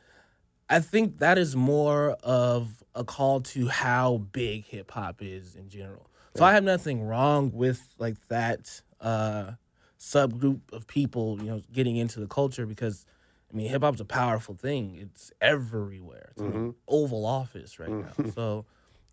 I 0.70 0.80
think 0.80 1.18
that 1.18 1.36
is 1.36 1.54
more 1.54 2.12
of 2.22 2.82
a 2.94 3.04
call 3.04 3.42
to 3.42 3.68
how 3.68 4.18
big 4.32 4.64
hip 4.64 4.90
hop 4.90 5.16
is 5.20 5.54
in 5.54 5.68
general. 5.68 6.08
So 6.36 6.44
I 6.44 6.54
have 6.54 6.64
nothing 6.64 7.02
wrong 7.02 7.52
with 7.52 7.86
like 7.98 8.16
that 8.28 8.80
uh 9.00 9.52
subgroup 9.98 10.60
of 10.72 10.86
people, 10.86 11.38
you 11.42 11.50
know, 11.50 11.62
getting 11.70 11.96
into 11.96 12.18
the 12.20 12.26
culture 12.26 12.64
because 12.64 13.04
I 13.52 13.56
mean 13.56 13.68
hip 13.68 13.82
hop's 13.82 14.00
a 14.00 14.06
powerful 14.06 14.54
thing. 14.54 14.96
It's 14.96 15.32
everywhere. 15.42 16.30
It's 16.32 16.40
in 16.40 16.50
the 16.68 16.74
Oval 16.88 17.26
Office 17.26 17.78
right 17.78 17.90
now. 17.90 18.30
So 18.34 18.64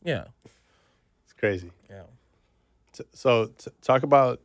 yeah. 0.04 0.26
it's 1.26 1.34
crazy. 1.38 1.72
Yeah. 1.90 2.04
T- 2.94 3.04
So 3.14 3.48
t- 3.58 3.72
talk 3.82 4.04
about 4.04 4.40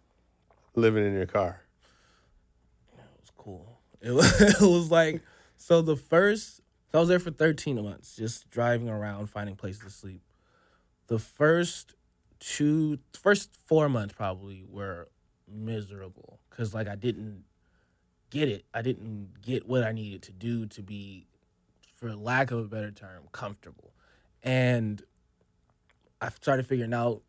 living 0.75 1.07
in 1.07 1.15
your 1.15 1.27
car. 1.27 1.63
It 2.95 3.05
was 3.21 3.31
cool. 3.37 3.79
It 4.05 4.11
was, 4.11 4.41
it 4.41 4.61
was 4.61 4.91
like 4.91 5.23
so 5.57 5.81
the 5.81 5.95
first 5.95 6.61
so 6.91 6.99
I 6.99 7.01
was 7.01 7.09
there 7.09 7.21
for 7.21 7.31
13 7.31 7.83
months, 7.83 8.17
just 8.17 8.51
driving 8.51 8.89
around 8.89 9.29
finding 9.29 9.55
places 9.55 9.83
to 9.83 9.91
sleep. 9.91 10.23
The 11.07 11.21
first 11.21 11.95
two 12.41 12.99
first 13.15 13.51
four 13.67 13.89
months 13.89 14.13
probably 14.15 14.65
were 14.69 15.09
miserable 15.49 16.41
because 16.51 16.75
like 16.75 16.89
I 16.89 16.97
didn't 16.97 17.45
get 18.31 18.49
it. 18.49 18.65
I 18.75 18.83
didn't 18.83 19.41
get 19.41 19.67
what 19.69 19.85
I 19.85 19.93
needed 19.93 20.23
to 20.23 20.33
do 20.33 20.67
to 20.67 20.83
be, 20.83 21.27
for 21.97 22.15
lack 22.15 22.51
of 22.51 22.59
a 22.59 22.65
better 22.65 22.91
term, 22.91 23.25
comfortable. 23.31 23.93
And 24.43 25.03
I 26.21 26.31
started 26.31 26.67
figuring 26.67 26.95
out 26.95 27.23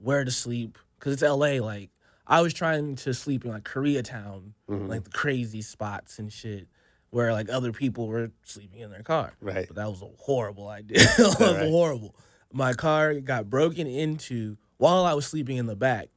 where 0.00 0.24
to 0.24 0.30
sleep 0.30 0.78
because 0.98 1.14
it's 1.14 1.22
LA. 1.22 1.64
Like 1.64 1.90
I 2.26 2.40
was 2.42 2.52
trying 2.52 2.96
to 2.96 3.14
sleep 3.14 3.44
in 3.44 3.52
like 3.52 3.64
Koreatown, 3.64 4.52
mm-hmm. 4.68 4.88
like 4.88 5.04
the 5.04 5.10
crazy 5.10 5.62
spots 5.62 6.18
and 6.18 6.32
shit, 6.32 6.66
where 7.10 7.32
like 7.32 7.48
other 7.50 7.72
people 7.72 8.08
were 8.08 8.30
sleeping 8.42 8.80
in 8.80 8.90
their 8.90 9.02
car. 9.02 9.34
Right. 9.40 9.66
But 9.66 9.76
that 9.76 9.88
was 9.88 10.02
a 10.02 10.08
horrible 10.18 10.68
idea. 10.68 10.98
it 11.18 11.18
was 11.18 11.40
Right. 11.40 11.68
horrible. 11.68 12.16
My 12.52 12.72
car 12.72 13.14
got 13.20 13.48
broken 13.50 13.86
into 13.86 14.56
while 14.78 15.04
I 15.04 15.14
was 15.14 15.26
sleeping 15.26 15.56
in 15.56 15.66
the 15.66 15.76
back 15.76 16.08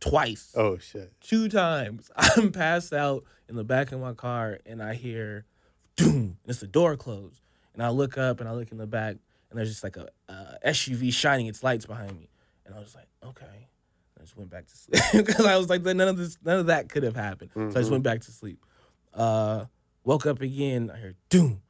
twice 0.00 0.52
Oh 0.56 0.78
shit! 0.78 1.12
two 1.20 1.48
times. 1.48 2.10
I'm 2.16 2.52
passed 2.52 2.92
out 2.92 3.24
in 3.48 3.56
the 3.56 3.64
back 3.64 3.92
of 3.92 4.00
my 4.00 4.12
car 4.12 4.58
and 4.66 4.82
I 4.82 4.94
hear 4.94 5.44
doom. 5.96 6.36
It's 6.46 6.60
the 6.60 6.66
door 6.66 6.96
closed. 6.96 7.40
And 7.74 7.82
I 7.82 7.90
look 7.90 8.18
up 8.18 8.40
and 8.40 8.48
I 8.48 8.52
look 8.52 8.70
in 8.72 8.78
the 8.78 8.86
back 8.86 9.16
and 9.50 9.58
there's 9.58 9.70
just 9.70 9.84
like 9.84 9.96
a, 9.96 10.08
a 10.28 10.58
SUV 10.66 11.12
shining 11.12 11.46
its 11.46 11.62
lights 11.62 11.86
behind 11.86 12.16
me. 12.18 12.28
And 12.66 12.74
I 12.74 12.80
was 12.80 12.94
like, 12.94 13.08
okay. 13.24 13.68
I 14.18 14.22
just 14.22 14.36
went 14.36 14.50
back 14.50 14.66
to 14.66 14.76
sleep 14.76 15.02
because 15.26 15.46
I 15.46 15.56
was 15.56 15.68
like, 15.68 15.82
none 15.82 16.00
of 16.00 16.16
this, 16.16 16.36
none 16.44 16.58
of 16.58 16.66
that 16.66 16.88
could 16.88 17.02
have 17.02 17.16
happened. 17.16 17.50
So 17.54 17.68
I 17.68 17.72
just 17.80 17.90
went 17.90 18.02
back 18.02 18.20
to 18.22 18.32
sleep. 18.32 18.64
Uh, 19.14 19.66
woke 20.04 20.26
up 20.26 20.40
again. 20.40 20.90
I 20.92 20.98
heard 20.98 21.16
doom. 21.28 21.62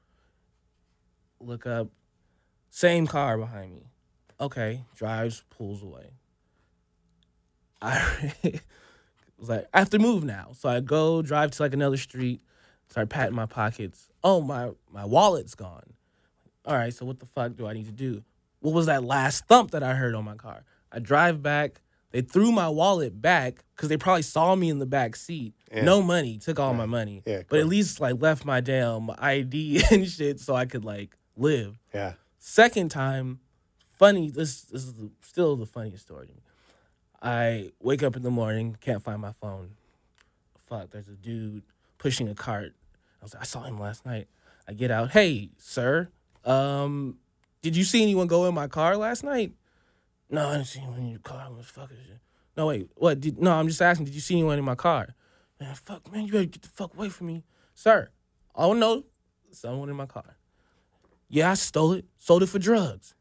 Look 1.41 1.67
up, 1.67 1.89
same 2.71 3.07
car 3.07 3.39
behind 3.39 3.77
me. 3.77 3.83
Okay, 4.41 4.85
drives, 4.97 5.45
pulls 5.51 5.83
away. 5.83 6.11
I 7.81 8.33
was 9.39 9.49
like, 9.49 9.67
I 9.73 9.79
have 9.79 9.91
to 9.91 9.99
move 9.99 10.25
now. 10.25 10.51
So 10.57 10.69
I 10.69 10.81
go 10.81 11.23
drive 11.23 11.53
to 11.53 11.63
like 11.63 11.75
another 11.75 11.97
street, 11.97 12.41
start 12.89 13.09
patting 13.09 13.35
my 13.35 13.47
pockets. 13.47 14.09
Oh, 14.25 14.41
my 14.41 14.71
my 14.93 15.05
wallet's 15.05 15.55
gone. 15.55 15.95
All 16.65 16.75
right, 16.75 16.93
so 16.93 17.07
what 17.07 17.21
the 17.21 17.27
fuck 17.27 17.57
do 17.57 17.67
I 17.67 17.73
need 17.73 17.87
to 17.87 17.93
do? 17.93 18.23
What 18.61 18.75
was 18.75 18.87
that 18.87 19.05
last 19.05 19.47
thump 19.47 19.71
that 19.71 19.83
I 19.83 19.95
heard 19.95 20.15
on 20.15 20.25
my 20.25 20.35
car? 20.35 20.65
I 20.91 20.99
drive 20.99 21.43
back, 21.43 21.81
They 22.11 22.23
threw 22.23 22.53
my 22.53 22.69
wallet 22.69 23.21
back 23.21 23.65
because 23.77 23.89
they 23.89 23.99
probably 23.99 24.23
saw 24.23 24.55
me 24.55 24.71
in 24.71 24.79
the 24.79 24.87
back 24.87 25.15
seat. 25.15 25.55
Yeah. 25.73 25.85
No 25.85 26.01
money, 26.01 26.39
took 26.39 26.59
all 26.59 26.73
my 26.73 26.87
money. 26.87 27.23
Yeah, 27.27 27.43
but 27.49 27.61
at 27.61 27.67
least 27.67 28.01
like 28.01 28.21
left 28.21 28.45
my 28.47 28.61
damn 28.61 29.11
ID 29.19 29.83
and 29.91 30.09
shit 30.09 30.41
so 30.41 30.55
I 30.55 30.65
could 30.65 30.85
like 30.85 31.17
live. 31.37 31.79
Yeah. 31.93 32.15
Second 32.39 32.91
time, 32.91 33.41
funny. 33.99 34.31
This 34.31 34.63
this 34.63 34.85
is 34.85 34.95
still 35.21 35.57
the 35.57 35.67
funniest 35.67 36.05
story 36.05 36.29
to 36.29 36.33
me. 36.33 36.41
I 37.21 37.73
wake 37.81 38.03
up 38.03 38.17
in 38.17 38.23
the 38.23 38.31
morning, 38.31 38.77
can't 38.81 39.03
find 39.03 39.21
my 39.21 39.33
phone. 39.41 39.71
Fuck, 40.69 40.91
there's 40.91 41.09
a 41.09 41.13
dude 41.17 41.63
pushing 41.99 42.29
a 42.29 42.35
cart. 42.35 42.75
I 43.21 43.25
was 43.25 43.35
like, 43.35 43.43
I 43.43 43.47
saw 43.47 43.65
him 43.65 43.79
last 43.81 44.07
night. 44.07 44.29
I 44.69 44.73
get 44.73 44.91
out. 44.91 45.11
Hey, 45.11 45.51
sir, 45.59 46.09
um, 46.45 47.19
did 47.63 47.77
you 47.77 47.85
see 47.85 48.03
anyone 48.03 48.29
go 48.29 48.47
in 48.47 48.55
my 48.55 48.69
car 48.69 48.97
last 48.97 49.25
night? 49.25 49.53
No, 50.31 50.49
I 50.49 50.55
didn't 50.55 50.67
see 50.67 50.81
anyone 50.81 51.01
in 51.01 51.09
your 51.09 51.21
car. 51.21 51.49
It? 51.59 52.21
No, 52.57 52.67
wait, 52.67 52.91
what? 52.97 53.21
Did, 53.21 53.39
no, 53.39 53.53
I'm 53.53 53.69
just 53.69 53.81
asking. 53.81 54.07
Did 54.07 54.15
you 54.15 54.21
see 54.21 54.35
anyone 54.35 54.59
in 54.59 54.65
my 54.65 54.75
car? 54.75 55.15
Man, 55.61 55.75
fuck, 55.75 56.11
man, 56.13 56.27
you 56.27 56.33
better 56.33 56.45
get 56.45 56.63
the 56.63 56.69
fuck 56.69 56.95
away 56.95 57.09
from 57.09 57.29
me, 57.29 57.45
sir. 57.75 58.11
Oh 58.55 58.73
no, 58.75 59.05
someone 59.51 59.89
in 59.89 59.97
my 59.97 60.07
car. 60.07 60.37
Yeah, 61.29 61.51
I 61.51 61.55
stole 61.55 61.93
it. 61.93 62.05
Sold 62.19 62.43
it 62.43 62.49
for 62.49 62.59
drugs. 62.59 63.15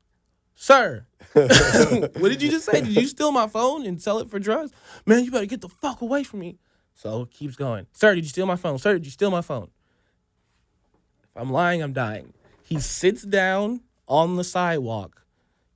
Sir, 0.55 1.05
what 1.33 2.23
did 2.23 2.41
you 2.41 2.49
just 2.49 2.65
say? 2.65 2.81
Did 2.81 2.95
you 2.95 3.07
steal 3.07 3.31
my 3.31 3.47
phone 3.47 3.85
and 3.85 4.01
sell 4.01 4.19
it 4.19 4.29
for 4.29 4.39
drugs? 4.39 4.71
Man, 5.05 5.23
you 5.23 5.31
better 5.31 5.45
get 5.45 5.61
the 5.61 5.69
fuck 5.69 6.01
away 6.01 6.23
from 6.23 6.39
me. 6.39 6.57
So 6.95 7.23
it 7.23 7.31
keeps 7.31 7.55
going. 7.55 7.85
Sir, 7.91 8.15
did 8.15 8.23
you 8.23 8.29
steal 8.29 8.47
my 8.47 8.55
phone? 8.55 8.79
Sir, 8.79 8.93
did 8.93 9.05
you 9.05 9.11
steal 9.11 9.29
my 9.29 9.41
phone? 9.41 9.69
If 11.23 11.41
I'm 11.41 11.51
lying, 11.51 11.83
I'm 11.83 11.93
dying. 11.93 12.33
He 12.63 12.79
sits 12.79 13.21
down 13.21 13.81
on 14.07 14.35
the 14.35 14.43
sidewalk, 14.43 15.21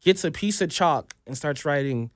gets 0.02 0.24
a 0.24 0.32
piece 0.32 0.62
of 0.62 0.70
chalk, 0.70 1.14
and 1.28 1.38
starts 1.38 1.64
writing, 1.66 2.12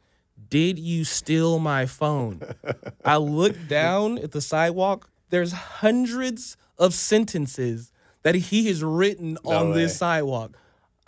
Did 0.49 0.77
you 0.79 1.03
steal 1.05 1.59
my 1.59 1.85
phone? 1.85 2.41
I 3.05 3.17
look 3.17 3.55
down 3.67 4.17
at 4.17 4.31
the 4.31 4.41
sidewalk. 4.41 5.09
There's 5.29 5.51
hundreds 5.51 6.57
of 6.77 6.93
sentences 6.93 7.91
that 8.23 8.35
he 8.35 8.67
has 8.67 8.83
written 8.83 9.37
on 9.45 9.69
way. 9.69 9.75
this 9.83 9.97
sidewalk. 9.97 10.57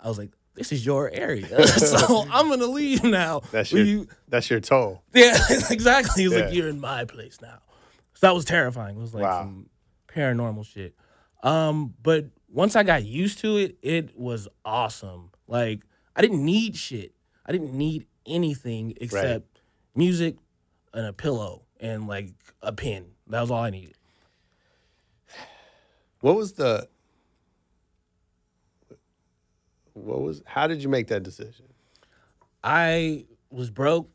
I 0.00 0.08
was 0.08 0.18
like, 0.18 0.30
this 0.54 0.72
is 0.72 0.84
your 0.86 1.10
area. 1.10 1.66
so 1.68 2.24
I'm 2.30 2.48
gonna 2.48 2.66
leave 2.66 3.04
now. 3.04 3.42
That's 3.52 3.70
Will 3.72 3.78
your 3.80 3.86
you- 3.86 4.08
that's 4.28 4.50
your 4.50 4.60
toll. 4.60 5.02
yeah, 5.14 5.36
exactly. 5.70 6.24
He's 6.24 6.32
Yeah. 6.32 6.44
like, 6.46 6.54
you're 6.54 6.68
in 6.68 6.80
my 6.80 7.04
place 7.04 7.38
now. 7.40 7.58
So 8.14 8.26
that 8.26 8.34
was 8.34 8.44
terrifying. 8.44 8.96
It 8.96 9.00
was 9.00 9.14
like 9.14 9.22
Wow. 9.24 9.42
some 9.42 9.68
paranormal 10.08 10.66
shit. 10.66 10.94
Um, 11.44 11.94
but 12.02 12.26
once 12.50 12.74
I 12.74 12.82
got 12.82 13.04
used 13.04 13.38
to 13.40 13.56
it, 13.56 13.76
it 13.82 14.18
was 14.18 14.48
awesome. 14.64 15.30
Like 15.46 15.80
I 16.18 16.20
didn't 16.20 16.44
need 16.44 16.76
shit. 16.76 17.12
I 17.46 17.52
didn't 17.52 17.72
need 17.72 18.06
anything 18.26 18.94
except 19.00 19.60
music 19.94 20.36
and 20.92 21.06
a 21.06 21.12
pillow 21.12 21.62
and 21.78 22.08
like 22.08 22.32
a 22.60 22.72
pen. 22.72 23.06
That 23.28 23.40
was 23.40 23.52
all 23.52 23.62
I 23.62 23.70
needed. 23.70 23.94
What 26.20 26.34
was 26.34 26.54
the 26.54 26.88
what 29.92 30.20
was 30.20 30.42
how 30.44 30.66
did 30.66 30.82
you 30.82 30.88
make 30.88 31.06
that 31.06 31.22
decision? 31.22 31.66
I 32.64 33.26
was 33.50 33.70
broke. 33.70 34.10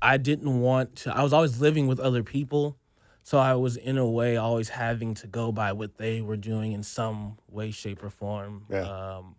I 0.00 0.18
didn't 0.18 0.60
want 0.60 0.94
to. 0.96 1.14
I 1.14 1.24
was 1.24 1.32
always 1.32 1.60
living 1.60 1.88
with 1.88 1.98
other 1.98 2.22
people. 2.22 2.76
So 3.22 3.38
I 3.38 3.54
was, 3.54 3.76
in 3.76 3.98
a 3.98 4.08
way, 4.08 4.38
always 4.38 4.70
having 4.70 5.14
to 5.14 5.26
go 5.26 5.52
by 5.52 5.72
what 5.72 5.98
they 5.98 6.22
were 6.22 6.38
doing 6.38 6.72
in 6.72 6.82
some 6.82 7.36
way, 7.48 7.70
shape, 7.70 8.02
or 8.02 8.08
form. 8.08 8.64
Yeah. 8.70 8.80
Um, 8.80 9.36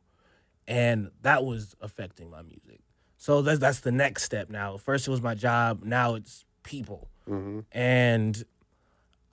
and 0.71 1.11
that 1.21 1.43
was 1.43 1.75
affecting 1.81 2.31
my 2.31 2.41
music. 2.41 2.79
So 3.17 3.41
that's, 3.41 3.59
that's 3.59 3.81
the 3.81 3.91
next 3.91 4.23
step 4.23 4.49
now. 4.49 4.77
First, 4.77 5.05
it 5.05 5.11
was 5.11 5.21
my 5.21 5.35
job. 5.35 5.83
Now 5.83 6.15
it's 6.15 6.45
people. 6.63 7.09
Mm-hmm. 7.29 7.59
And 7.73 8.41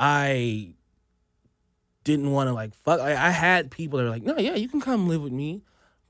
I 0.00 0.74
didn't 2.02 2.32
want 2.32 2.48
to, 2.48 2.54
like, 2.54 2.74
fuck. 2.74 2.98
I, 3.00 3.12
I 3.12 3.30
had 3.30 3.70
people 3.70 3.98
that 3.98 4.04
were 4.04 4.10
like, 4.10 4.24
no, 4.24 4.36
yeah, 4.36 4.56
you 4.56 4.68
can 4.68 4.80
come 4.80 5.06
live 5.06 5.22
with 5.22 5.32
me. 5.32 5.62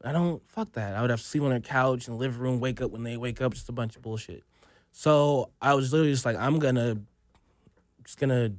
I 0.03 0.13
don't 0.13 0.43
fuck 0.49 0.73
that. 0.73 0.95
I 0.95 1.03
would 1.03 1.11
have 1.11 1.21
to 1.21 1.27
sleep 1.27 1.43
on 1.43 1.51
their 1.51 1.61
couch 1.61 2.09
in 2.09 2.15
the 2.15 2.19
living 2.19 2.41
room, 2.41 2.59
wake 2.59 2.81
up 2.81 2.91
when 2.91 3.03
they 3.03 3.19
wake 3.19 3.43
up, 3.43 3.53
just 3.53 3.69
a 3.69 3.73
bunch 3.73 3.97
of 3.97 4.03
bullshit. 4.03 4.45
So 4.93 5.51
I 5.61 5.75
was 5.75 5.93
literally 5.93 6.13
just 6.13 6.25
like, 6.25 6.37
I'm 6.37 6.59
gonna 6.59 6.97
just 8.05 8.19
gonna 8.19 8.53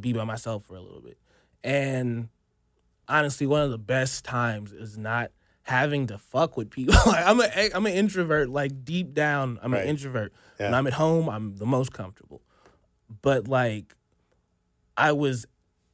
be 0.00 0.12
by 0.12 0.24
myself 0.24 0.64
for 0.64 0.74
a 0.74 0.80
little 0.80 1.00
bit. 1.00 1.18
And 1.62 2.30
honestly, 3.08 3.46
one 3.46 3.62
of 3.62 3.70
the 3.70 3.78
best 3.78 4.24
times 4.24 4.72
is 4.72 4.98
not 4.98 5.30
having 5.66 6.06
to 6.06 6.16
fuck 6.16 6.56
with 6.56 6.70
people. 6.70 6.94
like 7.06 7.26
I'm 7.26 7.40
a 7.40 7.70
I'm 7.74 7.86
an 7.86 7.92
introvert, 7.92 8.48
like 8.48 8.84
deep 8.84 9.12
down, 9.12 9.58
I'm 9.62 9.72
Right. 9.72 9.82
an 9.82 9.88
introvert. 9.88 10.32
When 10.58 10.72
I'm 10.72 10.86
at 10.86 10.94
home, 10.94 11.28
I'm 11.28 11.56
the 11.56 11.66
most 11.66 11.92
comfortable. 11.92 12.40
But 13.22 13.48
like 13.48 13.94
I 14.96 15.12
was 15.12 15.44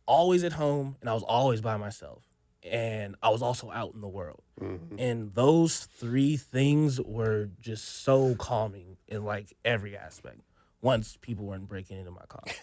always 0.06 0.44
at 0.44 0.52
home 0.52 0.96
and 1.00 1.08
I 1.10 1.14
was 1.14 1.22
always 1.22 1.60
by 1.60 1.76
myself. 1.76 2.24
And 2.64 3.16
I 3.22 3.30
was 3.30 3.42
also 3.42 3.72
out 3.72 3.92
in 3.94 4.00
the 4.00 4.08
world. 4.08 4.42
Mm-hmm. 4.60 4.96
And 4.98 5.34
those 5.34 5.86
three 5.86 6.36
things 6.36 7.00
were 7.00 7.48
just 7.60 8.02
so 8.04 8.36
calming 8.36 8.98
in 9.08 9.24
like 9.24 9.52
every 9.64 9.96
aspect. 9.96 10.42
Once 10.80 11.16
people 11.20 11.44
weren't 11.46 11.66
breaking 11.68 11.98
into 11.98 12.10
my 12.12 12.24
car. 12.28 12.44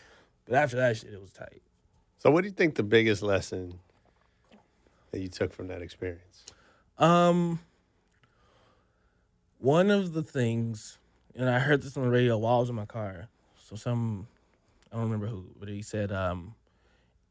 But 0.46 0.56
after 0.58 0.78
that 0.78 0.98
shit, 0.98 1.14
it 1.14 1.22
was 1.22 1.32
tight. 1.32 1.62
So 2.18 2.32
what 2.32 2.42
do 2.42 2.48
you 2.48 2.54
think 2.56 2.74
the 2.74 2.82
biggest 2.82 3.22
lesson 3.22 3.78
that 5.12 5.20
you 5.20 5.28
took 5.28 5.54
from 5.54 5.68
that 5.68 5.84
experience? 5.84 6.44
Um, 7.00 7.60
one 9.58 9.90
of 9.90 10.14
the 10.14 10.24
things, 10.24 10.98
and 11.36 11.50
I 11.50 11.60
heard 11.60 11.82
this 11.82 11.98
on 11.98 12.04
the 12.04 12.10
radio 12.10 12.38
while 12.38 12.58
I 12.58 12.60
was 12.60 12.70
in 12.70 12.76
my 12.76 12.86
car. 12.86 13.28
So 13.58 13.76
some, 13.76 14.28
I 14.92 14.96
don't 14.96 15.06
remember 15.06 15.28
who, 15.28 15.46
but 15.60 15.70
he 15.70 15.82
said, 15.82 16.12
um, 16.12 16.56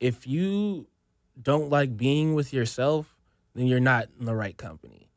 if 0.00 0.26
you 0.26 0.86
don't 1.40 1.70
like 1.70 1.96
being 1.96 2.34
with 2.34 2.52
yourself, 2.52 3.14
then 3.54 3.66
you're 3.66 3.80
not 3.80 4.08
in 4.18 4.24
the 4.26 4.34
right 4.34 4.56
company. 4.56 5.08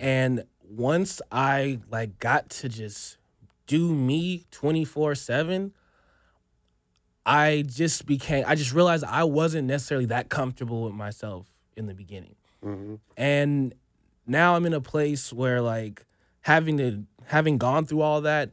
And 0.00 0.44
once 0.68 1.20
I 1.30 1.78
like 1.90 2.18
got 2.18 2.48
to 2.50 2.68
just 2.68 3.18
do 3.66 3.94
me 3.94 4.44
24 4.50 5.14
7, 5.14 5.72
I 7.26 7.64
just 7.66 8.06
became, 8.06 8.44
I 8.46 8.54
just 8.54 8.72
realized 8.72 9.04
I 9.04 9.24
wasn't 9.24 9.66
necessarily 9.68 10.06
that 10.06 10.28
comfortable 10.28 10.82
with 10.84 10.94
myself 10.94 11.46
in 11.76 11.86
the 11.86 11.94
beginning. 11.94 12.34
And 13.16 13.74
now 14.26 14.56
I'm 14.56 14.66
in 14.66 14.72
a 14.74 14.80
place 14.80 15.32
where 15.32 15.60
like 15.60 16.04
having 16.42 16.78
to 16.78 17.04
having 17.26 17.58
gone 17.58 17.86
through 17.86 18.02
all 18.02 18.20
that, 18.22 18.50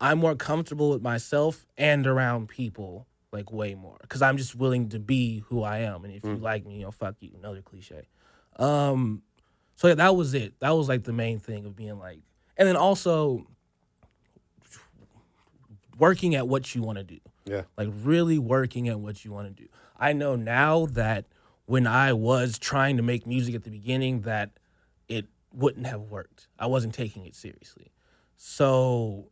I'm 0.00 0.18
more 0.18 0.34
comfortable 0.34 0.90
with 0.90 1.02
myself 1.02 1.66
and 1.76 2.06
around 2.06 2.48
people 2.48 3.06
like 3.32 3.52
way 3.52 3.74
more 3.74 3.98
because 4.00 4.22
I'm 4.22 4.36
just 4.38 4.54
willing 4.54 4.88
to 4.90 4.98
be 4.98 5.40
who 5.48 5.62
I 5.62 5.78
am. 5.78 6.04
And 6.04 6.14
if 6.14 6.24
you 6.24 6.36
like 6.36 6.64
me, 6.66 6.76
you 6.78 6.82
know, 6.84 6.90
fuck 6.90 7.16
you. 7.20 7.30
Another 7.38 7.60
cliche. 7.62 8.08
Um, 8.58 9.22
so 9.74 9.88
yeah, 9.88 9.94
that 9.94 10.16
was 10.16 10.32
it. 10.34 10.54
That 10.60 10.70
was 10.70 10.88
like 10.88 11.04
the 11.04 11.12
main 11.12 11.38
thing 11.38 11.66
of 11.66 11.76
being 11.76 11.98
like, 11.98 12.20
and 12.56 12.66
then 12.66 12.76
also 12.76 13.46
working 15.98 16.34
at 16.34 16.46
what 16.46 16.74
you 16.74 16.82
want 16.82 16.98
to 16.98 17.04
do 17.04 17.18
Yeah. 17.46 17.62
like 17.76 17.88
really 18.02 18.38
working 18.38 18.88
at 18.88 19.00
what 19.00 19.24
you 19.24 19.32
want 19.32 19.54
to 19.54 19.62
do. 19.62 19.68
I 19.98 20.12
know 20.12 20.36
now 20.36 20.86
that 20.86 21.24
when 21.64 21.86
I 21.86 22.12
was 22.12 22.58
trying 22.58 22.96
to 22.98 23.02
make 23.02 23.26
music 23.26 23.54
at 23.54 23.64
the 23.64 23.70
beginning 23.70 24.20
that 24.22 24.50
wouldn't 25.56 25.86
have 25.86 26.02
worked. 26.02 26.48
I 26.58 26.66
wasn't 26.66 26.94
taking 26.94 27.24
it 27.26 27.34
seriously. 27.34 27.90
So 28.36 29.30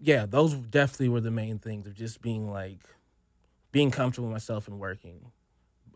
yeah, 0.00 0.26
those 0.26 0.54
definitely 0.54 1.08
were 1.10 1.20
the 1.20 1.30
main 1.30 1.58
things 1.58 1.86
of 1.86 1.94
just 1.94 2.20
being 2.20 2.50
like 2.50 2.80
being 3.72 3.90
comfortable 3.90 4.28
with 4.28 4.34
myself 4.34 4.66
and 4.66 4.78
working 4.80 5.30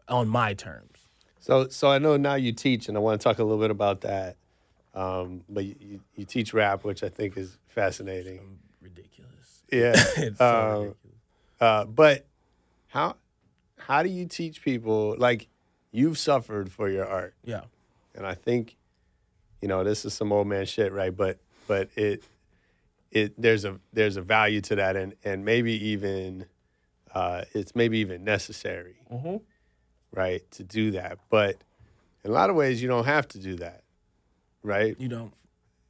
on 0.08 0.28
my 0.28 0.54
terms. 0.54 1.08
So 1.40 1.68
so 1.68 1.88
I 1.88 1.98
know 1.98 2.16
now 2.16 2.36
you 2.36 2.52
teach, 2.52 2.88
and 2.88 2.96
I 2.96 3.00
want 3.00 3.20
to 3.20 3.24
talk 3.24 3.38
a 3.38 3.44
little 3.44 3.60
bit 3.60 3.70
about 3.70 4.02
that. 4.02 4.36
Um, 4.94 5.42
but 5.48 5.64
you, 5.64 6.00
you, 6.14 6.24
teach 6.24 6.54
rap, 6.54 6.84
which 6.84 7.02
I 7.02 7.08
think 7.08 7.36
is 7.36 7.58
fascinating. 7.66 8.58
Ridiculous. 8.80 9.62
Yeah. 9.72 9.92
it's 10.16 10.38
so 10.38 10.46
Um, 10.46 10.82
ridiculous. 10.82 11.18
Uh, 11.60 11.84
but 11.86 12.26
how 12.86 13.16
how 13.76 14.04
do 14.04 14.08
you 14.08 14.26
teach 14.26 14.62
people 14.62 15.16
like 15.18 15.48
you've 15.90 16.16
suffered 16.16 16.70
for 16.70 16.88
your 16.88 17.06
art? 17.06 17.34
Yeah. 17.44 17.62
And 18.14 18.24
I 18.24 18.34
think, 18.34 18.76
you 19.64 19.68
know, 19.68 19.82
this 19.82 20.04
is 20.04 20.12
some 20.12 20.30
old 20.30 20.46
man 20.46 20.66
shit, 20.66 20.92
right? 20.92 21.16
But 21.16 21.38
but 21.66 21.88
it 21.96 22.22
it 23.10 23.32
there's 23.40 23.64
a 23.64 23.80
there's 23.94 24.18
a 24.18 24.20
value 24.20 24.60
to 24.60 24.74
that, 24.76 24.94
and 24.94 25.14
and 25.24 25.42
maybe 25.42 25.72
even 25.88 26.44
uh, 27.14 27.44
it's 27.54 27.74
maybe 27.74 27.96
even 28.00 28.24
necessary, 28.24 28.96
Mhm. 29.10 29.40
right, 30.12 30.42
to 30.50 30.64
do 30.64 30.90
that. 30.90 31.18
But 31.30 31.56
in 32.24 32.30
a 32.30 32.34
lot 32.34 32.50
of 32.50 32.56
ways, 32.56 32.82
you 32.82 32.88
don't 32.88 33.06
have 33.06 33.26
to 33.28 33.38
do 33.38 33.56
that, 33.56 33.84
right? 34.62 34.94
You 35.00 35.08
don't 35.08 35.32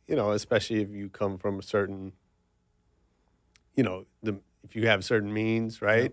You 0.07 0.14
know, 0.14 0.31
especially 0.31 0.81
if 0.81 0.91
you 0.91 1.09
come 1.09 1.37
from 1.37 1.59
a 1.59 1.62
certain, 1.62 2.12
you 3.75 3.83
know, 3.83 4.07
the 4.22 4.39
if 4.62 4.77
you 4.77 4.87
have 4.87 5.05
certain 5.05 5.33
means, 5.33 5.83
right? 5.83 6.12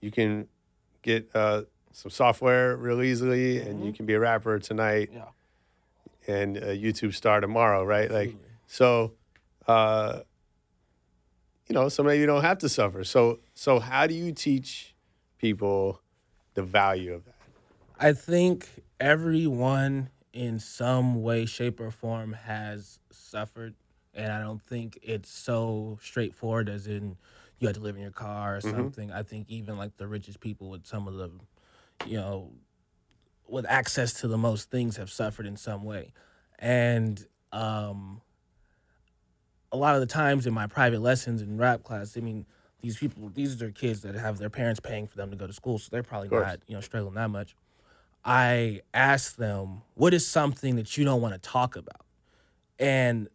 You 0.00 0.10
can 0.10 0.48
get 1.02 1.30
uh, 1.36 1.62
some 1.92 2.10
software 2.10 2.76
real 2.76 3.00
easily, 3.00 3.60
and 3.60 3.84
you 3.84 3.92
can 3.92 4.06
be 4.06 4.14
a 4.14 4.18
rapper 4.18 4.58
tonight 4.58 5.10
Yeah. 5.12 5.26
And 6.26 6.56
a 6.56 6.76
YouTube 6.76 7.14
star 7.14 7.40
tomorrow, 7.40 7.84
right? 7.84 8.10
Like, 8.10 8.28
Absolutely. 8.28 8.50
so, 8.66 9.12
uh, 9.66 10.20
you 11.68 11.74
know, 11.74 11.88
so 11.88 12.02
maybe 12.02 12.20
you 12.20 12.26
don't 12.26 12.42
have 12.42 12.58
to 12.58 12.68
suffer. 12.68 13.04
So, 13.04 13.40
so 13.54 13.80
how 13.80 14.06
do 14.06 14.14
you 14.14 14.32
teach 14.32 14.94
people 15.38 16.00
the 16.54 16.62
value 16.62 17.14
of 17.14 17.24
that? 17.24 17.34
I 17.98 18.12
think 18.12 18.68
everyone 19.00 20.10
in 20.32 20.58
some 20.58 21.22
way, 21.22 21.46
shape, 21.46 21.80
or 21.80 21.90
form 21.90 22.34
has 22.34 22.98
suffered. 23.10 23.74
And 24.14 24.32
I 24.32 24.40
don't 24.40 24.62
think 24.62 24.98
it's 25.02 25.30
so 25.30 25.98
straightforward 26.02 26.68
as 26.68 26.86
in 26.86 27.16
you 27.58 27.68
had 27.68 27.74
to 27.76 27.80
live 27.80 27.96
in 27.96 28.02
your 28.02 28.10
car 28.10 28.56
or 28.56 28.60
something. 28.60 29.10
I 29.10 29.22
think 29.22 29.48
even 29.48 29.78
like 29.78 29.96
the 29.96 30.06
richest 30.06 30.40
people 30.40 30.68
with 30.68 30.86
some 30.86 31.08
of 31.08 31.14
the, 31.14 31.30
you 32.04 32.18
know, 32.18 32.52
with 33.48 33.66
access 33.68 34.12
to 34.14 34.28
the 34.28 34.38
most 34.38 34.70
things 34.70 34.96
have 34.96 35.10
suffered 35.10 35.46
in 35.46 35.56
some 35.56 35.84
way. 35.84 36.12
And 36.58 37.24
um, 37.52 38.20
a 39.72 39.76
lot 39.76 39.94
of 39.94 40.00
the 40.00 40.06
times 40.06 40.46
in 40.46 40.54
my 40.54 40.66
private 40.66 41.00
lessons 41.00 41.42
in 41.42 41.58
rap 41.58 41.82
class, 41.82 42.16
I 42.16 42.20
mean, 42.20 42.46
these 42.80 42.98
people, 42.98 43.30
these 43.34 43.60
are 43.62 43.70
kids 43.70 44.02
that 44.02 44.14
have 44.14 44.38
their 44.38 44.50
parents 44.50 44.80
paying 44.80 45.06
for 45.06 45.16
them 45.16 45.30
to 45.30 45.36
go 45.36 45.46
to 45.46 45.52
school, 45.52 45.78
so 45.78 45.88
they're 45.90 46.02
probably 46.02 46.28
not, 46.40 46.60
you 46.66 46.74
know, 46.74 46.80
struggling 46.80 47.14
that 47.14 47.30
much. 47.30 47.56
I 48.24 48.82
ask 48.92 49.36
them, 49.36 49.82
what 49.94 50.12
is 50.12 50.26
something 50.26 50.76
that 50.76 50.96
you 50.96 51.04
don't 51.04 51.20
want 51.20 51.34
to 51.34 51.40
talk 51.40 51.76
about? 51.76 52.04
And 52.78 53.28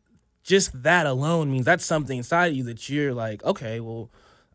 just 0.43 0.83
that 0.83 1.05
alone 1.05 1.51
means 1.51 1.65
that's 1.65 1.85
something 1.85 2.17
inside 2.17 2.47
of 2.47 2.55
you 2.55 2.63
that 2.65 2.89
you're 2.89 3.13
like, 3.13 3.43
okay, 3.43 3.79
well, 3.79 4.09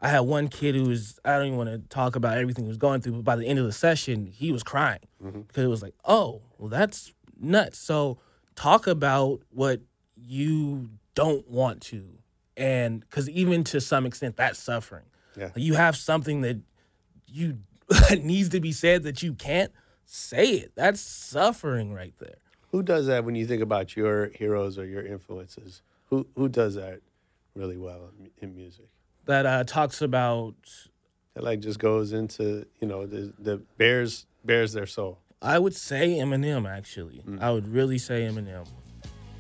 I 0.06 0.10
had 0.10 0.20
one 0.20 0.46
kid 0.46 0.76
who 0.76 0.84
was, 0.84 1.18
I 1.24 1.36
don't 1.36 1.46
even 1.46 1.58
want 1.58 1.70
to 1.70 1.78
talk 1.88 2.14
about 2.14 2.38
everything 2.38 2.64
he 2.64 2.68
was 2.68 2.76
going 2.76 3.00
through, 3.00 3.14
but 3.14 3.24
by 3.24 3.34
the 3.34 3.44
end 3.44 3.58
of 3.58 3.64
the 3.64 3.72
session, 3.72 4.26
he 4.26 4.52
was 4.52 4.62
crying 4.62 5.00
mm-hmm. 5.20 5.40
because 5.40 5.64
it 5.64 5.66
was 5.66 5.82
like, 5.82 5.94
oh, 6.04 6.42
well, 6.58 6.68
that's 6.68 7.12
nuts. 7.40 7.80
So 7.80 8.18
talk 8.54 8.86
about 8.86 9.40
what 9.50 9.80
you 10.14 10.90
don't 11.16 11.50
want 11.50 11.80
to. 11.80 12.06
And 12.56 13.00
because 13.00 13.28
even 13.28 13.64
to 13.64 13.80
some 13.80 14.06
extent, 14.06 14.36
that's 14.36 14.60
suffering. 14.60 15.06
Yeah. 15.36 15.50
You 15.56 15.74
have 15.74 15.96
something 15.96 16.42
that 16.42 16.60
you 17.26 17.58
needs 18.22 18.50
to 18.50 18.60
be 18.60 18.70
said 18.70 19.02
that 19.02 19.24
you 19.24 19.34
can't 19.34 19.72
say 20.04 20.50
it. 20.50 20.70
That's 20.76 21.00
suffering 21.00 21.92
right 21.92 22.14
there. 22.20 22.36
Who 22.70 22.84
does 22.84 23.08
that 23.08 23.24
when 23.24 23.34
you 23.34 23.44
think 23.44 23.60
about 23.60 23.96
your 23.96 24.28
heroes 24.28 24.78
or 24.78 24.86
your 24.86 25.04
influences? 25.04 25.82
Who 26.10 26.28
who 26.36 26.48
does 26.48 26.76
that 26.76 27.00
really 27.56 27.76
well 27.76 28.12
in, 28.20 28.30
in 28.38 28.54
music? 28.54 28.86
That 29.26 29.46
uh, 29.46 29.64
talks 29.64 30.00
about 30.02 30.54
That 31.34 31.44
like 31.44 31.60
just 31.60 31.78
goes 31.78 32.12
into 32.12 32.66
you 32.80 32.88
know 32.88 33.06
the 33.06 33.32
the 33.38 33.58
bears 33.76 34.26
bears 34.44 34.72
their 34.72 34.86
soul. 34.86 35.18
I 35.42 35.58
would 35.58 35.74
say 35.74 36.16
Eminem 36.18 36.68
actually. 36.68 37.22
I 37.40 37.50
would 37.50 37.68
really 37.68 37.98
say 37.98 38.22
Eminem. 38.22 38.66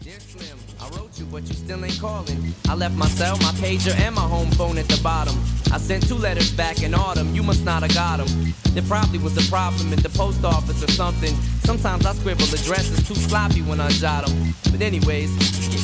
Dear 0.06 0.20
Slim, 0.20 0.56
I 0.80 0.88
wrote 0.96 1.18
you, 1.18 1.24
but 1.24 1.42
you 1.48 1.54
still 1.54 1.84
ain't 1.84 1.98
calling. 1.98 2.54
I 2.68 2.76
left 2.76 2.94
my 2.94 3.08
cell, 3.08 3.36
my 3.38 3.50
pager, 3.58 3.92
and 3.98 4.14
my 4.14 4.20
home 4.20 4.48
phone 4.52 4.78
at 4.78 4.86
the 4.86 5.00
bottom. 5.02 5.34
I 5.72 5.78
sent 5.78 6.06
two 6.06 6.14
letters 6.14 6.52
back 6.52 6.84
in 6.84 6.94
autumn, 6.94 7.34
you 7.34 7.42
must 7.42 7.64
not 7.64 7.82
have 7.82 7.92
got 7.92 8.18
them. 8.18 8.54
There 8.70 8.84
probably 8.84 9.18
was 9.18 9.36
a 9.36 9.50
problem 9.50 9.92
in 9.92 9.98
the 9.98 10.08
post 10.10 10.44
office 10.44 10.80
or 10.80 10.92
something. 10.92 11.34
Sometimes 11.64 12.06
I 12.06 12.12
scribble 12.14 12.44
addresses 12.44 13.04
too 13.08 13.16
sloppy 13.16 13.62
when 13.62 13.80
I 13.80 13.88
jot 13.88 14.28
them. 14.28 14.54
But 14.70 14.80
anyways, 14.80 15.28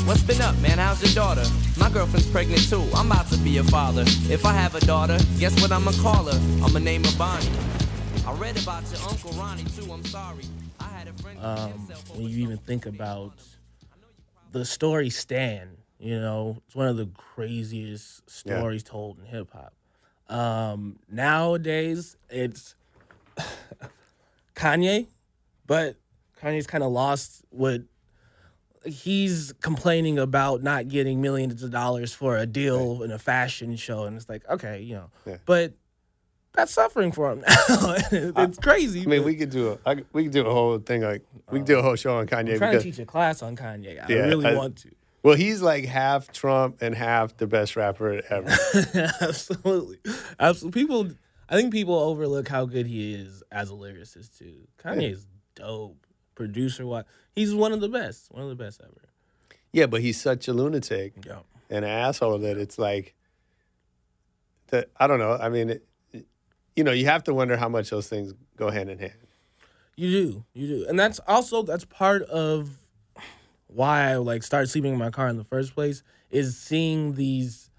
what's 0.07 0.23
been 0.23 0.41
up, 0.41 0.57
man? 0.61 0.79
How's 0.79 1.03
your 1.03 1.15
daughter? 1.15 1.45
My 1.77 1.91
girlfriend's 1.91 2.31
pregnant 2.31 2.71
too. 2.71 2.87
I'm 2.95 3.11
about 3.11 3.27
to 3.33 3.39
be 3.39 3.59
a 3.59 3.65
father. 3.65 4.05
If 4.31 4.47
I 4.47 4.53
have 4.53 4.77
a 4.77 4.81
daughter, 4.87 5.19
guess 5.41 5.61
what 5.61 5.73
I'ma 5.73 5.91
call 6.01 6.27
her? 6.27 6.65
I'ma 6.65 6.79
name 6.79 7.03
her 7.03 7.19
Bonnie. 7.19 7.51
I 8.25 8.33
read 8.35 8.57
about 8.63 8.85
your 8.89 9.03
uncle 9.11 9.33
Ronnie 9.33 9.65
too. 9.65 9.91
I'm 9.93 10.05
sorry. 10.05 10.45
I 10.79 10.85
had 10.97 11.09
a 11.09 11.13
friend. 11.15 11.41
Um, 11.43 11.73
when 12.15 12.29
you 12.29 12.45
even 12.45 12.59
think 12.59 12.87
about 12.87 13.33
the 14.53 14.65
story 14.65 15.11
Stan, 15.11 15.79
you 15.99 16.19
know, 16.21 16.63
it's 16.67 16.77
one 16.77 16.89
of 16.89 16.97
the 16.97 17.07
craziest 17.17 18.23
Yeah. 18.45 18.57
stories 18.57 18.83
told 18.83 19.19
in 19.19 19.25
hip 19.25 19.51
hop. 19.53 19.75
Um, 20.29 20.99
nowadays, 21.11 22.17
it's 22.31 22.75
Kanye, 24.55 25.09
but 25.67 25.97
Kanye's 26.41 26.67
kind 26.67 26.85
of 26.85 26.93
lost 26.93 27.43
what 27.51 27.83
he's 28.85 29.53
complaining 29.61 30.19
about 30.19 30.63
not 30.63 30.89
getting 30.89 31.21
millions 31.21 31.63
of 31.63 31.71
dollars 31.71 32.13
for 32.13 32.37
a 32.37 32.47
deal 32.47 33.03
in 33.03 33.11
a 33.11 33.19
fashion 33.19 33.77
show, 33.77 34.05
and 34.05 34.17
it's 34.17 34.29
like, 34.29 34.43
okay, 34.49 34.81
you 34.81 34.95
know, 34.95 35.11
Yeah. 35.25 35.37
but 35.47 35.75
that's 36.55 36.73
suffering 36.73 37.13
for 37.13 37.33
him 37.33 37.41
now. 37.41 37.47
it's 38.13 38.59
crazy. 38.59 39.03
I 39.03 39.07
mean, 39.07 39.21
but 39.21 39.27
we 39.27 39.37
could 39.37 39.51
do 39.51 39.73
a 39.73 39.79
I, 39.89 40.03
we 40.13 40.25
could 40.25 40.33
do 40.33 40.47
a 40.47 40.53
whole 40.53 40.79
thing 40.79 41.03
like 41.03 41.23
we 41.51 41.61
could 41.61 41.67
do 41.67 41.77
a 41.77 41.79
oh. 41.79 41.83
whole 41.83 41.97
show 41.97 42.17
on 42.17 42.27
Kanye 42.27 42.53
I'm 42.53 42.59
trying 42.59 42.71
because 42.73 42.83
to 42.83 42.91
teach 42.91 42.99
a 42.99 43.07
class 43.07 43.43
on 43.43 43.57
Kanye. 43.57 44.03
I 44.03 44.07
Yeah, 44.13 44.27
really 44.27 44.47
I- 44.47 44.55
want 44.55 44.77
to. 44.79 44.91
well 45.23 45.35
he's 45.37 45.63
like 45.63 45.85
half 45.87 46.31
Trump 46.33 46.83
and 46.83 46.95
half 46.95 47.37
the 47.39 47.47
best 47.47 47.77
rapper 47.77 48.21
ever. 48.29 48.49
Absolutely. 49.21 49.99
Absolutely. 50.39 50.81
People, 50.83 51.11
I 51.49 51.57
think 51.57 51.73
people 51.73 51.95
overlook 51.95 52.49
how 52.49 52.67
good 52.67 52.87
he 52.87 53.15
is 53.15 53.43
as 53.51 53.71
a 53.71 53.75
lyricist, 53.75 54.39
too. 54.39 54.67
Kanye's 54.79 55.27
dope. 55.55 56.07
Producer, 56.35 56.87
what? 56.87 57.07
He's 57.35 57.55
one 57.55 57.73
of 57.73 57.81
the 57.81 57.89
best. 57.91 58.33
One 58.33 58.43
of 58.43 58.49
the 58.49 58.55
best 58.55 58.81
ever. 58.83 59.09
yeah, 59.73 59.87
but 59.87 60.01
he's 60.01 60.21
such 60.21 60.49
a 60.49 60.53
lunatic 60.55 61.13
Yeah. 61.27 61.41
and 61.69 61.85
an 61.85 61.91
asshole 61.91 62.39
that 62.39 62.57
it's 62.57 62.79
like 62.79 63.15
that. 64.69 64.91
I 64.97 65.07
don't 65.07 65.19
know. 65.19 65.33
I 65.33 65.51
mean, 65.51 65.71
it, 65.71 65.87
you 66.77 66.85
know, 66.85 66.93
you 66.93 67.07
have 67.07 67.25
to 67.25 67.35
wonder 67.35 67.57
how 67.57 67.69
much 67.69 67.91
those 67.91 68.09
things 68.09 68.35
go 68.57 68.71
hand 68.71 68.91
in 68.91 68.99
hand. 68.99 69.13
You 69.97 70.11
do. 70.11 70.45
You 70.55 70.67
do. 70.67 70.87
And 70.89 70.99
that's 70.99 71.19
also, 71.27 71.63
that's 71.63 71.85
part 71.85 72.23
of 72.23 72.71
why 73.67 74.11
I 74.11 74.17
like 74.17 74.43
started 74.43 74.69
sleeping 74.69 74.93
in 74.93 74.99
my 74.99 75.11
car 75.11 75.29
in 75.29 75.37
the 75.37 75.45
first 75.45 75.75
place 75.75 76.03
is 76.31 76.57
seeing 76.57 77.15
these 77.15 77.71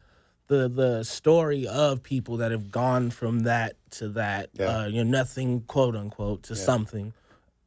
the 0.47 0.67
the 0.67 1.03
story 1.03 1.65
of 1.67 2.03
people 2.03 2.37
that 2.37 2.51
have 2.51 2.69
gone 2.69 3.09
from 3.09 3.41
that 3.41 3.75
to 3.91 4.09
that 4.09 4.49
Yeah. 4.53 4.65
uh 4.81 4.85
you 4.87 5.03
know 5.03 5.09
nothing 5.09 5.61
quote 5.61 5.95
unquote 5.95 6.43
to 6.43 6.55
something 6.55 7.13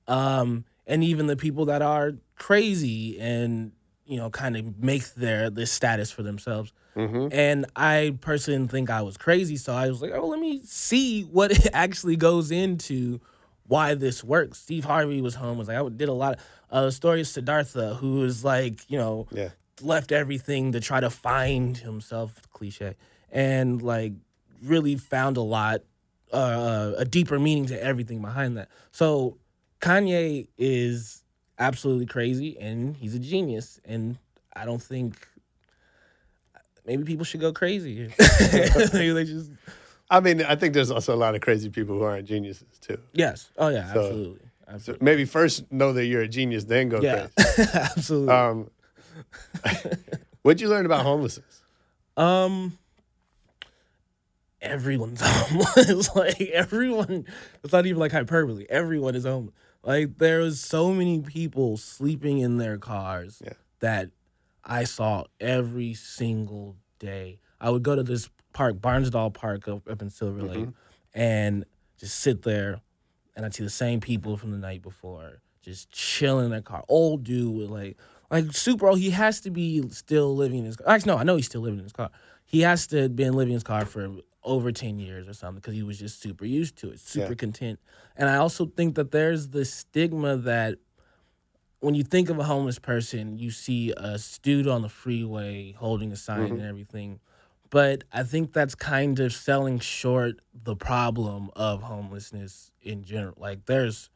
um 0.09 0.65
and 0.87 1.03
even 1.03 1.27
the 1.27 1.37
people 1.37 1.65
that 1.67 1.83
are 1.83 2.13
crazy 2.37 3.19
and 3.19 3.73
you 4.07 4.17
know 4.17 4.31
kind 4.31 4.57
of 4.57 4.79
make 4.83 5.13
their 5.15 5.51
this 5.51 5.71
status 5.73 6.11
for 6.11 6.23
themselves. 6.23 6.73
And 6.97 7.67
i 7.77 8.17
personally 8.23 8.67
think 8.69 8.89
i 8.89 9.03
was 9.03 9.17
crazy 9.19 9.57
so 9.59 9.75
i 9.75 9.87
was 9.89 10.01
like 10.01 10.13
oh 10.15 10.29
let 10.29 10.41
me 10.41 10.63
see 10.65 11.23
what 11.25 11.51
actually 11.75 12.17
goes 12.17 12.51
into 12.51 13.21
why 13.69 13.95
this 13.95 14.25
works. 14.25 14.59
Steve 14.61 14.85
harvey 14.87 15.21
was 15.21 15.35
home 15.35 15.59
was 15.59 15.69
like 15.69 15.77
i 15.77 15.89
did 15.91 16.09
a 16.09 16.13
lot 16.15 16.35
of 16.35 16.41
uh 16.71 16.91
story 16.91 17.21
of 17.21 17.27
siddhartha 17.27 17.95
who 17.97 18.21
was 18.21 18.45
like 18.45 18.89
you 18.91 18.97
know 18.97 19.27
Yeah. 19.31 19.51
left 19.83 20.11
everything 20.13 20.73
to 20.73 20.81
try 20.81 21.01
to 21.01 21.11
find 21.11 21.77
himself 21.77 22.41
cliche 22.53 22.95
and 23.31 23.83
like 23.83 24.15
really 24.63 24.97
found 24.97 25.37
a 25.37 25.43
lot 25.43 25.81
uh, 26.33 26.93
a 26.97 27.05
deeper 27.05 27.39
meaning 27.39 27.67
to 27.67 27.81
everything 27.83 28.21
behind 28.21 28.57
that. 28.57 28.69
So 28.91 29.39
kanye 29.81 30.49
is 30.59 31.23
absolutely 31.59 32.07
crazy 32.07 32.59
and 32.59 32.97
he's 32.97 33.15
a 33.15 33.19
genius 33.19 33.81
and 33.85 34.19
i 34.55 34.65
don't 34.65 34.83
think 34.83 35.27
maybe 36.87 37.03
people 37.05 37.25
should 37.25 37.41
go 37.41 37.53
crazy 37.53 38.11
maybe 38.93 39.13
they 39.13 39.25
just 39.25 39.51
I 40.09 40.21
mean, 40.21 40.41
I 40.45 40.55
think 40.55 40.73
there's 40.73 40.93
also 40.93 41.13
a 41.13 41.17
lot 41.19 41.35
of 41.35 41.41
crazy 41.41 41.69
people 41.69 41.97
who 41.99 42.05
aren't 42.05 42.29
geniuses 42.29 42.79
too. 42.81 42.99
yes 43.13 43.51
oh 43.59 43.69
yeah 43.69 43.93
So- 43.93 44.01
absolutely 44.05 44.39
So 44.39 44.69
absolutely 44.75 45.05
maybe 45.05 45.25
first 45.25 45.73
know 45.73 45.93
that 45.95 46.05
you're 46.07 46.23
a 46.23 46.29
genius, 46.29 46.65
then 46.65 46.89
go 46.91 47.01
yeah 47.01 47.27
crazy. 47.37 47.71
absolutely 47.75 48.33
Um, 48.35 48.71
what'd 50.43 50.61
you 50.61 50.69
learn 50.69 50.87
about 50.87 51.03
homelessness? 51.03 51.63
Um, 52.17 52.79
everyone's 54.63 55.21
homeless. 55.23 56.15
like 56.15 56.41
everyone, 56.41 57.27
it's 57.65 57.73
not 57.73 57.87
even 57.87 57.99
like 58.01 58.13
hyperbole. 58.13 58.67
Everyone 58.69 59.15
is 59.15 59.25
homeless. 59.25 59.55
Like 59.87 60.19
there 60.19 60.41
was 60.41 60.61
so 60.61 60.93
many 60.93 61.21
people 61.21 61.77
sleeping 61.77 62.39
in 62.39 62.59
their 62.59 62.77
cars 62.77 63.41
Yeah. 63.43 63.53
that 63.79 64.11
I 64.65 64.83
saw 64.83 65.25
every 65.39 65.95
single 65.95 66.77
day. 66.99 67.39
I 67.61 67.71
would 67.71 67.85
go 67.85 67.95
to 67.95 68.03
this 68.03 68.29
park, 68.53 68.77
Barnsdall 68.77 69.33
Park 69.33 69.69
up, 69.69 69.89
up 69.89 70.03
in 70.03 70.11
Silver 70.11 70.41
mm-hmm. 70.41 70.49
Lake, 70.49 70.69
and 71.15 71.65
just 71.99 72.19
sit 72.19 72.43
there, 72.43 72.81
and 73.37 73.47
I'd 73.47 73.55
see 73.55 73.63
the 73.63 73.71
same 73.71 74.01
people 74.01 74.37
from 74.37 74.51
the 74.51 74.59
night 74.59 74.83
before, 74.83 75.41
just 75.63 75.91
chilling 75.93 76.47
in 76.47 76.51
their 76.51 76.63
car. 76.63 76.83
Old 76.89 77.23
dude 77.23 77.57
with 77.57 77.71
like, 77.71 77.97
like 78.29 78.53
super 78.53 78.89
old. 78.89 78.99
He 78.99 79.11
has 79.11 79.41
to 79.43 79.51
be 79.51 79.89
still 79.91 80.35
living 80.35 80.59
in 80.59 80.65
his 80.65 80.77
car. 80.77 80.89
Actually, 80.89 81.13
no, 81.13 81.19
I 81.19 81.23
know 81.23 81.37
he's 81.37 81.47
still 81.47 81.61
living 81.61 81.79
in 81.79 81.85
his 81.85 81.93
car. 81.93 82.11
He 82.45 82.63
has 82.63 82.89
to 82.89 83.03
have 83.03 83.15
been 83.15 83.35
living 83.35 83.53
in 83.53 83.57
his 83.57 83.63
car 83.63 83.85
for 83.85 84.17
over 84.47 84.73
10 84.73 84.99
years 84.99 85.29
or 85.29 85.35
something 85.35 85.61
because 85.61 85.75
he 85.75 85.83
was 85.83 85.99
just 85.99 86.23
super 86.23 86.47
used 86.47 86.77
to 86.77 86.91
it, 86.91 87.01
super 87.01 87.33
Yeah. 87.33 87.35
content. 87.35 87.81
And 88.17 88.29
I 88.29 88.37
also 88.37 88.65
think 88.67 88.95
that 88.95 89.11
there's 89.11 89.49
the 89.49 89.65
stigma 89.65 90.37
that 90.37 90.77
when 91.81 91.95
you 91.95 92.05
think 92.05 92.31
of 92.31 92.39
a 92.39 92.45
homeless 92.45 92.79
person, 92.79 93.39
you 93.39 93.51
see 93.51 93.93
a 93.97 94.19
dude 94.43 94.67
on 94.67 94.83
the 94.83 94.89
freeway 94.89 95.73
holding 95.73 96.13
a 96.13 96.17
sign 96.17 96.45
mm-hmm. 96.45 96.55
and 96.55 96.63
everything. 96.65 97.21
But 97.69 98.05
I 98.13 98.23
think 98.23 98.53
that's 98.53 98.75
kind 98.75 99.19
of 99.19 99.33
selling 99.33 99.81
short 99.81 100.41
the 100.55 100.77
problem 100.77 101.51
of 101.57 101.83
homelessness 101.83 102.71
in 102.81 103.03
general. 103.03 103.35
Like 103.37 103.67
there's 103.67 104.09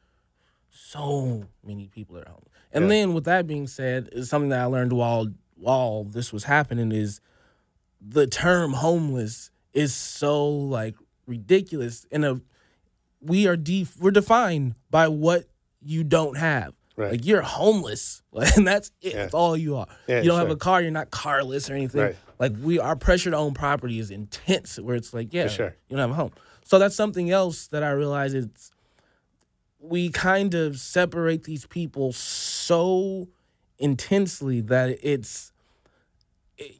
so 0.71 1.45
many 1.65 1.89
people 1.89 2.15
that 2.15 2.27
are 2.27 2.31
homeless. 2.31 2.53
And 2.73 2.85
Yeah. 2.85 2.89
then 2.89 3.15
with 3.15 3.25
that 3.25 3.47
being 3.49 3.67
said, 3.67 4.09
something 4.25 4.51
that 4.51 4.61
I 4.61 4.67
learned 4.67 4.93
while 4.93 5.27
while 5.57 6.05
this 6.05 6.33
was 6.33 6.45
happening 6.45 6.91
is 6.91 7.21
the 8.01 8.27
term 8.27 8.73
homeless 8.73 9.50
is 9.73 9.95
so 9.95 10.49
like 10.49 10.97
ridiculous 11.27 12.05
in 12.11 12.25
a 12.25 12.41
we 13.21 13.47
are 13.47 13.57
def- 13.57 13.97
we're 14.01 14.11
defined 14.11 14.75
by 14.91 15.09
what 15.09 15.45
you 15.83 16.05
don't 16.05 16.37
have 16.37 16.75
Right. 16.97 17.13
like 17.13 17.25
you're 17.25 17.41
homeless 17.41 18.23
and 18.57 18.67
that's 18.67 18.91
it 19.01 19.13
Yeah. 19.15 19.23
that's 19.23 19.35
all 19.35 19.57
you 19.57 19.77
are 19.77 19.87
Yeah, 20.07 20.21
you 20.23 20.29
don't 20.29 20.39
have 20.39 20.51
a 20.51 20.57
car 20.57 20.83
you're 20.83 20.91
not 20.91 21.11
carless 21.11 21.71
or 21.71 21.75
anything 21.75 22.01
Right. 22.01 22.17
like 22.39 22.53
we 22.61 22.79
our 22.79 22.97
pressure 22.97 23.31
to 23.31 23.37
own 23.37 23.55
property 23.55 23.99
is 23.99 24.11
intense 24.11 24.79
where 24.79 24.97
it's 24.97 25.15
like 25.15 25.33
yeah 25.33 25.49
sure. 25.49 25.77
you 25.89 25.97
don't 25.97 26.01
have 26.09 26.11
a 26.11 26.15
home 26.21 26.33
so 26.65 26.79
that's 26.79 26.97
something 26.97 27.31
else 27.31 27.69
that 27.69 27.83
i 27.83 27.91
realize 27.91 28.35
it's 28.35 28.71
we 29.79 30.11
kind 30.11 30.53
of 30.55 30.79
separate 30.79 31.45
these 31.45 31.65
people 31.67 32.13
so 32.13 33.29
intensely 33.79 34.61
that 34.61 34.99
it's 35.03 35.53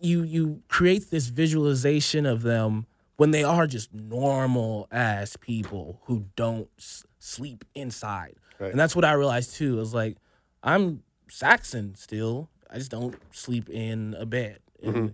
you 0.01 0.23
you 0.23 0.63
create 0.69 1.11
this 1.11 1.29
visualization 1.29 2.27
of 2.27 2.43
them 2.43 2.87
when 3.17 3.31
they 3.33 3.45
are 3.45 3.67
just 3.67 3.93
normal 3.93 4.89
ass 4.91 5.37
people 5.37 6.01
who 6.05 6.25
don't 6.37 6.69
s- 6.79 7.05
sleep 7.19 7.65
inside 7.75 8.37
Right. 8.59 8.71
and 8.71 8.79
that's 8.79 8.95
what 8.95 9.05
i 9.05 9.13
realized 9.13 9.55
too 9.55 9.81
is 9.81 9.95
like 9.95 10.17
i'm 10.63 11.03
saxon 11.29 11.95
still 11.95 12.49
i 12.71 12.77
just 12.79 12.91
don't 12.91 13.17
sleep 13.33 13.69
in 13.71 14.15
a 14.19 14.27
bed 14.27 14.59
and 14.83 14.95
mm-hmm. 14.95 15.07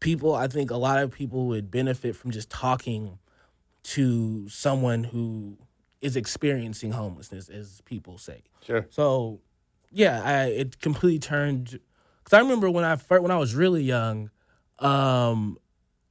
people 0.00 0.34
i 0.34 0.46
think 0.46 0.70
a 0.70 0.76
lot 0.76 0.98
of 1.02 1.10
people 1.10 1.46
would 1.46 1.70
benefit 1.70 2.14
from 2.16 2.30
just 2.30 2.48
talking 2.50 3.18
to 3.82 4.48
someone 4.48 5.02
who 5.04 5.56
is 6.00 6.16
experiencing 6.16 6.92
homelessness 6.92 7.48
as 7.48 7.80
people 7.84 8.18
say 8.18 8.42
Sure. 8.64 8.86
so, 8.90 9.40
yeah, 9.94 10.22
I, 10.24 10.44
it 10.46 10.80
completely 10.80 11.18
turned. 11.18 11.78
Because 12.24 12.36
I 12.36 12.40
remember 12.40 12.70
when 12.70 12.84
I 12.84 12.96
first, 12.96 13.22
when 13.22 13.30
I 13.30 13.36
was 13.36 13.54
really 13.54 13.82
young, 13.82 14.30
um, 14.78 15.58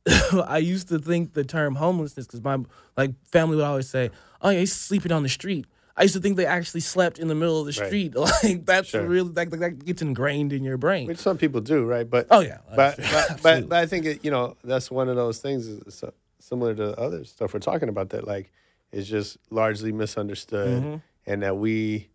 I 0.46 0.58
used 0.58 0.90
to 0.90 1.00
think 1.00 1.34
the 1.34 1.44
term 1.44 1.76
homelessness 1.76 2.26
because 2.28 2.44
my 2.44 2.58
like 2.98 3.12
family 3.28 3.56
would 3.56 3.66
always 3.66 3.90
say, 3.90 4.10
"Oh, 4.42 4.50
yeah, 4.50 4.60
he's 4.60 4.74
sleeping 4.74 5.12
on 5.12 5.24
the 5.24 5.30
street." 5.30 5.66
I 5.96 6.04
used 6.04 6.16
to 6.16 6.22
think 6.22 6.38
they 6.38 6.46
actually 6.46 6.80
slept 6.82 7.20
in 7.20 7.28
the 7.28 7.36
middle 7.36 7.60
of 7.60 7.66
the 7.74 7.80
Right. 7.80 7.88
street. 7.88 8.14
Like 8.44 8.66
that's 8.66 8.90
Sure. 8.90 9.06
really 9.06 9.30
like, 9.32 9.50
that 9.52 9.86
gets 9.86 10.02
ingrained 10.02 10.54
in 10.54 10.64
your 10.64 10.78
brain. 10.78 11.08
Which 11.08 11.20
some 11.20 11.38
people 11.38 11.62
do, 11.62 11.86
right? 11.86 12.10
But 12.10 12.28
Oh, 12.32 12.40
yeah. 12.40 12.60
but 12.76 12.98
but, 13.12 13.40
but 13.44 13.70
but 13.70 13.78
I 13.78 13.86
think 13.86 14.06
it, 14.06 14.24
you 14.26 14.32
know 14.32 14.56
that's 14.64 14.90
one 14.90 15.10
of 15.10 15.16
those 15.16 15.40
things 15.40 15.70
so- 15.94 16.14
similar 16.40 16.74
to 16.76 16.98
other 17.00 17.24
stuff 17.24 17.54
we're 17.54 17.60
talking 17.60 17.90
about 17.90 18.10
that 18.10 18.26
like 18.26 18.52
is 18.92 19.08
just 19.08 19.38
largely 19.52 19.92
misunderstood, 19.92 20.82
Mm-hmm. 20.84 20.96
and 21.28 21.44
that 21.44 21.58
we 21.58 22.10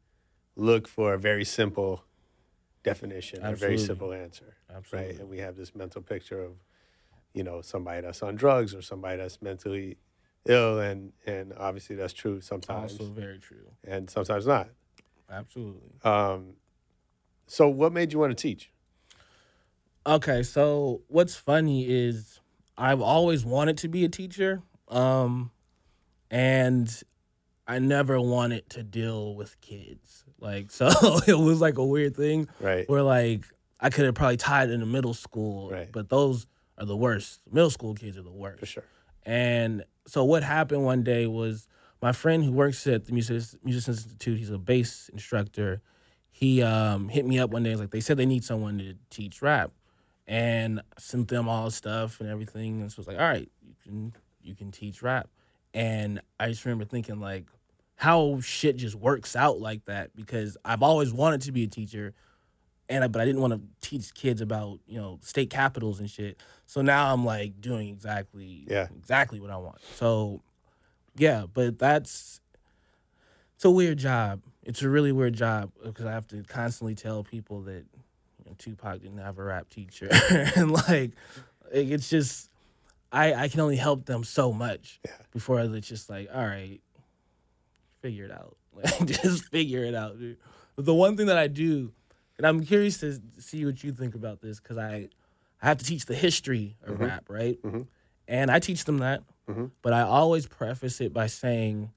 look 0.57 0.89
for 0.89 1.15
a 1.15 1.19
very 1.19 1.45
simple 1.45 2.03
definition, 2.87 3.45
a 3.45 3.55
very 3.55 3.77
simple 3.79 4.13
answer, 4.13 4.57
right? 4.93 5.19
And 5.19 5.29
we 5.29 5.39
have 5.39 5.57
this 5.57 5.75
mental 5.75 6.01
picture 6.01 6.41
of 6.43 6.53
you 7.35 7.43
know 7.43 7.61
somebody 7.61 8.01
that's 8.01 8.23
on 8.23 8.37
drugs 8.37 8.75
or 8.75 8.81
somebody 8.81 9.19
that's 9.19 9.43
mentally 9.43 9.99
ill, 10.47 10.79
and 10.79 11.13
and 11.27 11.53
obviously 11.59 11.97
that's 11.97 12.13
true 12.13 12.41
sometimes, 12.41 12.93
Also, 12.93 13.13
very 13.13 13.39
true. 13.39 13.67
and 13.85 14.09
sometimes 14.09 14.47
not. 14.47 14.69
Absolutely. 15.29 15.91
Um, 16.05 16.55
so, 17.49 17.69
what 17.69 17.93
made 17.93 18.13
you 18.13 18.21
want 18.21 18.31
to 18.37 18.41
teach? 18.41 18.71
Okay, 20.07 20.45
so 20.45 21.03
what's 21.09 21.35
funny 21.35 21.85
is 21.89 22.41
I've 22.79 23.01
always 23.01 23.45
wanted 23.45 23.79
to 23.79 23.89
be 23.89 24.05
a 24.05 24.09
teacher, 24.09 24.63
um, 24.89 25.51
and 26.31 26.89
I 27.67 27.81
never 27.81 28.21
wanted 28.21 28.71
to 28.71 28.85
deal 28.85 29.35
with 29.35 29.61
kids. 29.61 30.23
Like, 30.41 30.71
so 30.71 30.89
it 31.27 31.39
was 31.39 31.61
like 31.61 31.79
a 31.79 31.85
weird 31.85 32.17
thing 32.17 32.49
Right. 32.61 32.89
where 32.89 33.03
like 33.03 33.45
I 33.81 33.91
could 33.91 34.05
have 34.07 34.15
probably 34.15 34.37
tied 34.39 34.71
in 34.71 34.81
the 34.81 34.87
middle 34.87 35.15
school, 35.15 35.71
Right. 35.71 35.91
but 35.93 36.09
those 36.09 36.47
are 36.79 36.87
the 36.87 36.97
worst. 36.97 37.41
Middle 37.51 37.71
school 37.71 37.95
kids 37.95 38.17
are 38.19 38.23
the 38.23 38.31
worst. 38.33 38.61
For 38.61 38.67
sure. 38.67 38.85
And 39.25 39.85
so 40.07 40.25
what 40.25 40.43
happened 40.43 40.85
one 40.85 41.03
day 41.03 41.27
was 41.27 41.67
my 42.03 42.13
friend 42.13 42.45
who 42.45 42.53
works 42.53 42.87
at 42.87 43.07
the 43.07 43.13
Music 43.13 43.59
Musicians 43.65 44.05
Institute, 44.05 44.39
he's 44.39 44.51
a 44.51 44.59
bass 44.59 45.09
instructor. 45.13 45.81
He 46.31 46.63
um, 46.63 47.09
hit 47.09 47.27
me 47.27 47.39
up 47.39 47.51
one 47.51 47.63
day. 47.63 47.71
He's 47.71 47.81
like, 47.81 47.91
they 47.91 48.01
said 48.01 48.19
they 48.19 48.27
need 48.27 48.45
someone 48.45 48.79
to 48.79 48.95
teach 49.11 49.41
rap, 49.41 49.73
and 50.27 50.81
I 50.81 51.01
sent 51.01 51.29
them 51.29 51.49
all 51.49 51.71
stuff 51.71 52.21
and 52.21 52.29
everything. 52.29 52.83
And 52.83 52.93
so 52.93 53.01
it's 53.01 53.09
like, 53.09 53.19
all 53.19 53.25
right, 53.27 53.49
you 53.67 53.75
can 53.83 54.13
you 54.43 54.55
can 54.55 54.71
teach 54.71 55.03
rap. 55.03 55.29
And 55.73 56.21
I 56.39 56.49
just 56.49 56.65
remember 56.67 56.85
thinking 56.85 57.21
like, 57.21 57.47
how 57.97 58.41
shit 58.41 58.77
just 58.77 58.95
works 58.95 59.35
out 59.35 59.59
like 59.61 59.85
that 59.87 60.15
because 60.15 60.57
I've 60.65 60.83
always 60.83 61.13
wanted 61.13 61.41
to 61.43 61.53
be 61.53 61.65
a 61.65 61.67
teacher, 61.69 62.13
and 62.89 63.03
I, 63.03 63.09
but 63.09 63.21
I 63.23 63.25
didn't 63.25 63.41
want 63.41 63.55
to 63.55 63.61
teach 63.89 64.15
kids 64.15 64.41
about 64.41 64.81
you 64.87 64.99
know 65.01 65.19
state 65.23 65.51
capitals 65.51 65.99
and 66.01 66.09
shit. 66.11 66.39
So 66.67 66.83
now 66.83 67.13
I'm 67.13 67.25
like 67.25 67.61
doing 67.61 67.89
exactly 67.89 68.65
Yeah. 68.69 68.89
exactly 68.97 69.41
what 69.41 69.51
I 69.51 69.57
want. 69.57 69.79
So 69.95 70.43
yeah, 71.17 71.47
but 71.53 71.79
that's 71.79 72.41
it's 73.55 73.65
a 73.65 73.71
weird 73.71 73.99
job. 73.99 74.43
It's 74.63 74.83
a 74.83 74.89
really 74.89 75.13
weird 75.13 75.35
job 75.35 75.73
because 75.83 76.05
I 76.05 76.13
have 76.13 76.27
to 76.29 76.43
constantly 76.43 76.95
tell 76.95 77.23
people 77.25 77.63
that 77.63 77.85
you 78.39 78.45
know, 78.45 78.53
Tupac 78.59 79.01
didn't 79.01 79.19
have 79.19 79.39
a 79.39 79.43
rap 79.45 79.71
teacher, 79.71 80.11
and 80.57 80.71
like 80.71 81.13
it's 81.73 82.11
just 82.11 82.51
I 83.11 83.33
I 83.33 83.49
can 83.49 83.61
only 83.61 83.77
help 83.77 84.05
them 84.05 84.23
so 84.23 84.53
much 84.53 85.01
before 85.33 85.61
it's 85.61 85.89
just 85.89 86.11
like 86.11 86.29
all 86.35 86.45
right, 86.45 86.81
figure 88.07 88.25
it 88.25 88.33
out. 88.33 88.57
Like, 88.77 89.07
just 89.07 89.45
figure 89.47 89.85
it 89.85 89.95
out, 89.95 90.19
dude. 90.19 90.37
But 90.75 90.85
the 90.85 90.93
one 90.93 91.17
thing 91.17 91.27
that 91.27 91.39
I 91.39 91.47
do, 91.47 91.93
and 92.37 92.47
I'm 92.47 92.63
curious 92.63 92.99
to 92.99 93.19
see 93.39 93.65
what 93.65 93.83
you 93.83 93.91
think 93.91 94.15
about 94.15 94.43
this 94.43 94.61
because 94.61 94.77
I 94.77 95.09
I 95.63 95.69
have 95.69 95.79
to 95.79 95.85
teach 95.87 96.05
the 96.05 96.15
history 96.15 96.77
of 96.85 96.97
mm-hmm. 96.97 97.05
rap, 97.05 97.25
right? 97.29 97.61
Mm-hmm. 97.63 97.83
And 98.29 98.51
I 98.51 98.59
teach 98.59 98.85
them 98.85 98.99
that, 98.99 99.23
mm-hmm. 99.49 99.67
but 99.81 99.95
I 99.95 100.03
always 100.03 100.47
preface 100.47 101.01
it 101.01 101.15
by 101.15 101.27
saying 101.27 101.91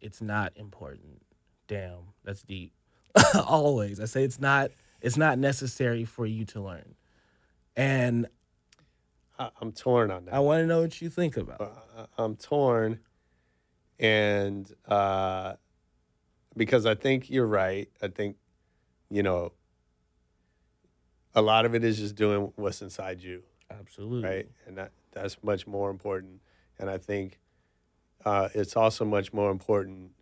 it's 0.00 0.20
not 0.20 0.52
important. 0.56 1.22
Damn, 1.68 2.00
that's 2.24 2.42
deep. 2.42 2.72
always, 3.46 4.00
I 4.00 4.06
say 4.06 4.24
it's 4.24 4.40
not. 4.40 4.72
It's 5.00 5.16
not 5.16 5.38
necessary 5.38 6.04
for 6.04 6.26
you 6.26 6.44
to 6.46 6.62
learn, 6.62 6.96
and 7.76 8.26
I, 9.38 9.50
I'm 9.60 9.70
torn 9.70 10.10
on 10.10 10.24
that. 10.24 10.34
I 10.34 10.40
want 10.40 10.62
to 10.62 10.66
know 10.66 10.80
what 10.80 11.00
you 11.00 11.10
think 11.10 11.36
about. 11.36 11.60
it. 11.60 11.68
I- 11.96 12.22
I'm 12.24 12.34
torn, 12.34 12.98
and 13.98 14.70
uh, 14.88 15.54
because 16.56 16.86
I 16.86 16.94
think 16.94 17.30
you're 17.30 17.46
right. 17.46 17.88
I 18.02 18.08
think, 18.08 18.36
you 19.10 19.22
know, 19.22 19.52
a 21.34 21.42
lot 21.42 21.64
of 21.66 21.74
it 21.74 21.84
is 21.84 21.98
just 21.98 22.14
doing 22.14 22.52
what's 22.56 22.80
inside 22.82 23.22
you, 23.22 23.42
Absolutely, 23.70 24.28
right? 24.28 24.48
And 24.66 24.78
that 24.78 24.92
that's 25.12 25.42
much 25.42 25.66
more 25.66 25.90
important. 25.90 26.40
And 26.78 26.88
I 26.90 26.98
think 26.98 27.38
uh, 28.24 28.48
it's 28.54 28.76
also 28.76 29.04
much 29.04 29.32
more 29.32 29.50
important 29.50 30.12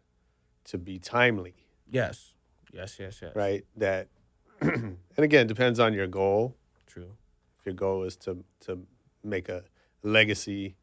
to 0.65 0.79
be 0.79 0.99
timely, 0.99 1.55
Yes, 1.91 2.35
yes, 2.73 2.99
yes, 2.99 3.21
yes. 3.23 3.33
right? 3.35 3.65
That, 3.77 4.09
and 4.61 4.97
again, 5.19 5.47
depends 5.47 5.79
on 5.81 5.93
your 5.93 6.07
goal. 6.07 6.57
True. 6.87 7.17
if 7.59 7.67
your 7.67 7.75
goal 7.75 8.05
is 8.05 8.17
to 8.17 8.45
to 8.61 8.87
make 9.25 9.49
a 9.49 9.65
legacy 10.03 10.77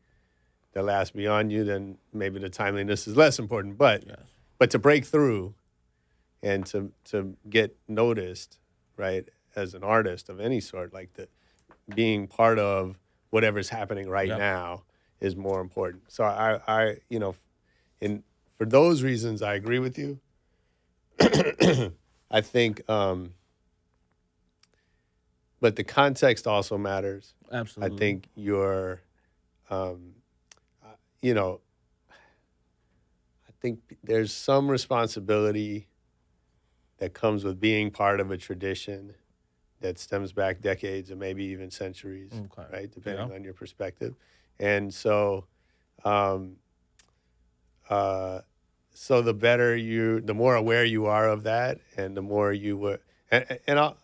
that 0.74 0.84
lasts 0.84 1.12
beyond 1.16 1.52
you, 1.52 1.64
then 1.64 1.98
maybe 2.14 2.40
the 2.40 2.50
timeliness 2.50 3.08
is 3.08 3.16
less 3.18 3.40
important. 3.40 3.78
But 3.78 4.06
Yes. 4.06 4.20
but 4.58 4.70
to 4.72 4.80
break 4.80 5.06
through 5.06 5.56
and 6.44 6.66
to 6.68 6.92
to 7.06 7.36
get 7.50 7.76
noticed, 7.88 8.60
right, 8.98 9.28
as 9.56 9.74
an 9.74 9.84
artist 9.84 10.30
of 10.30 10.40
any 10.40 10.60
sort, 10.60 10.94
like 10.94 11.14
the 11.14 11.28
being 11.94 12.28
part 12.28 12.60
of 12.60 13.00
whatever's 13.32 13.70
happening 13.70 14.10
right 14.10 14.28
Yep. 14.30 14.38
now 14.38 14.84
is 15.20 15.36
more 15.36 15.60
important. 15.62 16.04
So 16.12 16.24
I 16.24 16.60
I 16.68 16.98
you 17.10 17.20
know, 17.20 17.36
in 18.00 18.24
for 18.58 18.66
those 18.66 19.04
reasons 19.04 19.42
I 19.42 19.56
agree 19.56 19.80
with 19.80 19.98
you. 19.98 20.20
I 22.32 22.42
think 22.42 22.88
um 22.90 23.34
but 25.62 25.76
the 25.76 25.84
context 25.84 26.48
also 26.48 26.78
matters. 26.78 27.34
Absolutely. 27.52 27.96
I 27.96 28.00
think 28.00 28.30
your, 28.36 29.02
um, 29.70 30.14
you 31.22 31.34
know, 31.34 31.62
I 32.12 33.52
think 33.62 33.80
there's 34.04 34.34
some 34.34 34.70
responsibility 34.70 35.88
that 36.98 37.14
comes 37.14 37.44
with 37.44 37.60
being 37.60 37.92
part 37.92 38.20
of 38.20 38.32
a 38.32 38.38
tradition 38.38 39.14
that 39.82 39.98
stems 39.98 40.34
back 40.34 40.62
decades 40.62 41.10
and 41.10 41.20
maybe 41.20 41.46
even 41.46 41.72
centuries, 41.72 42.34
Okay. 42.34 42.68
right? 42.72 42.92
Depending 42.92 43.30
Yeah. 43.30 43.36
on 43.36 43.44
your 43.44 43.54
perspective. 43.54 44.16
And 44.60 44.94
so, 44.94 45.48
um, 46.04 46.58
uh, 47.90 48.42
so 48.94 49.22
the 49.22 49.34
better 49.34 49.76
you, 49.76 50.20
the 50.22 50.34
more 50.34 50.56
aware 50.56 50.84
you 50.84 51.06
are 51.06 51.30
of 51.30 51.44
that, 51.44 51.80
and 51.96 52.16
the 52.16 52.22
more 52.22 52.52
you 52.52 52.78
were, 52.78 53.00
and, 53.32 53.60
and 53.68 53.80
I'll, 53.80 53.98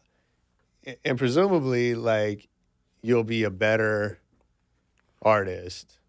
and 1.04 1.18
presumably 1.18 1.96
like 1.96 2.48
you'll 3.02 3.24
be 3.24 3.44
a 3.44 3.50
better 3.50 4.20
artist 5.22 6.00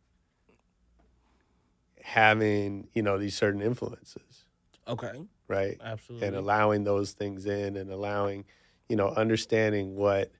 having 2.06 2.86
you 2.94 3.02
know 3.02 3.18
these 3.18 3.36
certain 3.36 3.60
influences 3.60 4.44
Okay. 4.86 5.12
right 5.48 5.76
Absolutely. 5.82 6.28
and 6.28 6.36
allowing 6.36 6.84
those 6.84 7.10
things 7.12 7.46
in 7.46 7.76
and 7.76 7.90
allowing 7.90 8.44
you 8.88 8.94
know 8.94 9.08
understanding 9.08 9.96
what 9.96 10.30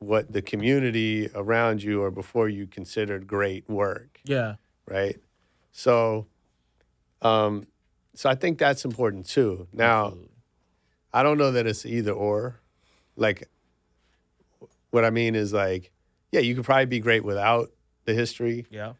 what 0.00 0.32
the 0.32 0.42
community 0.42 1.30
around 1.36 1.80
you 1.80 2.02
or 2.02 2.10
before 2.10 2.48
you 2.48 2.66
considered 2.66 3.28
great 3.28 3.68
work, 3.70 4.18
Yeah. 4.24 4.56
right? 4.88 5.16
So, 5.70 6.26
um, 7.22 7.68
so 8.12 8.28
I 8.28 8.34
think 8.34 8.58
that's 8.58 8.84
important 8.84 9.26
too. 9.26 9.68
Now, 9.72 10.14
I 11.12 11.22
don't 11.22 11.38
know 11.38 11.52
that 11.52 11.68
it's 11.68 11.86
either 11.86 12.10
or. 12.10 12.58
Like, 13.14 13.48
what 14.90 15.04
I 15.04 15.10
mean 15.10 15.36
is 15.36 15.52
like, 15.52 15.92
yeah, 16.32 16.40
you 16.40 16.56
could 16.56 16.64
probably 16.64 16.86
be 16.86 16.98
great 16.98 17.22
without 17.22 17.70
the 18.04 18.12
history, 18.12 18.66
Yeah. 18.70 18.94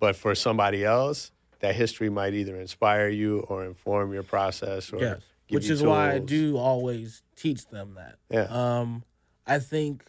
But 0.00 0.16
for 0.16 0.34
somebody 0.34 0.84
else, 0.84 1.30
that 1.60 1.74
history 1.74 2.10
might 2.10 2.34
either 2.34 2.58
inspire 2.58 3.08
you 3.08 3.40
or 3.48 3.64
inform 3.64 4.12
your 4.12 4.22
process 4.22 4.92
or 4.92 5.20
Which 5.50 5.68
is 5.68 5.82
why 5.82 6.14
I 6.14 6.18
do 6.18 6.56
always 6.56 7.22
teach 7.36 7.66
them 7.68 7.94
that. 7.94 8.16
Yeah. 8.30 8.46
Um, 8.50 9.04
I 9.46 9.58
think 9.58 10.04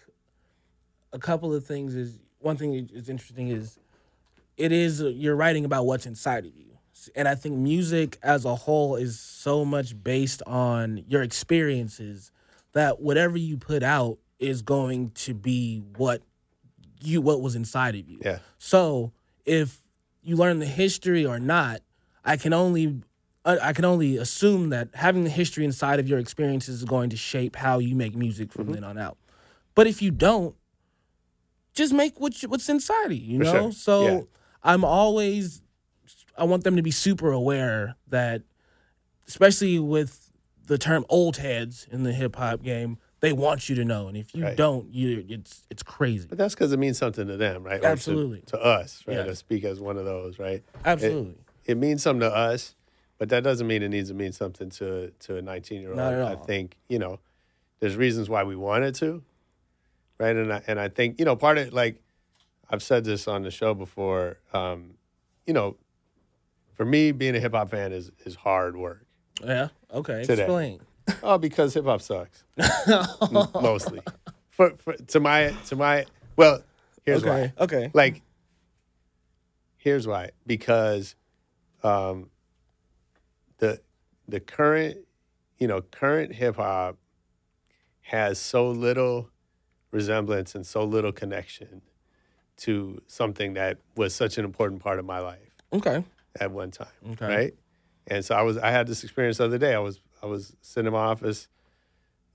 a 1.13 1.19
couple 1.19 1.53
of 1.53 1.65
things 1.65 1.93
is 1.93 2.19
one 2.39 2.57
thing 2.57 2.71
that 2.73 2.91
is 2.91 3.09
interesting 3.09 3.49
is 3.49 3.77
it 4.57 4.71
is 4.71 5.01
you're 5.01 5.35
writing 5.35 5.65
about 5.65 5.85
what's 5.85 6.05
inside 6.05 6.45
of 6.45 6.55
you, 6.55 6.77
and 7.15 7.27
I 7.27 7.35
think 7.35 7.57
music 7.57 8.17
as 8.23 8.45
a 8.45 8.55
whole 8.55 8.95
is 8.95 9.19
so 9.19 9.65
much 9.65 10.01
based 10.01 10.41
on 10.45 11.03
your 11.07 11.21
experiences 11.21 12.31
that 12.73 13.01
whatever 13.01 13.37
you 13.37 13.57
put 13.57 13.83
out 13.83 14.17
is 14.39 14.61
going 14.61 15.09
to 15.11 15.33
be 15.33 15.83
what 15.97 16.21
you 17.01 17.21
what 17.21 17.41
was 17.41 17.55
inside 17.55 17.95
of 17.95 18.07
you. 18.07 18.19
Yeah. 18.23 18.39
So 18.57 19.11
if 19.45 19.81
you 20.21 20.35
learn 20.35 20.59
the 20.59 20.65
history 20.65 21.25
or 21.25 21.39
not, 21.39 21.81
I 22.23 22.37
can 22.37 22.53
only 22.53 23.01
I 23.45 23.57
I 23.69 23.73
can 23.73 23.85
only 23.85 24.17
assume 24.17 24.69
that 24.69 24.89
having 24.93 25.23
the 25.23 25.29
history 25.29 25.65
inside 25.65 25.99
of 25.99 26.07
your 26.07 26.19
experiences 26.19 26.75
is 26.75 26.85
going 26.85 27.09
to 27.11 27.17
shape 27.17 27.55
how 27.55 27.79
you 27.79 27.95
make 27.95 28.15
music 28.15 28.51
from 28.51 28.65
mm-hmm. 28.65 28.73
then 28.73 28.83
on 28.83 28.97
out. 28.97 29.17
But 29.73 29.87
if 29.87 30.01
you 30.01 30.11
don't, 30.11 30.55
just 31.73 31.93
make 31.93 32.19
what 32.19 32.41
you, 32.41 32.49
what's 32.49 32.69
inside 32.69 33.05
of 33.05 33.13
you. 33.13 33.37
You 33.37 33.37
For 33.39 33.43
know. 33.45 33.51
sure. 33.51 33.71
So 33.71 34.05
Yeah. 34.05 34.21
I'm 34.63 34.83
always 34.83 35.61
I 36.37 36.43
want 36.43 36.63
them 36.63 36.75
to 36.75 36.81
be 36.81 36.91
super 36.91 37.31
aware 37.31 37.95
that, 38.07 38.43
especially 39.27 39.79
with 39.79 40.31
the 40.67 40.77
term 40.77 41.05
old 41.09 41.37
heads 41.37 41.87
in 41.91 42.03
the 42.03 42.13
hip 42.13 42.35
hop 42.35 42.63
game, 42.63 42.97
they 43.21 43.31
want 43.33 43.69
you 43.69 43.75
to 43.75 43.85
know, 43.85 44.07
and 44.07 44.17
if 44.17 44.35
you 44.35 44.43
Right. 44.43 44.57
don't, 44.57 44.93
you 44.93 45.23
it's 45.29 45.61
it's 45.69 45.83
crazy. 45.83 46.27
But 46.27 46.37
that's 46.37 46.53
because 46.55 46.71
it 46.73 46.79
means 46.79 46.97
something 46.97 47.27
to 47.27 47.37
them, 47.37 47.63
right? 47.63 47.77
Or 47.79 47.83
to- 47.83 47.87
Absolutely. 47.87 48.41
To, 48.47 48.59
us, 48.59 49.03
right? 49.07 49.23
To 49.25 49.35
speak 49.35 49.63
as 49.63 49.79
one 49.79 49.97
of 49.97 50.05
those, 50.05 50.39
right? 50.39 50.63
Absolutely. 50.83 51.35
It, 51.65 51.71
it 51.73 51.77
means 51.77 52.01
something 52.01 52.27
to 52.27 52.35
us, 52.35 52.75
but 53.19 53.29
that 53.29 53.43
doesn't 53.43 53.67
mean 53.67 53.83
it 53.83 53.89
needs 53.89 54.09
to 54.09 54.15
mean 54.15 54.31
something 54.33 54.69
to 54.71 55.11
to 55.19 55.37
a 55.37 55.41
19 55.41 55.81
year 55.81 55.91
old. 55.91 55.97
Not 55.97 56.13
at 56.13 56.19
all. 56.21 56.27
I 56.29 56.35
think 56.35 56.77
you 56.89 56.97
know, 56.99 57.19
there's 57.79 57.95
reasons 57.95 58.27
why 58.27 58.43
we 58.43 58.55
wanted 58.55 58.95
to, 58.95 59.23
right? 60.17 60.35
And 60.35 60.51
I, 60.51 60.61
and 60.67 60.79
I 60.79 60.89
think 60.89 61.19
you 61.19 61.25
know 61.25 61.35
part 61.35 61.59
of 61.59 61.71
like 61.73 62.01
I've 62.71 62.81
said 62.83 63.03
this 63.03 63.27
on 63.27 63.43
the 63.43 63.51
show 63.51 63.73
before. 63.75 64.37
Um, 64.51 64.95
you 65.45 65.53
know, 65.53 65.75
for 66.73 66.85
me, 66.85 67.11
being 67.11 67.35
a 67.35 67.39
hip 67.39 67.53
hop 67.53 67.69
fan 67.69 67.91
is 67.91 68.11
is 68.25 68.33
hard 68.33 68.75
work. 68.75 69.05
Yeah. 69.43 69.67
Okay. 69.93 70.23
Today. 70.23 70.43
Explain. 70.43 70.79
Oh, 71.23 71.37
because 71.37 71.73
hip 71.73 71.85
hop 71.85 72.01
sucks. 72.01 72.43
Mostly. 73.53 74.01
For, 74.49 74.71
for 74.77 74.93
to 74.93 75.19
my 75.19 75.53
to 75.67 75.75
my 75.75 76.05
well, 76.35 76.63
here's 77.03 77.23
okay. 77.23 77.51
why. 77.57 77.63
Okay. 77.63 77.91
Like 77.93 78.21
here's 79.77 80.07
why. 80.07 80.31
Because 80.45 81.15
um 81.83 82.29
the 83.57 83.79
the 84.27 84.39
current 84.39 84.97
you 85.57 85.67
know, 85.67 85.81
current 85.81 86.33
hip 86.33 86.55
hop 86.55 86.97
has 88.01 88.39
so 88.39 88.69
little 88.69 89.29
resemblance 89.91 90.55
and 90.55 90.65
so 90.65 90.83
little 90.83 91.11
connection 91.11 91.81
to 92.57 93.01
something 93.07 93.53
that 93.53 93.77
was 93.95 94.13
such 94.13 94.37
an 94.37 94.45
important 94.45 94.81
part 94.81 94.99
of 94.99 95.05
my 95.05 95.19
life 95.19 95.55
Okay. 95.73 96.03
at 96.39 96.51
one 96.51 96.71
time. 96.71 96.87
Okay. 97.11 97.25
Right. 97.25 97.53
And 98.07 98.25
so 98.25 98.35
I 98.35 98.41
was 98.41 98.57
I 98.57 98.71
had 98.71 98.87
this 98.87 99.03
experience 99.03 99.37
the 99.37 99.45
other 99.45 99.57
day. 99.57 99.73
I 99.73 99.79
was 99.79 99.99
I 100.21 100.27
was 100.27 100.55
sitting 100.61 100.87
in 100.87 100.93
my 100.93 100.99
office, 100.99 101.47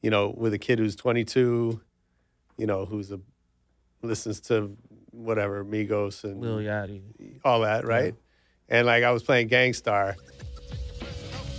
you 0.03 0.11
know, 0.11 0.35
with 0.37 0.53
a 0.55 0.59
kid 0.59 0.79
who's 0.79 0.97
22, 0.97 1.81
you 2.59 2.67
know, 2.67 2.85
who's 2.85 3.13
a 3.13 3.21
listens 4.03 4.41
to 4.41 4.77
whatever 5.11 5.65
Migos 5.65 6.25
and 6.25 6.41
Lil 6.41 6.59
Yachty. 6.59 7.41
all 7.45 7.61
that, 7.61 7.87
right? 7.87 8.15
And 8.69 8.87
like 8.87 9.05
I 9.05 9.11
was 9.11 9.23
playing 9.23 9.49
Gang 9.49 9.73
Starr. 9.73 10.17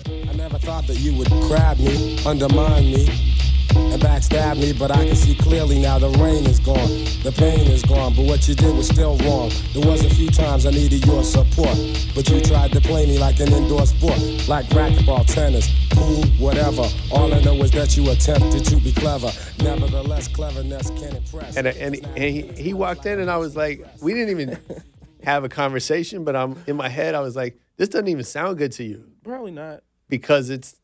I 0.07 0.33
never 0.33 0.57
thought 0.57 0.85
that 0.87 0.99
you 0.99 1.17
would 1.17 1.29
grab 1.29 1.77
me, 1.79 2.23
undermine 2.25 2.85
me, 2.85 3.26
and 3.75 4.01
backstab 4.01 4.57
me, 4.59 4.73
but 4.73 4.91
I 4.91 5.05
can 5.05 5.15
see 5.15 5.35
clearly 5.35 5.79
now 5.79 5.99
the 5.99 6.09
rain 6.19 6.45
is 6.45 6.59
gone, 6.59 6.87
the 7.23 7.33
pain 7.35 7.59
is 7.71 7.83
gone, 7.83 8.13
but 8.15 8.25
what 8.25 8.47
you 8.47 8.55
did 8.55 8.75
was 8.75 8.87
still 8.87 9.17
wrong. 9.19 9.51
There 9.73 9.85
was 9.87 10.03
a 10.05 10.09
few 10.09 10.29
times 10.29 10.65
I 10.65 10.71
needed 10.71 11.05
your 11.05 11.23
support, 11.23 11.77
but 12.15 12.29
you 12.29 12.41
tried 12.41 12.71
to 12.73 12.81
play 12.81 13.05
me 13.05 13.17
like 13.19 13.39
an 13.39 13.51
indoor 13.53 13.85
sport, 13.85 14.17
like 14.47 14.65
racquetball, 14.67 15.25
tennis, 15.25 15.69
pool, 15.91 16.23
whatever. 16.39 16.83
All 17.11 17.33
I 17.33 17.39
know 17.41 17.55
is 17.63 17.71
that 17.71 17.95
you 17.97 18.09
attempted 18.11 18.65
to 18.65 18.75
be 18.77 18.91
clever. 18.91 19.31
Nevertheless, 19.59 20.27
cleverness 20.27 20.89
can 20.91 21.15
impress. 21.15 21.55
And 21.57 21.67
and, 21.67 21.95
and 21.95 22.17
he, 22.17 22.41
he 22.61 22.73
walked 22.73 23.05
in 23.05 23.19
and 23.19 23.29
I 23.29 23.37
was 23.37 23.55
like, 23.55 23.85
we 24.01 24.13
didn't 24.13 24.29
even 24.29 24.57
have 25.23 25.43
a 25.43 25.49
conversation, 25.49 26.23
but 26.23 26.35
I'm 26.35 26.55
in 26.67 26.75
my 26.75 26.89
head 26.89 27.15
I 27.15 27.19
was 27.21 27.35
like, 27.35 27.59
this 27.77 27.89
doesn't 27.89 28.07
even 28.07 28.23
sound 28.23 28.57
good 28.57 28.71
to 28.73 28.83
you 28.83 29.03
Probably 29.23 29.51
not. 29.51 29.83
because 30.09 30.49
it's 30.49 30.75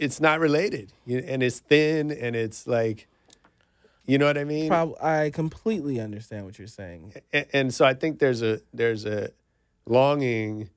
it's 0.00 0.18
not 0.20 0.40
related 0.40 0.92
You- 1.06 1.18
and 1.26 1.42
it's 1.42 1.60
thin 1.60 2.10
and 2.10 2.34
it's 2.34 2.66
like 2.66 3.06
you 4.06 4.18
know 4.18 4.26
what 4.26 4.38
I 4.38 4.42
mean? 4.44 4.68
Prob- 4.68 4.96
I 5.00 5.30
completely 5.30 6.00
understand 6.00 6.44
what 6.44 6.58
you're 6.58 6.66
saying. 6.66 7.14
and, 7.32 7.46
and 7.52 7.74
so 7.74 7.84
I 7.84 7.94
think 7.94 8.18
there's 8.18 8.42
a 8.42 8.60
there's 8.74 9.04
a 9.06 9.30
longing 9.86 10.68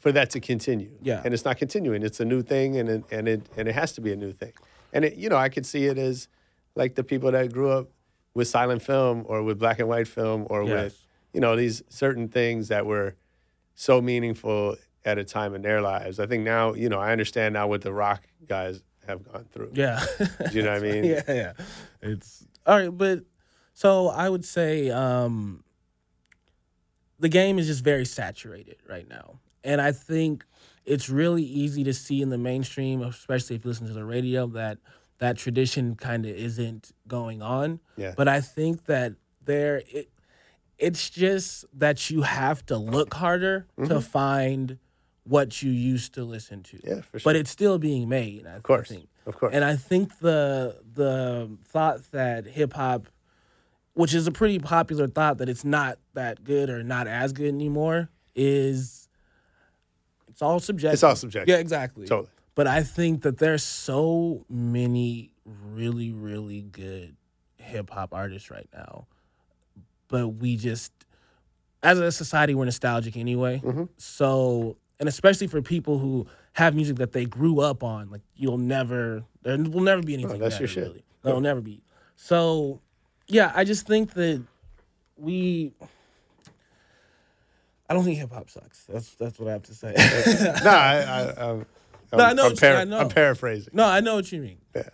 for 0.00 0.12
that 0.12 0.30
to 0.30 0.40
continue. 0.40 0.90
Yeah. 1.02 1.22
and 1.24 1.32
it's 1.32 1.44
not 1.44 1.56
continuing. 1.58 2.02
It's 2.02 2.20
a 2.20 2.24
new 2.24 2.42
thing, 2.42 2.76
and 2.76 2.88
it, 2.88 3.04
and 3.10 3.28
it 3.28 3.42
and 3.56 3.68
it 3.68 3.74
has 3.74 3.92
to 3.92 4.00
be 4.00 4.12
a 4.12 4.16
new 4.16 4.32
thing. 4.32 4.52
And 4.92 5.04
it, 5.04 5.14
you 5.16 5.28
know, 5.28 5.36
I 5.36 5.48
could 5.48 5.64
see 5.66 5.84
it 5.86 5.98
as 5.98 6.28
like 6.74 6.94
the 6.94 7.04
people 7.04 7.30
that 7.32 7.52
grew 7.52 7.70
up 7.70 7.88
with 8.34 8.48
silent 8.48 8.82
film 8.82 9.24
or 9.26 9.42
with 9.42 9.58
black 9.58 9.78
and 9.78 9.88
white 9.88 10.08
film 10.08 10.46
or 10.50 10.64
Yes. 10.64 10.70
with 10.84 11.02
you 11.32 11.40
know 11.40 11.56
these 11.56 11.82
certain 11.88 12.28
things 12.28 12.68
that 12.68 12.84
were 12.86 13.14
so 13.74 14.00
meaningful 14.00 14.76
at 15.06 15.18
a 15.18 15.24
time 15.24 15.54
in 15.54 15.62
their 15.62 15.80
lives. 15.80 16.20
I 16.20 16.26
think 16.26 16.42
now, 16.44 16.74
you 16.74 16.88
know, 16.88 16.98
I 16.98 17.12
understand 17.12 17.54
now 17.54 17.68
what 17.68 17.80
the 17.80 17.92
rock 17.92 18.24
guys 18.46 18.82
have 19.06 19.22
gone 19.32 19.46
through. 19.52 19.70
Yeah. 19.72 20.04
Do 20.18 20.26
you 20.58 20.62
know 20.62 20.72
what 20.72 20.82
I 20.82 20.86
mean? 20.92 21.04
yeah, 21.04 21.22
yeah. 21.28 21.52
It's 22.02 22.44
all 22.66 22.76
right, 22.76 22.88
but 22.88 23.20
so 23.72 24.08
I 24.08 24.28
would 24.28 24.44
say 24.44 24.90
um 24.90 25.62
the 27.18 27.28
game 27.28 27.58
is 27.58 27.66
just 27.66 27.82
very 27.82 28.04
saturated 28.04 28.76
right 28.86 29.08
now. 29.08 29.38
And 29.64 29.80
I 29.80 29.92
think 29.92 30.44
it's 30.84 31.08
really 31.08 31.42
easy 31.42 31.82
to 31.84 31.94
see 31.94 32.20
in 32.20 32.28
the 32.28 32.38
mainstream, 32.38 33.02
especially 33.02 33.56
if 33.56 33.64
you 33.64 33.70
listen 33.70 33.86
to 33.86 33.94
the 33.94 34.04
radio, 34.04 34.46
that 34.48 34.78
that 35.18 35.38
tradition 35.38 35.94
kind 35.94 36.26
of 36.26 36.32
isn't 36.36 36.92
going 37.08 37.42
on. 37.42 37.80
Yeah. 37.96 38.12
But 38.16 38.28
I 38.28 38.40
think 38.40 38.84
that 38.86 39.14
there 39.44 39.82
it 39.88 40.10
it's 40.78 41.08
just 41.08 41.64
that 41.72 42.10
you 42.10 42.22
have 42.22 42.66
to 42.66 42.76
look 42.76 43.14
harder 43.14 43.66
to 43.86 44.00
find 44.00 44.78
what 45.26 45.62
you 45.62 45.70
used 45.70 46.14
to 46.14 46.24
listen 46.24 46.62
to. 46.62 46.80
Yeah, 46.84 47.00
for 47.02 47.18
sure. 47.18 47.24
But 47.24 47.36
it's 47.36 47.50
still 47.50 47.78
being 47.78 48.08
made. 48.08 48.46
I 48.46 48.54
Of 48.56 48.62
course. 48.62 48.88
think. 48.88 49.08
Of 49.26 49.36
course. 49.36 49.52
And 49.54 49.64
I 49.64 49.76
think 49.76 50.18
the 50.20 50.76
the 50.94 51.50
thought 51.64 52.10
that 52.12 52.46
hip 52.46 52.72
hop, 52.74 53.08
which 53.94 54.14
is 54.14 54.26
a 54.26 54.32
pretty 54.32 54.58
popular 54.58 55.08
thought 55.08 55.38
that 55.38 55.48
it's 55.48 55.64
not 55.64 55.98
that 56.14 56.44
good 56.44 56.70
or 56.70 56.82
not 56.84 57.06
as 57.08 57.32
good 57.32 57.52
anymore, 57.52 58.08
is 58.36 59.08
it's 60.28 60.42
all 60.42 60.60
subjective. 60.60 60.94
It's 60.94 61.02
all 61.02 61.16
subjective. 61.16 61.48
Yeah, 61.52 61.60
exactly. 61.60 62.06
Totally. 62.06 62.28
But 62.54 62.66
I 62.66 62.82
think 62.82 63.22
that 63.22 63.38
there's 63.38 63.62
so 63.62 64.44
many 64.48 65.32
really, 65.44 66.12
really 66.12 66.62
good 66.62 67.16
hip 67.58 67.90
hop 67.90 68.14
artists 68.14 68.50
right 68.50 68.68
now. 68.72 69.06
But 70.08 70.28
we 70.28 70.56
just, 70.56 70.92
as 71.82 71.98
a 71.98 72.12
society, 72.12 72.54
we're 72.54 72.64
nostalgic 72.64 73.16
anyway. 73.16 73.60
Mm-hmm. 73.62 73.84
So, 73.98 74.76
and 74.98 75.08
especially 75.08 75.46
for 75.46 75.60
people 75.62 75.98
who 75.98 76.26
have 76.54 76.74
music 76.74 76.96
that 76.96 77.12
they 77.12 77.24
grew 77.24 77.60
up 77.60 77.82
on, 77.82 78.10
like 78.10 78.22
you'll 78.34 78.58
never, 78.58 79.24
there 79.42 79.58
will 79.58 79.82
never 79.82 80.02
be 80.02 80.14
oh, 80.14 80.18
anything. 80.18 80.36
Oh, 80.36 80.44
that's 80.44 80.58
your 80.58 80.68
shit. 80.68 80.84
Really. 80.84 81.04
There'll 81.22 81.40
never 81.40 81.60
be. 81.60 81.82
So, 82.16 82.80
yeah, 83.28 83.52
I 83.54 83.64
just 83.64 83.86
think 83.86 84.14
that 84.14 84.42
we. 85.16 85.72
I 87.88 87.94
don't 87.94 88.04
think 88.04 88.18
hip 88.18 88.32
hop 88.32 88.50
sucks. 88.50 88.84
That's 88.86 89.14
that's 89.14 89.38
what 89.38 89.48
I 89.48 89.52
have 89.52 89.62
to 89.64 89.74
say. 89.74 89.94
no, 90.64 90.70
I, 90.70 91.02
I, 91.02 91.50
I'm, 91.50 91.66
No, 92.12 92.24
I 92.24 92.32
know 92.32 92.44
I'm, 92.44 92.50
what 92.50 92.50
you- 92.52 92.56
para- 92.68 92.80
I 92.80 92.84
know. 92.84 92.98
I'm 92.98 93.08
paraphrasing. 93.08 93.70
no, 93.74 93.84
I 93.84 94.00
know 94.00 94.14
what 94.14 94.30
you 94.30 94.40
mean. 94.40 94.58
Yeah. 94.74 94.88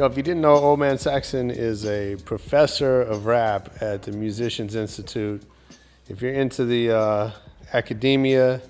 Yo, 0.00 0.06
if 0.06 0.16
you 0.16 0.22
didn't 0.22 0.40
know, 0.40 0.54
Old 0.54 0.80
Man 0.80 0.96
Saxon 0.96 1.50
is 1.50 1.84
a 1.84 2.16
professor 2.24 3.02
of 3.02 3.26
rap 3.26 3.68
at 3.82 4.00
the 4.00 4.12
Musicians 4.12 4.74
Institute. 4.74 5.42
If 6.08 6.22
you're 6.22 6.32
into 6.32 6.64
the 6.64 6.90
uh, 6.90 7.30
academia 7.74 8.62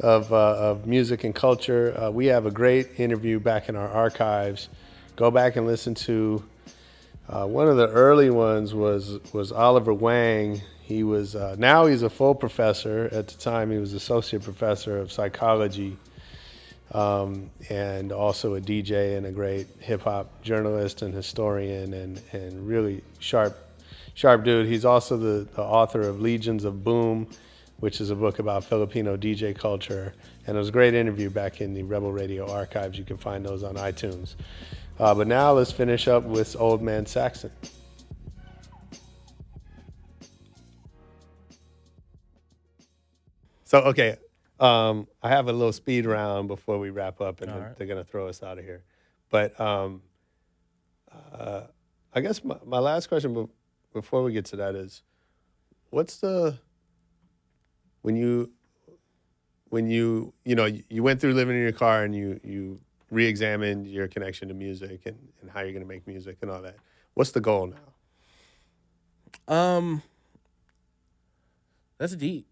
of, 0.00 0.32
uh, 0.32 0.56
of 0.56 0.86
music 0.86 1.24
and 1.24 1.34
culture. 1.34 1.94
Uh, 2.00 2.10
we 2.10 2.24
have 2.28 2.46
a 2.46 2.50
great 2.50 2.98
interview 2.98 3.38
back 3.38 3.68
in 3.68 3.76
our 3.76 3.90
archives. 3.90 4.70
Go 5.16 5.30
back 5.30 5.56
and 5.56 5.66
listen 5.66 5.94
to 5.96 6.42
uh, 7.28 7.44
one 7.44 7.68
of 7.68 7.76
the 7.76 7.88
early 7.88 8.30
ones 8.30 8.72
was 8.72 9.18
was 9.34 9.52
Oliver 9.52 9.92
Wang. 9.92 10.62
He 10.80 11.04
was 11.04 11.36
uh, 11.36 11.56
now 11.58 11.84
he's 11.84 12.00
a 12.00 12.08
full 12.08 12.34
professor. 12.34 13.10
At 13.12 13.28
the 13.28 13.36
time, 13.36 13.70
he 13.70 13.76
was 13.76 13.92
associate 13.92 14.42
professor 14.42 14.96
of 14.96 15.12
psychology, 15.12 15.98
um, 16.92 17.50
and 17.70 18.12
also 18.12 18.54
a 18.54 18.60
DJ 18.60 19.16
and 19.16 19.26
a 19.26 19.32
great 19.32 19.66
hip 19.80 20.02
hop 20.02 20.42
journalist 20.42 21.02
and 21.02 21.14
historian, 21.14 21.94
and 21.94 22.20
and 22.32 22.66
really 22.66 23.02
sharp 23.18 23.56
sharp 24.14 24.44
dude. 24.44 24.66
He's 24.66 24.84
also 24.84 25.16
the, 25.16 25.48
the 25.54 25.62
author 25.62 26.00
of 26.02 26.20
Legions 26.20 26.64
of 26.64 26.84
Boom, 26.84 27.28
which 27.80 28.00
is 28.00 28.10
a 28.10 28.14
book 28.14 28.38
about 28.38 28.64
Filipino 28.64 29.16
DJ 29.16 29.56
culture. 29.56 30.14
And 30.46 30.56
it 30.56 30.58
was 30.58 30.68
a 30.68 30.72
great 30.72 30.94
interview 30.94 31.30
back 31.30 31.60
in 31.60 31.74
the 31.74 31.82
Rebel 31.82 32.12
Radio 32.12 32.50
archives. 32.50 32.98
You 32.98 33.04
can 33.04 33.16
find 33.16 33.44
those 33.44 33.62
on 33.62 33.74
iTunes. 33.76 34.34
Uh, 34.98 35.14
but 35.14 35.26
now 35.26 35.52
let's 35.52 35.72
finish 35.72 36.06
up 36.06 36.22
with 36.22 36.54
Old 36.58 36.80
Man 36.80 37.04
Saxon. 37.06 37.50
So, 43.64 43.80
okay, 43.80 44.18
um, 44.64 45.06
I 45.22 45.28
have 45.28 45.48
a 45.48 45.52
little 45.52 45.72
speed 45.72 46.06
round 46.06 46.48
before 46.48 46.78
we 46.78 46.90
wrap 46.90 47.20
up, 47.20 47.40
and 47.40 47.54
right. 47.54 47.76
they're 47.76 47.86
going 47.86 48.02
to 48.02 48.10
throw 48.10 48.28
us 48.28 48.42
out 48.42 48.58
of 48.58 48.64
here. 48.64 48.82
But 49.30 49.58
um, 49.60 50.02
uh, 51.32 51.62
I 52.12 52.20
guess 52.20 52.42
my, 52.44 52.56
my 52.64 52.78
last 52.78 53.08
question 53.08 53.34
be- 53.34 53.52
before 53.92 54.22
we 54.22 54.32
get 54.32 54.44
to 54.46 54.56
that 54.56 54.74
is 54.74 55.02
what's 55.90 56.16
the 56.18 56.58
when 58.02 58.16
you 58.16 58.50
when 59.68 59.88
you 59.88 60.32
you 60.44 60.54
know 60.54 60.66
you 60.88 61.02
went 61.02 61.20
through 61.20 61.34
living 61.34 61.56
in 61.56 61.62
your 61.62 61.72
car 61.72 62.04
and 62.04 62.14
you 62.14 62.40
you 62.42 62.80
re-examined 63.10 63.86
your 63.86 64.08
connection 64.08 64.48
to 64.48 64.54
music 64.54 65.02
and, 65.06 65.16
and 65.40 65.50
how 65.50 65.60
you're 65.60 65.72
going 65.72 65.82
to 65.82 65.88
make 65.88 66.06
music 66.06 66.38
and 66.42 66.50
all 66.50 66.62
that 66.62 66.76
what's 67.14 67.30
the 67.32 67.40
goal 67.40 67.66
now 67.66 69.54
Um, 69.54 70.02
that's 71.98 72.16
deep. 72.16 72.46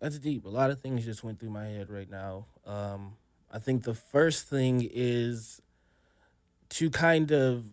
That's 0.00 0.18
deep. 0.18 0.44
A 0.44 0.48
lot 0.48 0.70
of 0.70 0.80
things 0.80 1.04
just 1.04 1.24
went 1.24 1.40
through 1.40 1.50
my 1.50 1.66
head 1.66 1.90
right 1.90 2.10
now. 2.10 2.46
Um, 2.66 3.16
I 3.50 3.58
think 3.58 3.84
the 3.84 3.94
first 3.94 4.48
thing 4.48 4.88
is 4.92 5.62
to 6.70 6.90
kind 6.90 7.32
of 7.32 7.64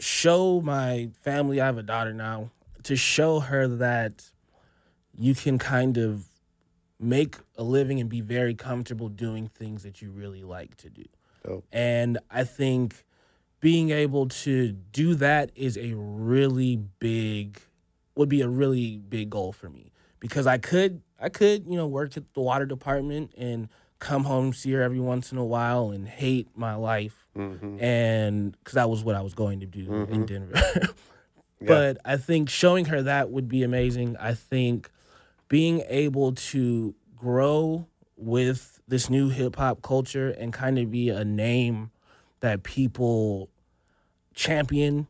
show 0.00 0.60
my 0.60 1.10
family. 1.22 1.60
I 1.60 1.66
have 1.66 1.78
a 1.78 1.82
daughter 1.82 2.14
now. 2.14 2.50
To 2.84 2.96
show 2.96 3.40
her 3.40 3.66
that 3.68 4.30
you 5.14 5.34
can 5.34 5.58
kind 5.58 5.98
of 5.98 6.24
make 7.00 7.36
a 7.56 7.62
living 7.62 8.00
and 8.00 8.08
be 8.08 8.20
very 8.20 8.54
comfortable 8.54 9.08
doing 9.08 9.48
things 9.48 9.82
that 9.82 10.00
you 10.00 10.10
really 10.10 10.42
like 10.42 10.76
to 10.76 10.88
do. 10.90 11.04
Dope. 11.44 11.64
And 11.72 12.18
I 12.30 12.44
think 12.44 13.04
being 13.60 13.90
able 13.90 14.28
to 14.28 14.72
do 14.72 15.14
that 15.16 15.50
is 15.54 15.76
a 15.76 15.94
really 15.94 16.76
big 16.76 17.60
would 18.14 18.28
be 18.28 18.40
a 18.40 18.48
really 18.48 18.98
big 18.98 19.30
goal 19.30 19.52
for 19.52 19.68
me 19.68 19.92
because 20.18 20.46
I 20.46 20.58
could 20.58 21.02
I 21.18 21.28
could, 21.28 21.66
you 21.66 21.76
know, 21.76 21.86
work 21.86 22.16
at 22.16 22.32
the 22.34 22.40
water 22.40 22.66
department 22.66 23.32
and 23.36 23.68
come 23.98 24.24
home 24.24 24.52
see 24.52 24.70
her 24.72 24.82
every 24.82 25.00
once 25.00 25.32
in 25.32 25.38
a 25.38 25.44
while 25.44 25.90
and 25.90 26.06
hate 26.06 26.46
my 26.54 26.76
life 26.76 27.26
mm-hmm. 27.36 27.82
and 27.82 28.56
cuz 28.62 28.74
that 28.74 28.88
was 28.88 29.02
what 29.02 29.16
I 29.16 29.22
was 29.22 29.34
going 29.34 29.58
to 29.58 29.66
do 29.66 29.80
in 29.80 30.06
mm-hmm. 30.06 30.24
Denver. 30.24 30.88
But 31.60 31.98
I 32.04 32.16
think 32.16 32.48
showing 32.48 32.86
her 32.86 33.02
that 33.02 33.30
would 33.30 33.48
be 33.48 33.62
amazing. 33.62 34.16
I 34.18 34.34
think 34.34 34.90
being 35.48 35.82
able 35.88 36.34
to 36.34 36.94
grow 37.16 37.86
with 38.16 38.80
this 38.86 39.10
new 39.10 39.28
hip 39.28 39.56
hop 39.56 39.82
culture 39.82 40.30
and 40.30 40.52
kind 40.52 40.78
of 40.78 40.90
be 40.90 41.08
a 41.08 41.24
name 41.24 41.90
that 42.40 42.62
people 42.62 43.48
champion 44.34 45.08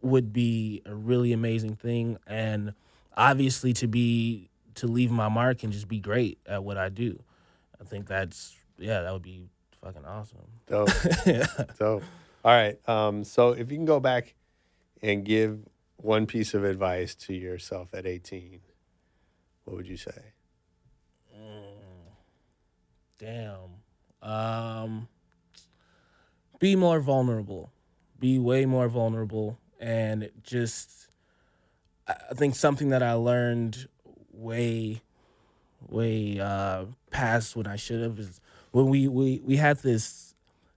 would 0.00 0.32
be 0.32 0.82
a 0.86 0.94
really 0.94 1.32
amazing 1.32 1.74
thing 1.74 2.18
and 2.26 2.72
obviously 3.16 3.72
to 3.72 3.88
be 3.88 4.47
to 4.78 4.86
leave 4.86 5.10
my 5.10 5.28
mark 5.28 5.62
and 5.62 5.72
just 5.72 5.88
be 5.88 6.00
great 6.00 6.38
at 6.46 6.64
what 6.64 6.76
I 6.76 6.88
do. 6.88 7.22
I 7.80 7.84
think 7.84 8.06
that's 8.06 8.56
yeah, 8.78 9.02
that 9.02 9.12
would 9.12 9.22
be 9.22 9.48
fucking 9.82 10.04
awesome. 10.04 10.38
Dope. 10.66 10.88
Dope. 11.78 12.02
All 12.44 12.52
right. 12.52 12.78
Um, 12.88 13.24
so 13.24 13.50
if 13.50 13.70
you 13.70 13.76
can 13.76 13.84
go 13.84 14.00
back 14.00 14.34
and 15.02 15.24
give 15.24 15.60
one 15.96 16.26
piece 16.26 16.54
of 16.54 16.64
advice 16.64 17.14
to 17.14 17.34
yourself 17.34 17.92
at 17.92 18.06
18, 18.06 18.60
what 19.64 19.76
would 19.76 19.88
you 19.88 19.96
say? 19.96 20.32
Damn. 23.18 23.82
Um 24.22 25.08
be 26.60 26.76
more 26.76 27.00
vulnerable. 27.00 27.72
Be 28.18 28.38
way 28.38 28.64
more 28.64 28.88
vulnerable 28.88 29.58
and 29.80 30.30
just 30.42 31.08
I 32.06 32.34
think 32.34 32.54
something 32.54 32.88
that 32.88 33.02
I 33.02 33.12
learned 33.12 33.88
way 34.38 35.02
way 35.88 36.40
uh 36.40 36.84
past 37.10 37.54
when 37.54 37.66
I 37.66 37.76
should 37.76 38.02
have 38.02 38.18
is 38.18 38.40
when 38.72 38.86
we 38.86 39.08
we 39.08 39.40
we 39.44 39.56
had 39.56 39.78
this 39.78 40.34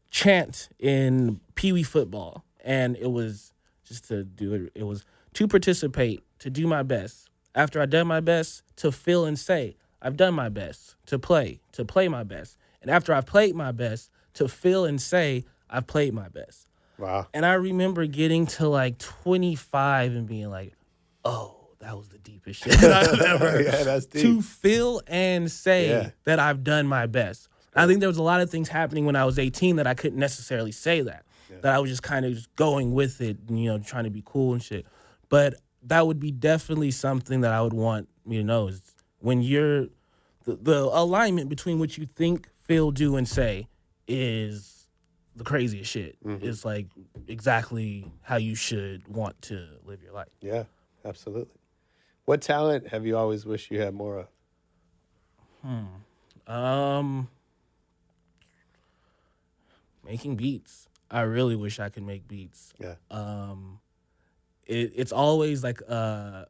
chant 0.09 0.69
in 0.79 1.39
Pee 1.55 1.71
Wee 1.71 1.83
football 1.83 2.43
and 2.63 2.95
it 2.97 3.11
was 3.11 3.53
just 3.83 4.07
to 4.09 4.23
do 4.23 4.53
it 4.53 4.71
it 4.75 4.83
was 4.83 5.05
to 5.33 5.47
participate, 5.47 6.23
to 6.39 6.49
do 6.49 6.67
my 6.67 6.83
best. 6.83 7.29
After 7.55 7.81
I 7.81 7.85
done 7.85 8.07
my 8.07 8.19
best, 8.19 8.63
to 8.77 8.91
feel 8.91 9.25
and 9.25 9.37
say, 9.37 9.75
I've 10.01 10.17
done 10.17 10.33
my 10.33 10.49
best, 10.49 10.95
to 11.07 11.19
play, 11.19 11.59
to 11.73 11.85
play 11.85 12.07
my 12.07 12.23
best. 12.23 12.57
And 12.81 12.89
after 12.89 13.13
I've 13.13 13.25
played 13.25 13.55
my 13.55 13.71
best, 13.71 14.09
to 14.35 14.47
feel 14.47 14.85
and 14.85 15.01
say, 15.01 15.45
I've 15.69 15.87
played 15.87 16.13
my 16.13 16.29
best. 16.29 16.67
Wow. 16.97 17.27
And 17.33 17.45
I 17.45 17.53
remember 17.53 18.05
getting 18.05 18.45
to 18.47 18.67
like 18.67 18.97
25 18.97 20.13
and 20.13 20.27
being 20.27 20.49
like, 20.49 20.73
oh, 21.25 21.60
that 21.81 21.97
was 21.97 22.09
the 22.09 22.17
deepest 22.19 22.63
shit 22.63 22.81
I've 22.83 23.19
ever. 23.21 23.61
Yeah, 23.61 23.83
that's 23.83 24.05
deep. 24.05 24.21
To 24.23 24.41
feel 24.41 25.01
and 25.07 25.49
say 25.51 25.89
Yeah. 25.89 26.09
that 26.23 26.39
I've 26.39 26.63
done 26.63 26.87
my 26.87 27.05
best. 27.07 27.47
I 27.75 27.87
think 27.87 27.99
there 28.01 28.09
was 28.09 28.17
a 28.17 28.23
lot 28.23 28.41
of 28.41 28.49
things 28.49 28.67
happening 28.69 29.05
when 29.05 29.15
I 29.15 29.23
was 29.25 29.39
18 29.39 29.77
that 29.77 29.87
I 29.87 29.93
couldn't 29.93 30.19
necessarily 30.19 30.71
say 30.71 31.01
that. 31.01 31.25
That 31.61 31.73
I 31.75 31.79
was 31.79 31.89
just 31.89 32.01
kind 32.03 32.25
of 32.25 32.33
just 32.33 32.53
going 32.55 32.93
with 32.93 33.19
it, 33.21 33.37
and, 33.47 33.61
you 33.61 33.69
know, 33.69 33.77
trying 33.77 34.05
to 34.05 34.09
be 34.09 34.23
cool 34.25 34.53
and 34.53 34.63
shit. 34.63 34.85
But 35.29 35.55
that 35.83 36.07
would 36.07 36.19
be 36.19 36.31
definitely 36.31 36.91
something 36.91 37.41
that 37.41 37.51
I 37.51 37.61
would 37.61 37.73
want 37.73 38.07
me 38.25 38.37
to 38.37 38.43
know 38.43 38.67
is 38.69 38.81
when 39.19 39.41
you're 39.41 39.87
the, 40.45 40.55
the 40.61 40.79
alignment 40.91 41.49
between 41.49 41.77
what 41.77 41.97
you 41.97 42.07
think, 42.15 42.47
feel, 42.63 42.91
do, 42.91 43.15
and 43.17 43.27
say 43.27 43.67
is 44.07 44.87
the 45.35 45.43
craziest 45.43 45.89
shit. 45.91 46.17
Mm-hmm. 46.25 46.45
It's 46.45 46.63
like 46.65 46.87
exactly 47.27 48.11
how 48.21 48.37
you 48.37 48.55
should 48.55 49.07
want 49.07 49.41
to 49.43 49.67
live 49.85 50.01
your 50.03 50.13
life. 50.13 50.27
Yeah, 50.41 50.63
absolutely. 51.05 51.55
What 52.25 52.41
talent 52.41 52.87
have 52.89 53.05
you 53.05 53.17
always 53.17 53.45
wished 53.45 53.71
you 53.71 53.81
had 53.81 53.93
more 53.93 54.19
of? 54.19 54.27
Um, 56.47 57.29
making 60.05 60.35
beats. 60.35 60.87
I 61.09 61.21
really 61.21 61.55
wish 61.55 61.79
I 61.79 61.89
could 61.89 62.03
make 62.03 62.27
beats. 62.27 62.73
Yeah. 62.79 62.95
Um, 63.09 63.79
it, 64.65 64.93
it's 64.95 65.11
always 65.11 65.63
like 65.63 65.81
uh 65.87 66.45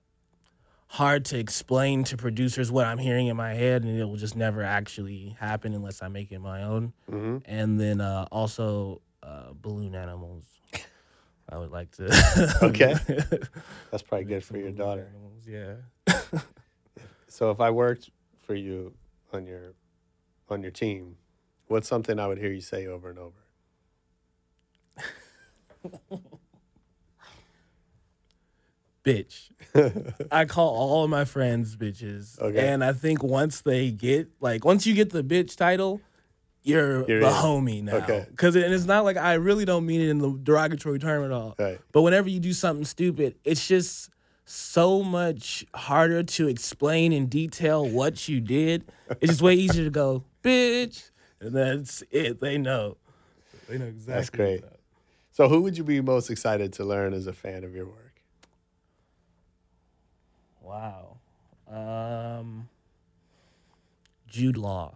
hard 0.88 1.24
to 1.24 1.40
explain 1.40 2.04
to 2.04 2.18
producers 2.18 2.70
what 2.70 2.86
I'm 2.86 2.98
hearing 2.98 3.28
in 3.28 3.38
my 3.38 3.54
head, 3.54 3.84
and 3.84 3.98
it 3.98 4.04
will 4.04 4.18
just 4.18 4.36
never 4.36 4.62
actually 4.62 5.38
happen 5.40 5.74
unless 5.74 6.04
I 6.04 6.10
make 6.10 6.34
it 6.34 6.40
my 6.40 6.64
own. 6.64 6.92
Mm-hmm. 7.10 7.38
And 7.46 7.80
then 7.80 8.02
uh, 8.02 8.28
also 8.30 9.02
uh, 9.24 9.54
balloon 9.54 9.96
animals. 9.96 10.44
I 11.50 11.58
would 11.58 11.72
like 11.72 11.92
to. 11.98 12.08
Okay. 12.64 12.96
That's 13.92 14.04
probably 14.04 14.26
good 14.26 14.44
for 14.44 14.58
your 14.58 14.72
daughter. 14.72 15.10
animals, 15.10 15.46
Yeah. 15.48 15.76
So 17.28 17.50
if 17.52 17.62
I 17.62 17.70
worked 17.72 18.10
for 18.42 18.56
you 18.56 18.94
on 19.32 19.46
your 19.46 19.74
on 20.50 20.62
your 20.62 20.72
team, 20.72 21.16
what's 21.68 21.88
something 21.88 22.20
I 22.20 22.28
would 22.28 22.38
hear 22.38 22.52
you 22.52 22.60
say 22.62 22.88
over 22.88 23.10
and 23.10 23.20
over? 23.20 23.38
bitch. 29.06 29.50
I 30.32 30.46
call 30.46 30.70
all 30.76 31.04
of 31.04 31.10
my 31.10 31.26
friends 31.26 31.76
bitches. 31.76 32.40
Okay. 32.40 32.68
And 32.68 32.84
I 32.84 32.94
think 32.94 33.24
once 33.24 33.62
they 33.62 33.92
get 33.92 34.30
like 34.40 34.66
once 34.66 34.86
you 34.86 34.94
get 34.94 35.10
the 35.12 35.24
bitch 35.24 35.56
title, 35.56 36.02
you're, 36.64 37.08
You're 37.10 37.20
the 37.22 37.28
in. 37.28 37.34
homie 37.34 37.84
now. 37.84 37.96
Okay. 37.98 38.26
Cause 38.36 38.56
it, 38.56 38.64
and 38.64 38.74
it's 38.74 38.86
not 38.86 39.04
like 39.04 39.18
I 39.18 39.34
really 39.34 39.66
don't 39.66 39.86
mean 39.86 40.02
it 40.02 40.10
in 40.10 40.20
the 40.20 40.38
derogatory 40.44 41.00
term 41.00 41.24
at 41.24 41.32
all. 41.32 41.56
Right. 41.58 41.80
But 41.92 42.04
whenever 42.04 42.30
you 42.30 42.40
do 42.40 42.54
something 42.54 42.86
stupid, 42.86 43.36
it's 43.44 43.68
just 43.68 44.10
so 44.46 45.02
much 45.02 45.66
harder 45.74 46.24
to 46.24 46.48
explain 46.48 47.14
in 47.14 47.28
detail 47.28 47.88
what 47.88 48.28
you 48.28 48.42
did. 48.42 48.84
It's 49.22 49.32
just 49.32 49.42
way 49.42 49.56
easier 49.56 49.86
to 49.86 49.90
go, 49.90 50.24
bitch. 50.44 51.10
And 51.40 51.54
that's 51.56 52.04
it. 52.12 52.40
They 52.40 52.58
know. 52.58 52.98
They 53.68 53.78
know 53.78 53.86
exactly. 53.86 54.14
That's 54.14 54.30
great. 54.30 54.64
So 55.32 55.48
who 55.48 55.62
would 55.62 55.78
you 55.78 55.84
be 55.84 56.02
most 56.02 56.30
excited 56.30 56.74
to 56.74 56.84
learn 56.84 57.14
as 57.14 57.26
a 57.26 57.34
fan 57.34 57.64
of 57.64 57.74
your 57.74 57.86
work? 57.88 58.22
Wow. 60.62 61.18
Um 61.70 62.68
Jude 64.28 64.58
Law. 64.58 64.96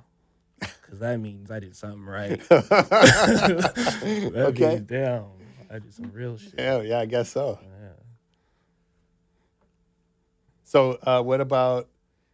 Because 0.86 1.00
that 1.00 1.18
means 1.20 1.50
I 1.50 1.60
did 1.60 1.76
something 1.76 2.06
right. 2.06 2.40
that 2.50 4.34
Okay. 4.36 4.70
means, 4.76 4.82
damn, 4.82 5.24
I 5.72 5.80
did 5.80 5.94
some 5.94 6.12
real 6.12 6.38
shit. 6.38 6.54
Yeah, 6.58 6.82
yeah, 6.82 7.00
I 7.00 7.06
guess 7.06 7.30
so. 7.30 7.58
So, 10.64 10.98
uh, 11.04 11.22
what 11.22 11.42
about 11.42 11.88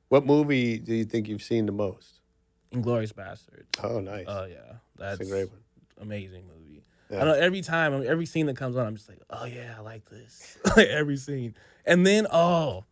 what 0.09 0.25
movie 0.25 0.79
do 0.79 0.93
you 0.95 1.05
think 1.05 1.27
you've 1.27 1.43
seen 1.43 1.65
the 1.65 1.71
most? 1.71 2.21
Inglourious 2.73 3.13
Basterds. 3.13 3.65
Oh, 3.83 3.99
nice. 3.99 4.25
Oh 4.27 4.45
yeah, 4.45 4.55
that's, 4.97 5.19
That's 5.19 5.29
a 5.29 5.31
great 5.31 5.49
one. 5.49 5.59
Amazing 6.01 6.43
movie. 6.47 6.83
Yeah. 7.09 7.21
I 7.21 7.25
know 7.25 7.33
every 7.33 7.61
time, 7.61 8.05
every 8.07 8.25
scene 8.25 8.45
that 8.47 8.55
comes 8.55 8.77
on, 8.77 8.87
I'm 8.87 8.95
just 8.95 9.09
like, 9.09 9.19
oh 9.29 9.45
yeah, 9.45 9.75
I 9.77 9.81
like 9.81 10.09
this. 10.09 10.57
like 10.77 10.87
every 10.87 11.17
scene, 11.17 11.55
and 11.85 12.05
then 12.05 12.25
oh, 12.31 12.85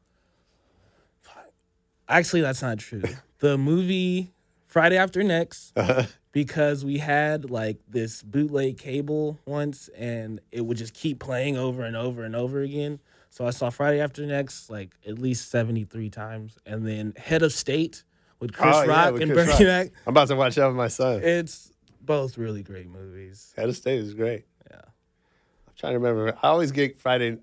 actually, 2.07 2.41
that's 2.41 2.61
not 2.61 2.77
true. 2.77 3.01
the 3.39 3.57
movie 3.57 4.33
Friday 4.69 4.97
After 4.97 5.23
Next, 5.23 5.73
Uh-huh. 5.75 6.03
because 6.31 6.85
we 6.85 6.99
had 6.99 7.49
like 7.49 7.77
this 7.89 8.21
bootleg 8.23 8.77
cable 8.77 9.39
once, 9.45 9.89
and 9.97 10.39
it 10.51 10.61
would 10.61 10.77
just 10.77 10.93
keep 10.93 11.19
playing 11.19 11.57
over 11.57 11.83
and 11.83 11.95
over 11.97 12.23
and 12.23 12.35
over 12.35 12.61
again. 12.61 12.99
So 13.31 13.45
I 13.45 13.49
saw 13.49 13.69
Friday 13.71 13.99
After 13.99 14.25
Next 14.25 14.69
like 14.69 14.91
at 15.07 15.17
least 15.19 15.49
seventy 15.49 15.83
three 15.85 16.09
times, 16.11 16.57
and 16.67 16.85
then 16.87 17.13
Head 17.17 17.41
of 17.41 17.51
State 17.51 18.03
with 18.39 18.53
Chris 18.53 18.75
Oh, 18.75 18.83
yeah, 18.83 18.87
Rock 18.89 19.13
with 19.13 19.23
and 19.23 19.31
Chris 19.33 19.51
Bernie 19.51 19.65
Mac. 19.65 19.87
I'm 20.05 20.11
about 20.13 20.27
to 20.29 20.35
watch 20.35 20.55
that 20.55 20.67
with 20.67 20.75
my 20.75 20.87
son. 20.87 21.21
It's 21.23 21.71
both 22.01 22.37
really 22.37 22.61
great 22.63 22.87
movies. 22.87 23.53
Head 23.57 23.69
of 23.69 23.75
State 23.75 23.99
is 23.99 24.13
great. 24.13 24.45
Yeah. 24.69 24.77
I'm 24.77 25.73
trying 25.77 25.93
to 25.93 25.99
remember. 25.99 26.37
I 26.43 26.47
always 26.47 26.71
get 26.71 26.97
Friday, 26.99 27.37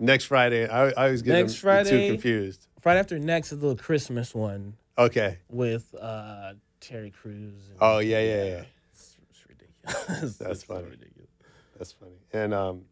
next 0.00 0.24
Friday. 0.24 0.66
I, 0.68 0.88
I 0.90 1.04
always 1.06 1.22
get 1.22 1.32
Next 1.32 1.52
them 1.54 1.60
Friday? 1.60 2.08
confused. 2.08 2.66
Friday 2.80 2.98
After 3.00 3.18
Next 3.20 3.52
is 3.52 3.60
the 3.60 3.66
little 3.68 3.82
Christmas 3.82 4.34
one 4.34 4.74
Okay. 4.98 5.38
with 5.48 5.94
uh, 6.00 6.52
Terry 6.82 7.10
Crews. 7.10 7.54
And, 7.70 7.78
Oh 7.80 7.98
yeah, 8.00 8.20
yeah, 8.20 8.44
yeah. 8.44 8.62
It's, 8.92 9.16
it's 9.30 9.44
ridiculous. 9.48 10.36
That's 10.38 10.50
It's 10.58 10.66
so 10.66 10.74
funny. 10.74 10.88
ridiculous. 10.90 11.30
That's 11.78 11.92
funny. 11.92 12.12
And 12.32 12.52
um, 12.52 12.78
do 12.78 12.84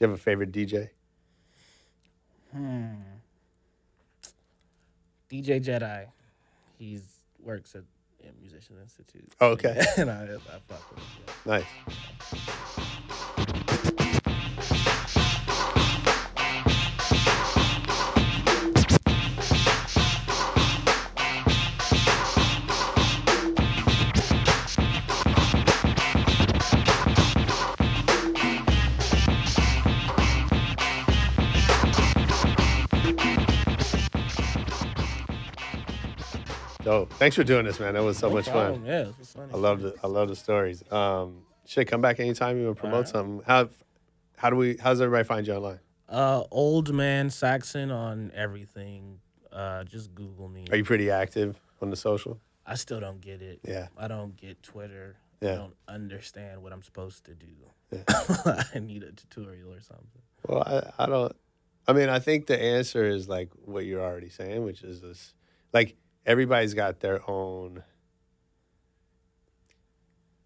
you 0.00 0.08
have 0.08 0.18
a 0.18 0.20
favorite 0.22 0.52
DJ? 0.52 0.90
Hmm. 2.52 2.94
DJ 5.30 5.64
Jedi. 5.64 6.06
He's 6.78 7.02
works 7.42 7.74
at 7.74 7.82
yeah, 8.22 8.30
Musician 8.40 8.76
Institute. 8.82 9.32
Oh, 9.40 9.48
okay. 9.50 9.80
and 9.96 10.10
I, 10.10 10.24
I 10.24 10.58
fuck 10.68 10.90
with 10.94 10.98
him. 11.04 11.06
yeah. 11.46 11.58
Nice. 11.58 12.73
Dope. 37.00 37.12
Thanks 37.14 37.36
for 37.36 37.44
doing 37.44 37.64
this, 37.64 37.80
man. 37.80 37.94
That 37.94 38.02
was 38.02 38.18
so 38.18 38.28
No 38.28 38.34
much 38.36 38.46
problem. 38.48 38.80
fun. 38.82 38.86
Yeah, 38.86 39.00
it 39.08 39.18
was 39.18 39.32
funny. 39.32 39.52
I 39.52 39.56
love 39.56 39.80
the 39.82 39.94
I 40.02 40.06
love 40.06 40.28
the 40.28 40.36
stories. 40.36 40.82
Um, 40.92 41.42
should 41.66 41.86
come 41.88 42.00
back 42.00 42.20
anytime 42.20 42.58
you 42.58 42.66
want 42.66 42.76
to 42.76 42.80
promote 42.80 43.08
something. 43.08 43.42
How 43.46 43.68
how 44.36 44.50
do 44.50 44.56
we? 44.56 44.76
How 44.76 44.90
does 44.90 45.00
everybody 45.00 45.24
find 45.26 45.46
you 45.46 45.54
online? 45.54 45.80
Uh, 46.08 46.44
Old 46.50 46.92
Man 46.92 47.30
Saxon 47.30 47.90
on 47.90 48.30
everything. 48.34 49.18
Uh, 49.52 49.84
just 49.84 50.14
Google 50.14 50.48
me. 50.48 50.66
Are 50.70 50.76
you 50.76 50.84
pretty 50.84 51.10
active 51.10 51.58
on 51.80 51.90
the 51.90 51.96
social? 51.96 52.38
I 52.66 52.74
still 52.76 53.00
don't 53.00 53.20
get 53.20 53.40
it. 53.42 53.60
Yeah. 53.66 53.88
I 53.96 54.08
don't 54.08 54.36
get 54.36 54.62
Twitter. 54.62 55.16
Yeah. 55.40 55.52
I 55.52 55.54
don't 55.56 55.74
understand 55.88 56.62
what 56.62 56.72
I'm 56.72 56.82
supposed 56.82 57.24
to 57.24 57.34
do. 57.34 57.46
Yeah. 57.92 58.02
I 58.74 58.78
need 58.78 59.02
a 59.02 59.12
tutorial 59.12 59.72
or 59.72 59.80
something. 59.80 60.22
Well, 60.46 60.62
I, 60.66 61.04
I 61.04 61.06
don't. 61.06 61.34
I 61.86 61.92
mean, 61.92 62.08
I 62.08 62.18
think 62.18 62.46
the 62.46 62.60
answer 62.60 63.04
is 63.04 63.28
like 63.28 63.50
what 63.64 63.84
you're 63.84 64.00
already 64.02 64.28
saying, 64.30 64.64
which 64.64 64.82
is 64.82 65.00
this: 65.00 65.34
like 65.72 65.96
everybody's 66.26 66.74
got 66.74 67.00
their 67.00 67.28
own. 67.30 67.82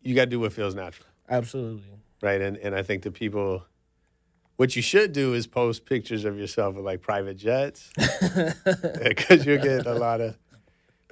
You 0.03 0.15
got 0.15 0.23
to 0.25 0.31
do 0.31 0.41
what 0.41 0.53
feels 0.53 0.75
natural, 0.75 1.09
Absolutely. 1.29 1.83
right? 2.23 2.41
And 2.41 2.57
and 2.57 2.75
I 2.75 2.83
think 2.83 3.03
the 3.03 3.11
people, 3.11 3.65
what 4.57 4.75
you 4.77 4.83
should 4.83 5.13
do 5.13 5.35
is 5.35 5.47
post 5.47 5.85
pictures 5.87 6.25
of 6.25 6.39
yourself 6.39 6.77
with 6.77 6.85
like 6.85 7.03
private 7.03 7.37
jets, 7.37 7.91
because 9.03 9.45
you're 9.45 9.59
getting 9.59 9.87
a 9.87 9.95
lot 9.95 10.21
of 10.21 10.39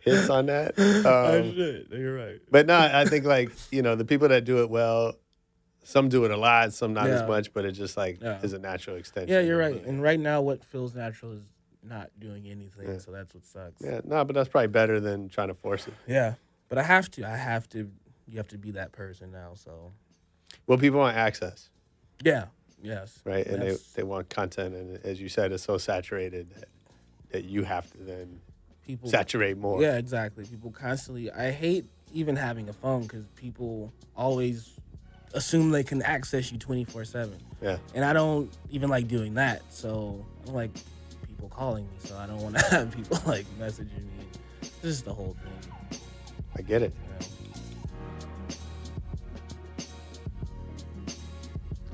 hits 0.03 0.31
on 0.31 0.47
that. 0.47 0.75
I 0.79 0.83
Um, 1.39 1.55
should. 1.55 1.89
You're 1.91 2.17
right. 2.17 2.41
But 2.51 2.67
no, 2.67 2.79
I 2.79 3.05
think 3.07 3.25
like 3.25 3.51
you 3.71 3.83
know 3.83 3.97
the 3.97 4.05
people 4.05 4.29
that 4.29 4.45
do 4.45 4.63
it 4.63 4.71
well, 4.71 5.15
some 5.83 6.09
do 6.09 6.25
it 6.25 6.31
a 6.31 6.37
lot, 6.37 6.73
some 6.73 6.95
not 6.95 7.09
Yeah. 7.09 7.15
as 7.15 7.23
much, 7.25 7.53
but 7.53 7.65
it 7.65 7.73
just 7.73 7.97
like 7.97 8.21
Yeah. 8.23 8.41
is 8.43 8.53
a 8.53 8.59
natural 8.59 8.97
extension. 8.97 9.35
Yeah, 9.35 9.41
you're 9.41 9.59
right. 9.59 9.85
And 9.85 10.01
right 10.01 10.19
now, 10.21 10.41
what 10.43 10.65
feels 10.65 10.95
natural 10.95 11.33
is 11.33 11.43
not 11.89 12.11
doing 12.19 12.47
anything. 12.47 12.89
Yeah. 12.89 12.99
So 12.99 13.11
that's 13.13 13.35
what 13.35 13.45
sucks. 13.45 13.81
Yeah, 13.83 14.01
no, 14.05 14.25
but 14.25 14.35
that's 14.35 14.49
probably 14.49 14.69
better 14.69 15.01
than 15.01 15.29
trying 15.29 15.49
to 15.49 15.55
force 15.55 15.87
it. 15.87 15.95
Yeah. 16.07 16.35
But 16.69 16.79
I 16.79 16.83
have 16.83 17.11
to. 17.13 17.25
I 17.25 17.37
have 17.37 17.69
to. 17.71 17.91
You 18.29 18.37
have 18.39 18.49
to 18.49 18.59
be 18.59 18.73
that 18.73 18.93
person 18.93 19.31
now. 19.31 19.53
So 19.55 19.93
Well, 20.67 20.79
people 20.79 20.99
want 20.99 21.17
access, 21.17 21.71
yeah. 22.25 22.47
Yes. 22.83 23.21
right? 23.25 23.47
And 23.47 23.63
they, 23.63 23.67
That's- 23.69 23.93
they 23.93 24.03
want 24.03 24.29
content, 24.29 24.75
and 24.75 24.99
as 25.05 25.21
you 25.21 25.29
said, 25.29 25.53
it's 25.53 25.63
so 25.63 25.79
saturated 25.79 26.51
that, 26.55 26.69
that 27.31 27.45
you 27.45 27.63
have 27.63 27.91
to 27.93 27.99
then 27.99 28.41
people 28.85 29.09
saturate 29.09 29.59
more. 29.59 29.81
Yeah, 29.81 29.97
exactly. 29.97 30.45
People 30.45 30.71
constantly. 30.73 31.31
I 31.31 31.51
hate 31.53 31.85
even 32.13 32.35
having 32.37 32.69
a 32.69 32.73
phone 32.73 33.03
because 33.03 33.27
people 33.37 33.93
always 34.17 34.73
assume 35.35 35.71
they 35.71 35.85
can 35.85 36.03
access 36.03 36.51
you 36.51 36.59
twenty 36.59 36.85
four 36.85 37.05
seven. 37.05 37.39
Yeah. 37.63 37.79
And 37.95 38.05
I 38.05 38.13
don't 38.13 38.51
even 38.71 38.91
like 38.91 39.07
doing 39.09 39.35
that. 39.35 39.63
So 39.71 40.25
I 40.43 40.47
don't 40.47 40.55
like 40.55 40.71
people 41.37 41.51
calling 41.51 41.85
me. 41.85 41.97
So 41.99 42.17
I 42.17 42.27
don't 42.27 42.41
want 42.41 42.57
to 42.57 42.65
have 42.71 42.95
people 42.95 43.21
like 43.27 43.47
messaging 43.59 44.05
me. 44.05 44.25
This 44.61 44.73
is 44.85 45.03
the 45.03 45.13
whole 45.13 45.37
thing. 45.43 46.01
I 46.57 46.63
get 46.63 46.83
it. 46.83 46.93
know? 46.95 47.27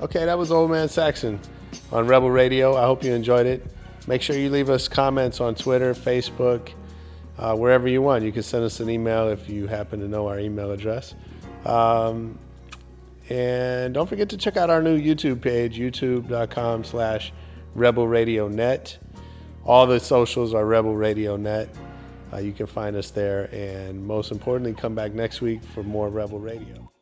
Okay, 0.01 0.25
that 0.25 0.37
was 0.37 0.51
Old 0.51 0.71
Man 0.71 0.87
Saxon 0.87 1.39
on 1.91 2.07
Rebel 2.07 2.31
Radio. 2.31 2.75
I 2.75 2.85
hope 2.85 3.03
you 3.03 3.13
enjoyed 3.13 3.45
it. 3.45 3.65
Make 4.07 4.21
sure 4.21 4.37
you 4.37 4.49
leave 4.49 4.69
us 4.69 4.87
comments 4.87 5.39
on 5.39 5.55
Twitter, 5.55 5.93
Facebook, 5.93 6.69
uh, 7.37 7.55
wherever 7.55 7.87
you 7.87 8.01
want. 8.01 8.23
You 8.23 8.31
can 8.31 8.43
send 8.43 8.63
us 8.63 8.79
an 8.79 8.89
email 8.89 9.29
if 9.29 9.49
you 9.49 9.67
happen 9.67 9.99
to 9.99 10.07
know 10.07 10.27
our 10.27 10.39
email 10.39 10.71
address. 10.71 11.15
Um, 11.65 12.37
and 13.29 13.93
don't 13.93 14.07
forget 14.07 14.29
to 14.29 14.37
check 14.37 14.57
out 14.57 14.69
our 14.69 14.81
new 14.81 14.99
YouTube 14.99 15.41
page, 15.41 15.77
youtube.com 15.77 16.83
slash 16.83 17.31
Rebel 17.75 18.07
Radio 18.07 18.47
Net. 18.47 18.97
All 19.65 19.87
the 19.87 19.99
socials 19.99 20.53
are 20.53 20.65
Rebel 20.65 20.95
Radio 20.95 21.37
Net. 21.37 21.69
Uh, 22.33 22.37
you 22.37 22.51
can 22.51 22.67
find 22.67 22.95
us 22.95 23.11
there. 23.11 23.49
And 23.53 24.05
most 24.05 24.31
importantly, 24.31 24.73
come 24.73 24.93
back 24.93 25.13
next 25.13 25.39
week 25.41 25.63
for 25.63 25.83
more 25.83 26.09
Rebel 26.09 26.39
Radio. 26.39 26.92